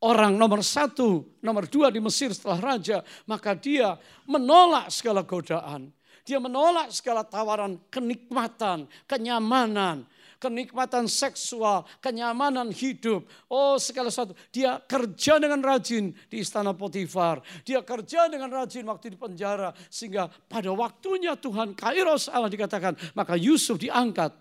orang 0.07 0.39
nomor 0.39 0.63
satu, 0.63 1.27
nomor 1.43 1.67
dua 1.67 1.91
di 1.91 1.99
Mesir 1.99 2.31
setelah 2.31 2.77
raja, 2.79 3.03
maka 3.27 3.59
dia 3.59 3.99
menolak 4.31 4.95
segala 4.95 5.27
godaan. 5.27 5.91
Dia 6.23 6.39
menolak 6.39 6.95
segala 6.95 7.27
tawaran 7.27 7.83
kenikmatan, 7.91 8.87
kenyamanan, 9.11 10.07
kenikmatan 10.37 11.09
seksual, 11.11 11.85
kenyamanan 12.01 12.73
hidup. 12.73 13.27
Oh 13.49 13.77
segala 13.77 14.13
sesuatu. 14.13 14.37
Dia 14.53 14.81
kerja 14.81 15.41
dengan 15.41 15.61
rajin 15.65 16.13
di 16.29 16.37
istana 16.41 16.77
Potifar. 16.77 17.41
Dia 17.65 17.83
kerja 17.83 18.29
dengan 18.29 18.53
rajin 18.53 18.85
waktu 18.87 19.13
di 19.13 19.19
penjara. 19.19 19.73
Sehingga 19.89 20.29
pada 20.29 20.71
waktunya 20.73 21.35
Tuhan 21.37 21.73
Kairos 21.73 22.29
Allah 22.29 22.53
dikatakan. 22.53 22.97
Maka 23.17 23.35
Yusuf 23.37 23.81
diangkat 23.81 24.33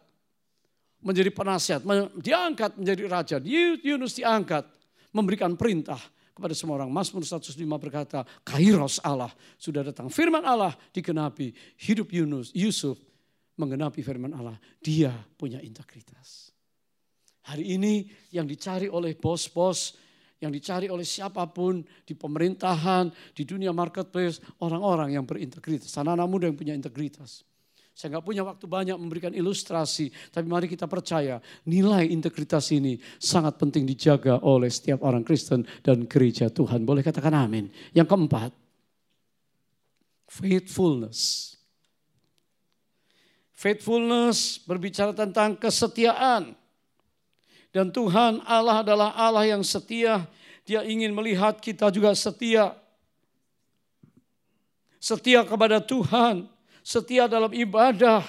menjadi 1.04 1.32
penasihat. 1.32 1.82
Diangkat 2.20 2.78
menjadi 2.78 3.04
raja. 3.08 3.38
Yunus 3.82 4.18
diangkat 4.20 4.68
memberikan 5.16 5.56
perintah 5.56 6.00
kepada 6.36 6.52
semua 6.52 6.84
orang. 6.84 6.92
Mazmur 6.92 7.24
105 7.24 7.56
berkata, 7.80 8.28
Kairos 8.44 9.00
Allah 9.00 9.32
sudah 9.56 9.88
datang. 9.88 10.12
Firman 10.12 10.44
Allah 10.44 10.76
dikenapi 10.92 11.56
hidup 11.80 12.12
Yunus, 12.12 12.52
Yusuf 12.52 13.00
menggenapi 13.56 14.04
firman 14.04 14.36
Allah. 14.36 14.56
Dia 14.80 15.12
punya 15.36 15.60
integritas. 15.64 16.52
Hari 17.46 17.78
ini 17.78 18.10
yang 18.34 18.50
dicari 18.50 18.90
oleh 18.90 19.14
bos-bos, 19.14 19.94
yang 20.42 20.50
dicari 20.50 20.90
oleh 20.90 21.06
siapa 21.06 21.46
pun 21.48 21.86
di 22.04 22.18
pemerintahan, 22.18 23.10
di 23.38 23.44
dunia 23.46 23.70
marketplace, 23.70 24.42
orang-orang 24.66 25.14
yang 25.14 25.24
berintegritas. 25.24 25.94
Anak-anak 25.96 26.28
muda 26.28 26.46
yang 26.50 26.58
punya 26.58 26.74
integritas. 26.74 27.46
Saya 27.96 28.20
nggak 28.20 28.28
punya 28.28 28.44
waktu 28.44 28.68
banyak 28.68 29.00
memberikan 29.00 29.32
ilustrasi, 29.32 30.12
tapi 30.28 30.52
mari 30.52 30.68
kita 30.68 30.84
percaya 30.84 31.40
nilai 31.64 32.04
integritas 32.12 32.68
ini 32.76 33.00
sangat 33.24 33.56
penting 33.56 33.88
dijaga 33.88 34.44
oleh 34.44 34.68
setiap 34.68 35.00
orang 35.08 35.24
Kristen 35.24 35.64
dan 35.80 36.04
gereja 36.04 36.52
Tuhan. 36.52 36.84
Boleh 36.84 37.00
katakan 37.00 37.32
amin. 37.32 37.72
Yang 37.96 38.12
keempat, 38.12 38.52
faithfulness. 40.28 41.55
Faithfulness 43.56 44.60
berbicara 44.68 45.16
tentang 45.16 45.56
kesetiaan. 45.56 46.54
Dan 47.72 47.92
Tuhan 47.92 48.44
Allah 48.44 48.84
adalah 48.84 49.10
Allah 49.16 49.48
yang 49.48 49.64
setia. 49.64 50.28
Dia 50.68 50.84
ingin 50.84 51.16
melihat 51.16 51.60
kita 51.64 51.88
juga 51.92 52.12
setia. 52.16 52.76
Setia 55.00 55.42
kepada 55.48 55.80
Tuhan. 55.80 56.52
Setia 56.84 57.32
dalam 57.32 57.52
ibadah. 57.56 58.28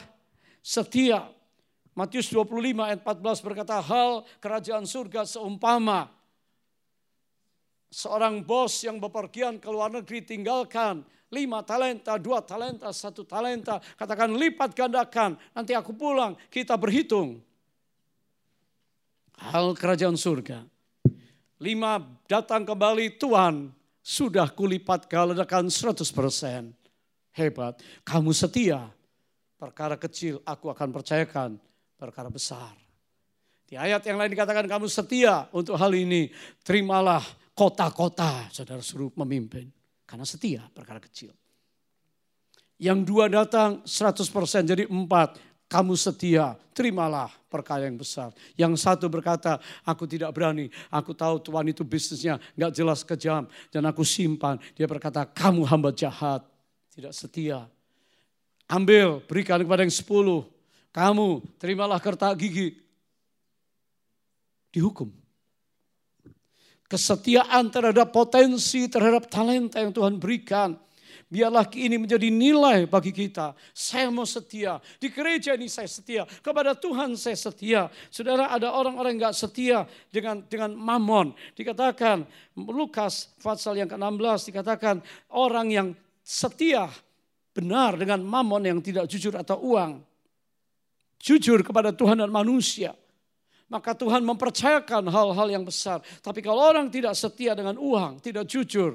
Setia. 0.63 1.27
Matius 1.97 2.31
25 2.31 2.77
ayat 2.83 3.01
14 3.03 3.47
berkata 3.47 3.77
hal 3.81 4.23
kerajaan 4.39 4.85
surga 4.85 5.25
seumpama 5.25 6.16
seorang 7.97 8.45
bos 8.45 8.85
yang 8.85 9.01
bepergian 9.01 9.57
ke 9.57 9.73
luar 9.73 9.89
negeri 9.89 10.21
tinggalkan 10.21 11.01
lima 11.33 11.65
talenta, 11.65 12.21
dua 12.21 12.45
talenta, 12.45 12.93
satu 12.93 13.25
talenta. 13.25 13.81
Katakan 13.97 14.37
lipat 14.37 14.77
gandakan, 14.77 15.41
nanti 15.57 15.73
aku 15.73 15.97
pulang, 15.97 16.37
kita 16.53 16.77
berhitung. 16.77 17.41
Hal 19.41 19.73
kerajaan 19.73 20.21
surga. 20.21 20.69
Lima 21.57 22.05
datang 22.29 22.69
kembali, 22.69 23.17
Tuhan 23.17 23.73
sudah 24.05 24.53
kulipat 24.53 25.09
gandakan 25.09 25.73
100%. 25.73 26.05
Hebat, 27.33 27.81
kamu 28.05 28.33
setia. 28.37 28.93
Perkara 29.57 29.97
kecil 29.97 30.45
aku 30.45 30.69
akan 30.69 30.89
percayakan, 30.93 31.57
perkara 31.97 32.29
besar. 32.29 32.77
Di 33.67 33.75
ayat 33.75 34.05
yang 34.05 34.21
lain 34.21 34.31
dikatakan 34.37 34.69
kamu 34.69 34.87
setia 34.87 35.49
untuk 35.51 35.81
hal 35.81 35.91
ini. 35.97 36.29
Terimalah 36.61 37.25
kota-kota 37.57 38.53
saudara 38.53 38.85
suruh 38.85 39.09
memimpin. 39.17 39.73
Karena 40.05 40.29
setia 40.29 40.63
perkara 40.71 41.01
kecil. 41.01 41.33
Yang 42.77 43.09
dua 43.09 43.27
datang 43.33 43.81
100% 43.83 44.23
jadi 44.69 44.85
empat. 44.87 45.41
Kamu 45.67 45.99
setia, 45.99 46.55
terimalah 46.71 47.27
perkara 47.51 47.91
yang 47.91 47.99
besar. 47.99 48.31
Yang 48.55 48.87
satu 48.87 49.11
berkata, 49.11 49.59
aku 49.83 50.07
tidak 50.07 50.31
berani. 50.31 50.71
Aku 50.95 51.11
tahu 51.11 51.43
Tuhan 51.43 51.67
itu 51.67 51.83
bisnisnya 51.83 52.39
nggak 52.55 52.71
jelas 52.71 53.03
kejam. 53.03 53.51
Dan 53.75 53.83
aku 53.83 54.07
simpan. 54.07 54.63
Dia 54.79 54.87
berkata, 54.87 55.27
kamu 55.27 55.67
hamba 55.67 55.91
jahat. 55.91 56.47
Tidak 56.95 57.11
setia. 57.11 57.67
Ambil, 58.71 59.19
berikan 59.27 59.59
kepada 59.59 59.83
yang 59.83 59.91
sepuluh. 59.91 60.47
Kamu 60.95 61.43
terimalah 61.59 61.99
kertas 61.99 62.39
gigi. 62.39 62.79
Dihukum 64.71 65.26
kesetiaan 66.87 67.71
terhadap 67.71 68.15
potensi, 68.15 68.87
terhadap 68.87 69.27
talenta 69.31 69.83
yang 69.83 69.95
Tuhan 69.95 70.19
berikan. 70.19 70.79
Biarlah 71.27 71.67
ini 71.75 71.99
menjadi 71.99 72.31
nilai 72.31 72.87
bagi 72.87 73.11
kita. 73.11 73.51
Saya 73.75 74.15
mau 74.15 74.23
setia. 74.23 74.79
Di 75.03 75.11
gereja 75.11 75.59
ini 75.59 75.67
saya 75.67 75.91
setia. 75.91 76.23
Kepada 76.23 76.79
Tuhan 76.79 77.19
saya 77.19 77.35
setia. 77.35 77.91
Saudara 78.15 78.47
ada 78.47 78.71
orang-orang 78.71 79.19
yang 79.19 79.35
gak 79.35 79.39
setia 79.39 79.91
dengan 80.07 80.47
dengan 80.47 80.71
mamon. 80.79 81.35
Dikatakan 81.59 82.23
Lukas 82.55 83.35
pasal 83.43 83.75
yang 83.75 83.91
ke-16 83.91 84.55
dikatakan 84.55 85.03
orang 85.35 85.67
yang 85.75 85.89
setia 86.23 86.87
benar 87.51 87.99
dengan 87.99 88.23
mamon 88.23 88.63
yang 88.63 88.79
tidak 88.79 89.11
jujur 89.11 89.35
atau 89.35 89.59
uang. 89.67 89.99
Jujur 91.19 91.59
kepada 91.67 91.91
Tuhan 91.91 92.23
dan 92.23 92.31
manusia. 92.31 92.95
Maka 93.67 93.95
Tuhan 93.99 94.23
mempercayakan 94.23 95.11
hal-hal 95.11 95.49
yang 95.51 95.65
besar. 95.67 95.99
Tapi 96.23 96.39
kalau 96.43 96.63
orang 96.63 96.87
tidak 96.87 97.19
setia 97.19 97.55
dengan 97.59 97.75
uang, 97.79 98.23
tidak 98.23 98.47
jujur, 98.47 98.95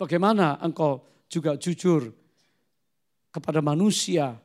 bagaimana 0.00 0.56
engkau 0.64 1.04
juga 1.28 1.56
jujur 1.60 2.08
kepada 3.28 3.60
manusia 3.60 4.38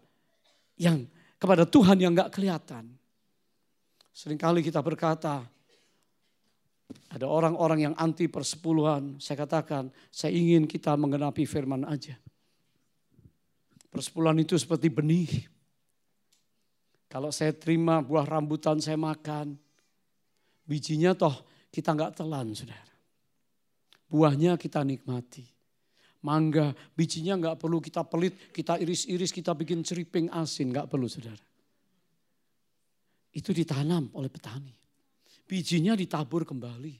yang 0.75 1.07
kepada 1.39 1.63
Tuhan 1.63 1.95
yang 1.99 2.11
nggak 2.11 2.35
kelihatan. 2.35 2.91
Seringkali 4.11 4.59
kita 4.59 4.83
berkata, 4.83 5.47
ada 7.07 7.25
orang-orang 7.29 7.89
yang 7.89 7.95
anti 7.95 8.27
persepuluhan. 8.27 9.21
Saya 9.21 9.47
katakan, 9.47 9.87
saya 10.11 10.35
ingin 10.35 10.67
kita 10.67 10.97
mengenapi 10.99 11.47
firman 11.47 11.87
aja. 11.87 12.19
Persepuluhan 13.89 14.43
itu 14.43 14.59
seperti 14.59 14.91
benih. 14.91 15.47
Kalau 17.09 17.33
saya 17.33 17.57
terima 17.57 18.05
buah 18.05 18.21
rambutan 18.21 18.77
saya 18.77 18.93
makan, 18.93 19.57
bijinya 20.69 21.17
toh 21.17 21.33
kita 21.73 21.97
nggak 21.97 22.21
telan, 22.21 22.53
saudara. 22.53 22.93
Buahnya 24.05 24.61
kita 24.61 24.85
nikmati. 24.85 25.41
Mangga, 26.21 26.77
bijinya 26.93 27.33
nggak 27.41 27.57
perlu 27.57 27.81
kita 27.81 28.05
pelit, 28.05 28.53
kita 28.53 28.77
iris-iris, 28.77 29.33
kita 29.33 29.57
bikin 29.57 29.81
ceriping 29.81 30.29
asin, 30.29 30.69
nggak 30.69 30.85
perlu, 30.85 31.09
saudara. 31.09 31.41
Itu 33.33 33.57
ditanam 33.57 34.13
oleh 34.13 34.29
petani. 34.29 34.73
Bijinya 35.49 35.97
ditabur 35.97 36.45
kembali. 36.45 36.93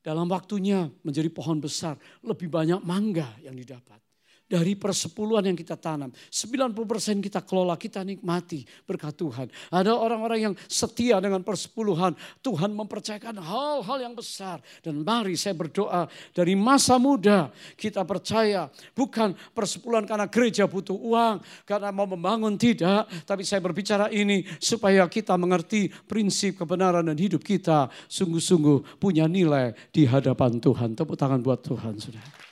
Dalam 0.00 0.24
waktunya 0.30 0.88
menjadi 1.04 1.28
pohon 1.28 1.60
besar, 1.60 2.00
lebih 2.24 2.48
banyak 2.48 2.80
mangga 2.80 3.28
yang 3.44 3.58
didapat 3.58 4.05
dari 4.46 4.78
persepuluhan 4.78 5.50
yang 5.50 5.58
kita 5.58 5.74
tanam. 5.74 6.14
90% 6.30 7.18
kita 7.18 7.42
kelola, 7.42 7.74
kita 7.74 8.06
nikmati 8.06 8.62
berkat 8.86 9.18
Tuhan. 9.18 9.46
Ada 9.74 9.92
orang-orang 9.92 10.50
yang 10.50 10.54
setia 10.70 11.18
dengan 11.18 11.42
persepuluhan. 11.42 12.14
Tuhan 12.40 12.70
mempercayakan 12.72 13.42
hal-hal 13.42 13.98
yang 13.98 14.14
besar. 14.14 14.62
Dan 14.80 15.02
mari 15.02 15.34
saya 15.34 15.58
berdoa 15.58 16.06
dari 16.30 16.54
masa 16.54 16.96
muda 16.96 17.50
kita 17.74 18.06
percaya 18.06 18.70
bukan 18.94 19.34
persepuluhan 19.52 20.06
karena 20.06 20.30
gereja 20.30 20.64
butuh 20.70 20.94
uang, 20.94 21.42
karena 21.66 21.90
mau 21.90 22.06
membangun 22.06 22.54
tidak. 22.54 23.10
Tapi 23.26 23.42
saya 23.42 23.58
berbicara 23.58 24.08
ini 24.14 24.46
supaya 24.62 25.02
kita 25.10 25.34
mengerti 25.34 25.90
prinsip 26.06 26.62
kebenaran 26.62 27.02
dan 27.02 27.18
hidup 27.18 27.42
kita 27.42 27.90
sungguh-sungguh 28.06 29.02
punya 29.02 29.26
nilai 29.26 29.74
di 29.90 30.06
hadapan 30.06 30.62
Tuhan. 30.62 30.94
Tepuk 30.94 31.18
tangan 31.18 31.42
buat 31.42 31.60
Tuhan, 31.66 31.98
saudara. 31.98 32.45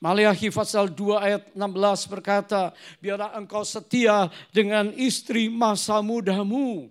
Maliahi 0.00 0.48
pasal 0.48 0.88
2 0.88 1.20
ayat 1.20 1.42
16 1.52 2.08
berkata, 2.08 2.72
biarlah 3.04 3.36
engkau 3.36 3.60
setia 3.68 4.32
dengan 4.48 4.88
istri 4.96 5.52
masa 5.52 6.00
mudamu. 6.00 6.88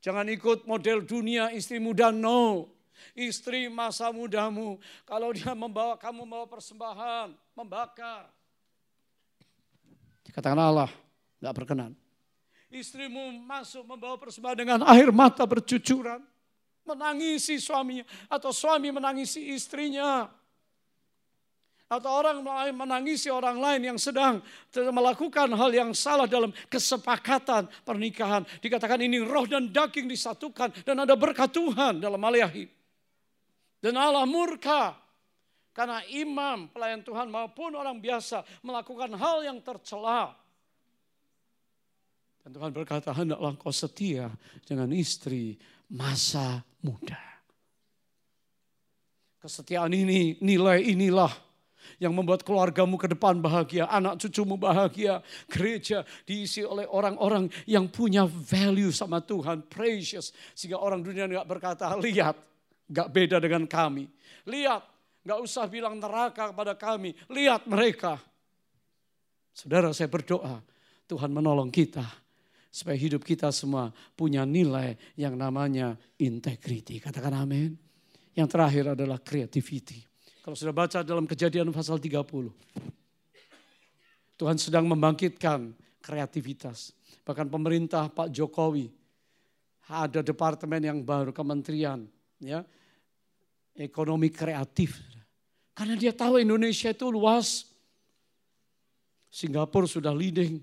Jangan 0.00 0.24
ikut 0.32 0.64
model 0.64 1.04
dunia 1.04 1.52
istri 1.52 1.76
muda, 1.76 2.08
no. 2.08 2.72
Istri 3.12 3.68
masa 3.68 4.08
mudamu, 4.08 4.80
kalau 5.04 5.36
dia 5.36 5.52
membawa 5.52 6.00
kamu 6.00 6.24
membawa 6.24 6.48
persembahan, 6.48 7.36
membakar. 7.52 8.24
Dikatakan 10.24 10.56
Allah, 10.56 10.88
tidak 11.36 11.52
berkenan. 11.60 11.92
Istrimu 12.72 13.36
masuk 13.44 13.84
membawa 13.84 14.16
persembahan 14.16 14.56
dengan 14.56 14.80
air 14.88 15.12
mata 15.12 15.44
bercucuran. 15.44 16.24
Menangisi 16.86 17.60
suaminya 17.60 18.06
atau 18.30 18.54
suami 18.54 18.94
menangisi 18.94 19.52
istrinya 19.52 20.30
atau 21.86 22.10
orang 22.10 22.42
lain 22.42 22.74
menangisi 22.74 23.30
orang 23.30 23.62
lain 23.62 23.94
yang 23.94 23.98
sedang 23.98 24.42
melakukan 24.74 25.46
hal 25.54 25.70
yang 25.70 25.94
salah 25.94 26.26
dalam 26.26 26.50
kesepakatan 26.66 27.70
pernikahan. 27.86 28.42
Dikatakan 28.58 28.98
ini 29.06 29.22
roh 29.22 29.46
dan 29.46 29.70
daging 29.70 30.10
disatukan 30.10 30.74
dan 30.82 31.06
ada 31.06 31.14
berkat 31.14 31.54
Tuhan 31.54 32.02
dalam 32.02 32.18
Maliahi. 32.18 32.66
Dan 33.78 33.94
Allah 33.94 34.26
murka 34.26 34.98
karena 35.70 36.02
imam, 36.10 36.72
pelayan 36.72 37.04
Tuhan 37.06 37.30
maupun 37.30 37.76
orang 37.78 38.00
biasa 38.02 38.42
melakukan 38.66 39.12
hal 39.14 39.46
yang 39.46 39.60
tercela. 39.62 40.34
Dan 42.42 42.50
Tuhan 42.56 42.72
berkata, 42.74 43.14
hendaklah 43.14 43.54
kau 43.60 43.70
setia 43.70 44.32
dengan 44.64 44.90
istri 44.90 45.54
masa 45.92 46.64
muda. 46.80 47.20
Kesetiaan 49.38 49.92
ini, 49.94 50.40
nilai 50.40 50.80
inilah 50.80 51.45
yang 52.02 52.12
membuat 52.12 52.42
keluargamu 52.42 52.96
ke 52.96 53.10
depan 53.10 53.38
bahagia, 53.38 53.86
anak 53.88 54.20
cucumu 54.20 54.58
bahagia, 54.58 55.20
gereja 55.48 56.02
diisi 56.26 56.62
oleh 56.62 56.84
orang-orang 56.86 57.50
yang 57.68 57.90
punya 57.90 58.24
value 58.26 58.90
sama 58.92 59.22
Tuhan, 59.22 59.66
precious. 59.66 60.34
Sehingga 60.52 60.80
orang 60.80 61.00
dunia 61.00 61.26
nggak 61.26 61.48
berkata, 61.48 61.96
lihat, 61.98 62.36
nggak 62.90 63.08
beda 63.10 63.36
dengan 63.42 63.64
kami. 63.66 64.06
Lihat, 64.46 64.82
nggak 65.26 65.40
usah 65.42 65.66
bilang 65.66 65.98
neraka 65.98 66.54
kepada 66.54 66.78
kami, 66.78 67.14
lihat 67.30 67.66
mereka. 67.66 68.18
Saudara 69.56 69.90
saya 69.90 70.06
berdoa, 70.06 70.60
Tuhan 71.08 71.32
menolong 71.32 71.72
kita 71.72 72.04
supaya 72.76 72.92
hidup 72.92 73.24
kita 73.24 73.48
semua 73.56 73.88
punya 74.12 74.44
nilai 74.44 75.00
yang 75.16 75.32
namanya 75.32 75.96
integriti. 76.20 77.00
Katakan 77.00 77.32
amin. 77.32 77.72
Yang 78.36 78.48
terakhir 78.52 78.84
adalah 78.92 79.16
creativity. 79.24 80.04
Kalau 80.46 80.54
sudah 80.54 80.70
baca 80.70 81.02
dalam 81.02 81.26
kejadian 81.26 81.74
pasal 81.74 81.98
30. 81.98 82.22
Tuhan 84.38 84.54
sedang 84.62 84.86
membangkitkan 84.86 85.74
kreativitas. 85.98 86.94
Bahkan 87.26 87.50
pemerintah 87.50 88.06
Pak 88.06 88.30
Jokowi 88.30 88.86
ada 89.90 90.22
departemen 90.22 90.86
yang 90.86 91.02
baru, 91.02 91.34
kementerian 91.34 92.06
ya 92.38 92.62
ekonomi 93.74 94.30
kreatif. 94.30 95.02
Karena 95.74 95.98
dia 95.98 96.14
tahu 96.14 96.38
Indonesia 96.38 96.94
itu 96.94 97.10
luas. 97.10 97.66
Singapura 99.26 99.90
sudah 99.90 100.14
leading. 100.14 100.62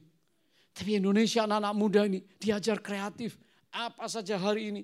Tapi 0.71 0.95
Indonesia 0.95 1.43
anak-anak 1.43 1.75
muda 1.75 2.07
ini 2.07 2.23
diajar 2.39 2.79
kreatif. 2.79 3.35
Apa 3.67 4.07
saja 4.07 4.39
hari 4.39 4.71
ini 4.71 4.81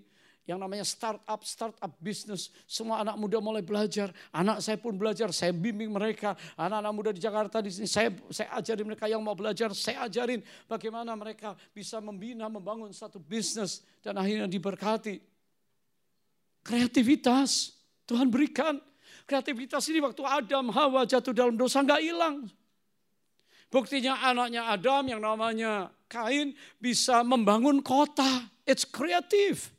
yang 0.50 0.58
namanya 0.58 0.82
startup, 0.82 1.46
startup 1.46 1.94
business. 2.02 2.50
Semua 2.66 3.06
anak 3.06 3.22
muda 3.22 3.38
mulai 3.38 3.62
belajar. 3.62 4.10
Anak 4.34 4.66
saya 4.66 4.82
pun 4.82 4.98
belajar, 4.98 5.30
saya 5.30 5.54
bimbing 5.54 5.94
mereka. 5.94 6.34
Anak-anak 6.58 6.94
muda 6.98 7.10
di 7.14 7.22
Jakarta 7.22 7.62
di 7.62 7.70
sini, 7.70 7.86
saya 7.86 8.10
saya 8.34 8.58
ajarin 8.58 8.90
mereka 8.90 9.06
yang 9.06 9.22
mau 9.22 9.38
belajar, 9.38 9.70
saya 9.78 10.10
ajarin 10.10 10.42
bagaimana 10.66 11.14
mereka 11.14 11.54
bisa 11.70 12.02
membina, 12.02 12.50
membangun 12.50 12.90
satu 12.90 13.22
bisnis 13.22 13.86
dan 14.02 14.18
akhirnya 14.18 14.50
diberkati. 14.50 15.22
Kreativitas 16.66 17.78
Tuhan 18.10 18.34
berikan. 18.34 18.82
Kreativitas 19.30 19.86
ini 19.94 20.02
waktu 20.02 20.26
Adam, 20.26 20.74
Hawa 20.74 21.06
jatuh 21.06 21.30
dalam 21.30 21.54
dosa 21.54 21.86
nggak 21.86 22.02
hilang. 22.02 22.50
Buktinya 23.70 24.18
anaknya 24.26 24.66
Adam 24.66 25.06
yang 25.06 25.22
namanya 25.22 25.94
Kain 26.10 26.58
bisa 26.82 27.22
membangun 27.22 27.86
kota. 27.86 28.50
It's 28.66 28.82
creative. 28.82 29.78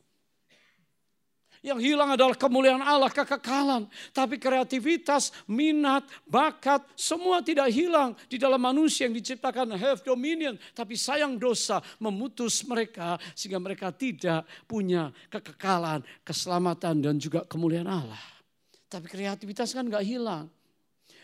Yang 1.60 1.92
hilang 1.92 2.16
adalah 2.16 2.32
kemuliaan 2.32 2.80
Allah, 2.80 3.12
kekekalan. 3.12 3.84
Tapi 4.16 4.40
kreativitas, 4.40 5.28
minat, 5.44 6.08
bakat, 6.24 6.80
semua 6.96 7.44
tidak 7.44 7.68
hilang 7.68 8.16
di 8.32 8.40
dalam 8.40 8.56
manusia 8.56 9.04
yang 9.04 9.12
diciptakan 9.12 9.76
have 9.76 10.00
dominion. 10.00 10.56
Tapi 10.72 10.96
sayang 10.96 11.36
dosa 11.36 11.84
memutus 12.00 12.64
mereka 12.64 13.20
sehingga 13.36 13.60
mereka 13.60 13.92
tidak 13.92 14.48
punya 14.64 15.12
kekekalan, 15.28 16.00
keselamatan 16.24 16.96
dan 17.04 17.14
juga 17.20 17.44
kemuliaan 17.44 17.92
Allah. 17.92 18.24
Tapi 18.88 19.06
kreativitas 19.06 19.76
kan 19.76 19.84
gak 19.84 20.02
hilang. 20.02 20.48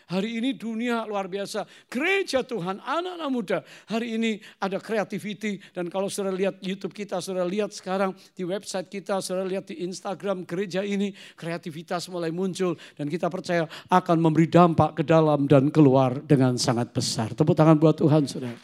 Hari 0.07 0.39
ini 0.39 0.55
dunia 0.55 1.03
luar 1.03 1.27
biasa. 1.27 1.67
Gereja 1.91 2.39
Tuhan, 2.39 2.79
anak-anak 2.79 3.27
muda. 3.27 3.59
Hari 3.91 4.15
ini 4.15 4.39
ada 4.55 4.79
creativity. 4.79 5.59
Dan 5.75 5.91
kalau 5.91 6.07
sudah 6.07 6.31
lihat 6.31 6.63
YouTube 6.63 6.95
kita, 6.95 7.19
sudah 7.19 7.43
lihat 7.43 7.75
sekarang 7.75 8.15
di 8.31 8.47
website 8.47 8.87
kita, 8.87 9.19
sudah 9.19 9.43
lihat 9.43 9.67
di 9.67 9.83
Instagram 9.83 10.47
gereja 10.47 10.79
ini. 10.79 11.11
Kreativitas 11.35 12.07
mulai 12.07 12.31
muncul. 12.31 12.79
Dan 12.95 13.11
kita 13.11 13.27
percaya 13.27 13.67
akan 13.91 14.17
memberi 14.23 14.47
dampak 14.47 14.95
ke 14.95 15.03
dalam 15.03 15.43
dan 15.43 15.67
keluar 15.75 16.23
dengan 16.23 16.55
sangat 16.55 16.95
besar. 16.95 17.35
Tepuk 17.35 17.59
tangan 17.59 17.75
buat 17.75 17.99
Tuhan, 17.99 18.23
saudara. 18.31 18.55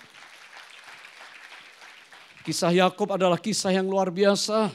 Kisah 2.48 2.72
Yakub 2.72 3.12
adalah 3.12 3.36
kisah 3.36 3.76
yang 3.76 3.92
luar 3.92 4.16
biasa. 4.16 4.72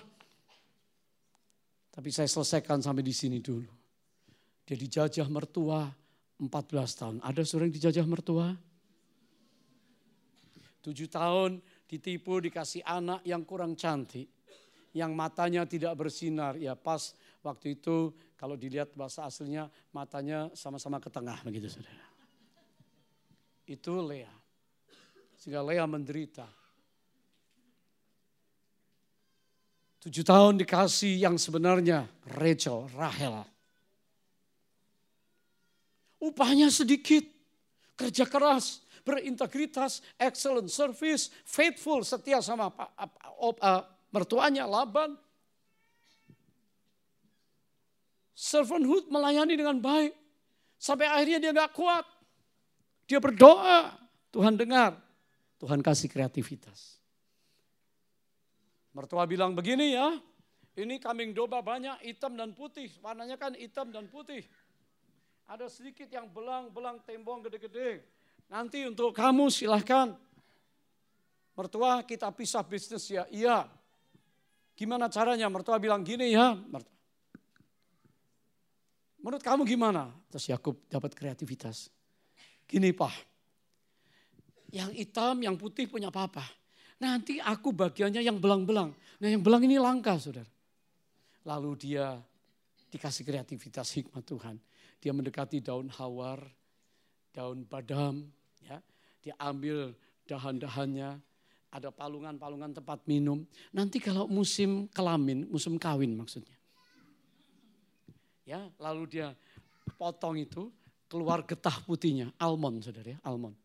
Tapi 1.97 2.13
saya 2.13 2.29
selesaikan 2.29 2.85
sampai 2.85 3.01
di 3.01 3.17
sini 3.17 3.41
dulu. 3.41 3.73
Dia 4.69 4.77
dijajah 4.77 5.33
mertua, 5.33 5.89
14 6.39 6.99
tahun. 6.99 7.17
Ada 7.21 7.43
seorang 7.43 7.71
dijajah 7.75 8.07
mertua? 8.07 8.55
7 10.83 10.95
tahun 11.11 11.59
ditipu 11.91 12.39
dikasih 12.39 12.87
anak 12.87 13.27
yang 13.27 13.43
kurang 13.43 13.75
cantik. 13.75 14.31
Yang 14.95 15.13
matanya 15.13 15.63
tidak 15.69 15.99
bersinar. 15.99 16.57
Ya 16.57 16.79
pas 16.79 17.13
waktu 17.43 17.77
itu 17.77 18.15
kalau 18.39 18.55
dilihat 18.55 18.95
bahasa 18.95 19.27
aslinya 19.27 19.67
matanya 19.91 20.49
sama-sama 20.55 21.03
ke 21.03 21.11
tengah 21.11 21.43
begitu 21.43 21.69
saudara. 21.69 22.07
Itu 23.69 24.01
Lea. 24.01 24.33
Sehingga 25.37 25.61
Lea 25.61 25.85
menderita. 25.85 26.49
Tujuh 29.99 30.23
tahun 30.23 30.63
dikasih 30.63 31.19
yang 31.19 31.35
sebenarnya 31.37 32.07
Rachel, 32.39 32.87
Rahel. 32.95 33.43
Upahnya 36.29 36.69
sedikit, 36.69 37.25
kerja 37.97 38.29
keras, 38.29 38.85
berintegritas, 39.01 40.05
excellent 40.21 40.69
service, 40.69 41.33
faithful, 41.49 42.05
setia 42.05 42.45
sama 42.45 42.69
apa, 42.69 42.93
apa, 42.93 43.89
mertuanya 44.13 44.69
Laban. 44.69 45.17
Servanthood 48.37 49.09
melayani 49.09 49.57
dengan 49.57 49.81
baik. 49.81 50.13
Sampai 50.79 51.11
akhirnya 51.11 51.43
dia 51.43 51.53
gak 51.57 51.75
kuat. 51.75 52.07
Dia 53.09 53.19
berdoa, 53.19 53.97
Tuhan 54.31 54.55
dengar. 54.55 54.95
Tuhan 55.59 55.83
kasih 55.83 56.07
kreativitas. 56.07 57.03
Mertua 58.95 59.27
bilang 59.27 59.59
begini 59.59 59.97
ya, 59.97 60.15
ini 60.79 61.03
kambing 61.03 61.35
domba 61.35 61.59
banyak 61.59 61.99
hitam 62.07 62.39
dan 62.39 62.55
putih. 62.55 62.87
Warnanya 63.03 63.35
kan 63.35 63.59
hitam 63.59 63.91
dan 63.91 64.07
putih. 64.07 64.47
Ada 65.49 65.73
sedikit 65.73 66.07
yang 66.13 66.29
belang-belang 66.29 67.01
tembong 67.09 67.41
gede-gede. 67.49 68.05
Nanti 68.53 68.85
untuk 68.85 69.17
kamu 69.17 69.49
silahkan. 69.49 70.13
Mertua 71.57 72.05
kita 72.05 72.29
pisah 72.29 72.61
bisnis 72.61 73.09
ya. 73.09 73.25
Iya. 73.33 73.65
Gimana 74.77 75.09
caranya? 75.09 75.49
Mertua 75.49 75.81
bilang 75.81 76.05
gini 76.05 76.37
ya. 76.37 76.53
Mertua. 76.53 76.99
Menurut 79.19 79.43
kamu 79.43 79.67
gimana? 79.67 80.13
Terus 80.31 80.53
Yakub 80.53 80.79
dapat 80.87 81.17
kreativitas. 81.17 81.91
Gini 82.69 82.93
pak, 82.93 83.13
yang 84.71 84.93
hitam, 84.93 85.41
yang 85.41 85.57
putih 85.57 85.89
punya 85.89 86.13
papa. 86.13 86.45
Nanti 87.01 87.41
aku 87.41 87.73
bagiannya 87.73 88.21
yang 88.21 88.37
belang-belang. 88.37 88.93
Nah 88.93 89.29
yang 89.29 89.43
belang 89.43 89.65
ini 89.65 89.81
langka 89.81 90.21
saudara. 90.21 90.47
Lalu 91.49 91.71
dia 91.81 92.21
dikasih 92.93 93.25
kreativitas 93.25 93.97
hikmat 93.97 94.23
Tuhan. 94.23 94.57
Dia 94.99 95.15
mendekati 95.15 95.63
daun 95.63 95.87
hawar, 95.95 96.43
daun 97.31 97.63
badam. 97.67 98.27
ya 98.63 98.83
Dia 99.23 99.35
ambil 99.39 99.95
dahan-dahannya, 100.27 101.23
ada 101.69 101.89
palungan-palungan 101.93 102.77
tempat 102.77 103.05
minum. 103.05 103.45
Nanti 103.73 104.01
kalau 104.01 104.29
musim 104.29 104.89
kelamin, 104.91 105.49
musim 105.49 105.77
kawin 105.77 106.17
maksudnya. 106.17 106.57
Ya, 108.49 108.65
lalu 108.81 109.05
dia 109.19 109.37
potong 110.01 110.41
itu, 110.41 110.73
keluar 111.09 111.45
getah 111.45 111.77
putihnya, 111.85 112.33
almond 112.41 112.81
saudara 112.81 113.17
ya, 113.17 113.19
almond. 113.21 113.57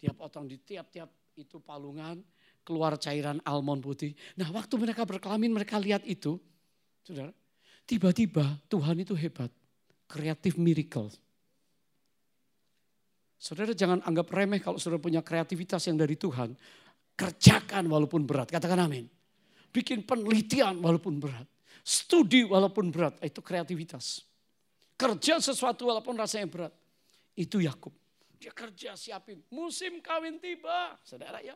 Dia 0.00 0.16
potong 0.16 0.48
di 0.48 0.56
tiap-tiap 0.56 1.08
itu 1.36 1.60
palungan, 1.60 2.24
keluar 2.64 2.96
cairan 2.96 3.44
almond 3.44 3.84
putih. 3.84 4.16
Nah 4.40 4.48
waktu 4.52 4.74
mereka 4.80 5.04
berkelamin 5.04 5.52
mereka 5.52 5.76
lihat 5.76 6.00
itu, 6.08 6.40
saudara, 7.04 7.32
tiba-tiba 7.84 8.56
Tuhan 8.72 9.04
itu 9.04 9.12
hebat. 9.12 9.52
Kreatif 10.04 10.60
miracle. 10.60 11.10
Saudara 13.44 13.76
jangan 13.76 14.00
anggap 14.08 14.32
remeh 14.32 14.56
kalau 14.56 14.80
saudara 14.80 14.96
punya 15.04 15.20
kreativitas 15.20 15.84
yang 15.84 16.00
dari 16.00 16.16
Tuhan. 16.16 16.56
Kerjakan 17.14 17.84
walaupun 17.92 18.24
berat, 18.24 18.48
katakan 18.48 18.88
amin. 18.88 19.04
Bikin 19.68 20.08
penelitian 20.08 20.80
walaupun 20.80 21.20
berat. 21.20 21.44
Studi 21.84 22.40
walaupun 22.48 22.88
berat, 22.88 23.20
itu 23.20 23.44
kreativitas. 23.44 24.24
Kerja 24.96 25.42
sesuatu 25.44 25.92
walaupun 25.92 26.16
rasanya 26.16 26.48
berat. 26.48 26.72
Itu 27.36 27.60
Yakub. 27.60 27.92
Dia 28.40 28.54
kerja 28.54 28.96
siapin. 28.96 29.44
Musim 29.52 30.00
kawin 30.00 30.40
tiba. 30.40 30.96
Saudara 31.04 31.44
ya. 31.44 31.52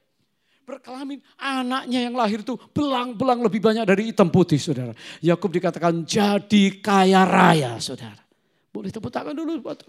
Berkelamin. 0.69 1.25
Anaknya 1.41 2.05
yang 2.05 2.13
lahir 2.13 2.45
itu 2.45 2.61
belang-belang 2.77 3.41
lebih 3.41 3.65
banyak 3.65 3.89
dari 3.89 4.13
hitam 4.13 4.29
putih 4.29 4.61
saudara. 4.61 4.93
Yakub 5.25 5.49
dikatakan 5.49 6.05
jadi 6.05 6.85
kaya 6.85 7.25
raya 7.25 7.81
saudara. 7.81 8.28
Boleh 8.69 8.93
tepuk 8.93 9.11
tangan 9.11 9.35
dulu 9.35 9.65
buat 9.65 9.81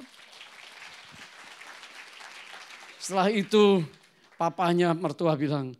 Setelah 2.99 3.31
itu 3.31 3.81
papanya 4.37 4.93
mertua 4.93 5.33
bilang, 5.33 5.73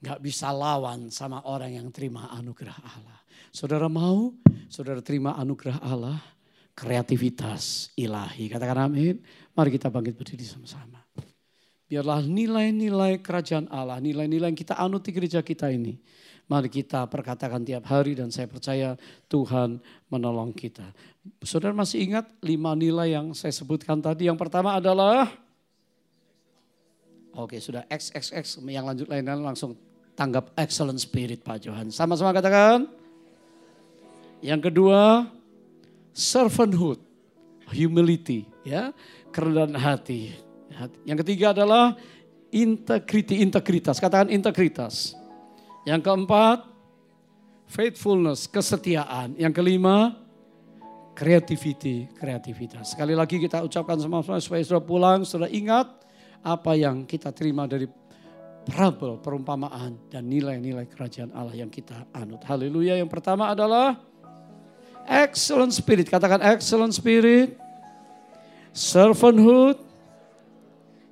nggak 0.00 0.18
bisa 0.24 0.48
lawan 0.48 1.12
sama 1.12 1.44
orang 1.44 1.76
yang 1.76 1.88
terima 1.92 2.32
anugerah 2.32 2.78
Allah. 2.80 3.18
Saudara 3.52 3.90
mau, 3.90 4.32
saudara 4.70 5.02
terima 5.04 5.36
anugerah 5.36 5.82
Allah, 5.82 6.16
kreativitas 6.72 7.92
ilahi. 7.98 8.48
Katakan 8.48 8.88
amin. 8.88 9.20
Mari 9.52 9.70
kita 9.76 9.92
bangkit 9.92 10.16
berdiri 10.16 10.46
sama-sama. 10.46 11.04
Biarlah 11.90 12.22
nilai-nilai 12.22 13.18
kerajaan 13.18 13.66
Allah, 13.66 13.98
nilai-nilai 13.98 14.54
yang 14.54 14.56
kita 14.56 14.78
anut 14.78 15.02
di 15.02 15.10
gereja 15.10 15.42
kita 15.42 15.68
ini. 15.74 15.98
Mari 16.50 16.66
kita 16.66 17.06
perkatakan 17.06 17.62
tiap 17.62 17.86
hari 17.86 18.18
dan 18.18 18.34
saya 18.34 18.50
percaya 18.50 18.98
Tuhan 19.30 19.78
menolong 20.10 20.50
kita. 20.50 20.82
Saudara 21.46 21.70
masih 21.70 22.02
ingat 22.02 22.26
lima 22.42 22.74
nilai 22.74 23.14
yang 23.14 23.30
saya 23.38 23.54
sebutkan 23.54 24.02
tadi. 24.02 24.26
Yang 24.26 24.42
pertama 24.42 24.74
adalah, 24.74 25.30
oke 27.38 27.54
sudah 27.62 27.86
XXX, 27.86 28.66
yang 28.66 28.82
lanjut 28.82 29.06
lain 29.06 29.30
langsung 29.46 29.78
tanggap 30.18 30.50
excellent 30.58 30.98
spirit 30.98 31.46
Pak 31.46 31.70
Johan. 31.70 31.94
Sama-sama 31.94 32.34
katakan. 32.34 32.90
Yang 34.42 34.72
kedua, 34.72 35.30
servanthood, 36.10 36.98
humility, 37.70 38.48
ya, 38.66 38.90
kerendahan 39.30 39.76
hati. 39.78 40.34
Yang 41.06 41.22
ketiga 41.22 41.52
adalah 41.54 41.94
integrity, 42.50 43.38
integritas. 43.44 44.00
Katakan 44.02 44.32
integritas. 44.32 45.19
Yang 45.88 46.00
keempat, 46.04 46.58
faithfulness, 47.70 48.50
kesetiaan. 48.50 49.36
Yang 49.36 49.52
kelima, 49.60 50.16
creativity, 51.16 52.08
kreativitas. 52.16 52.92
Sekali 52.96 53.16
lagi 53.16 53.40
kita 53.40 53.64
ucapkan 53.64 53.96
sama-sama 54.00 54.40
supaya 54.40 54.62
sudah 54.64 54.84
pulang, 54.84 55.24
sudah 55.24 55.48
ingat 55.48 55.88
apa 56.40 56.72
yang 56.76 57.04
kita 57.04 57.32
terima 57.32 57.68
dari 57.68 57.88
parabel, 58.64 59.20
perumpamaan, 59.20 59.96
dan 60.12 60.28
nilai-nilai 60.28 60.88
kerajaan 60.88 61.32
Allah 61.32 61.56
yang 61.56 61.72
kita 61.72 62.08
anut. 62.12 62.44
Haleluya. 62.44 63.00
Yang 63.00 63.10
pertama 63.12 63.52
adalah 63.52 64.10
Excellent 65.10 65.74
spirit, 65.74 66.06
katakan 66.06 66.38
excellent 66.38 66.94
spirit. 66.94 67.58
Servanthood. 68.70 69.82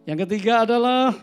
Yang 0.06 0.18
ketiga 0.22 0.62
adalah 0.62 1.18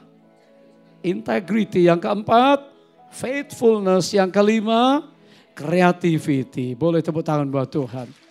integrity. 0.99 1.87
Yang 1.87 2.03
keempat, 2.03 2.74
faithfulness. 3.15 4.11
Yang 4.11 4.35
kelima, 4.35 5.07
creativity. 5.55 6.75
Boleh 6.75 6.99
tepuk 6.99 7.23
tangan 7.23 7.47
buat 7.47 7.71
Tuhan. 7.71 8.24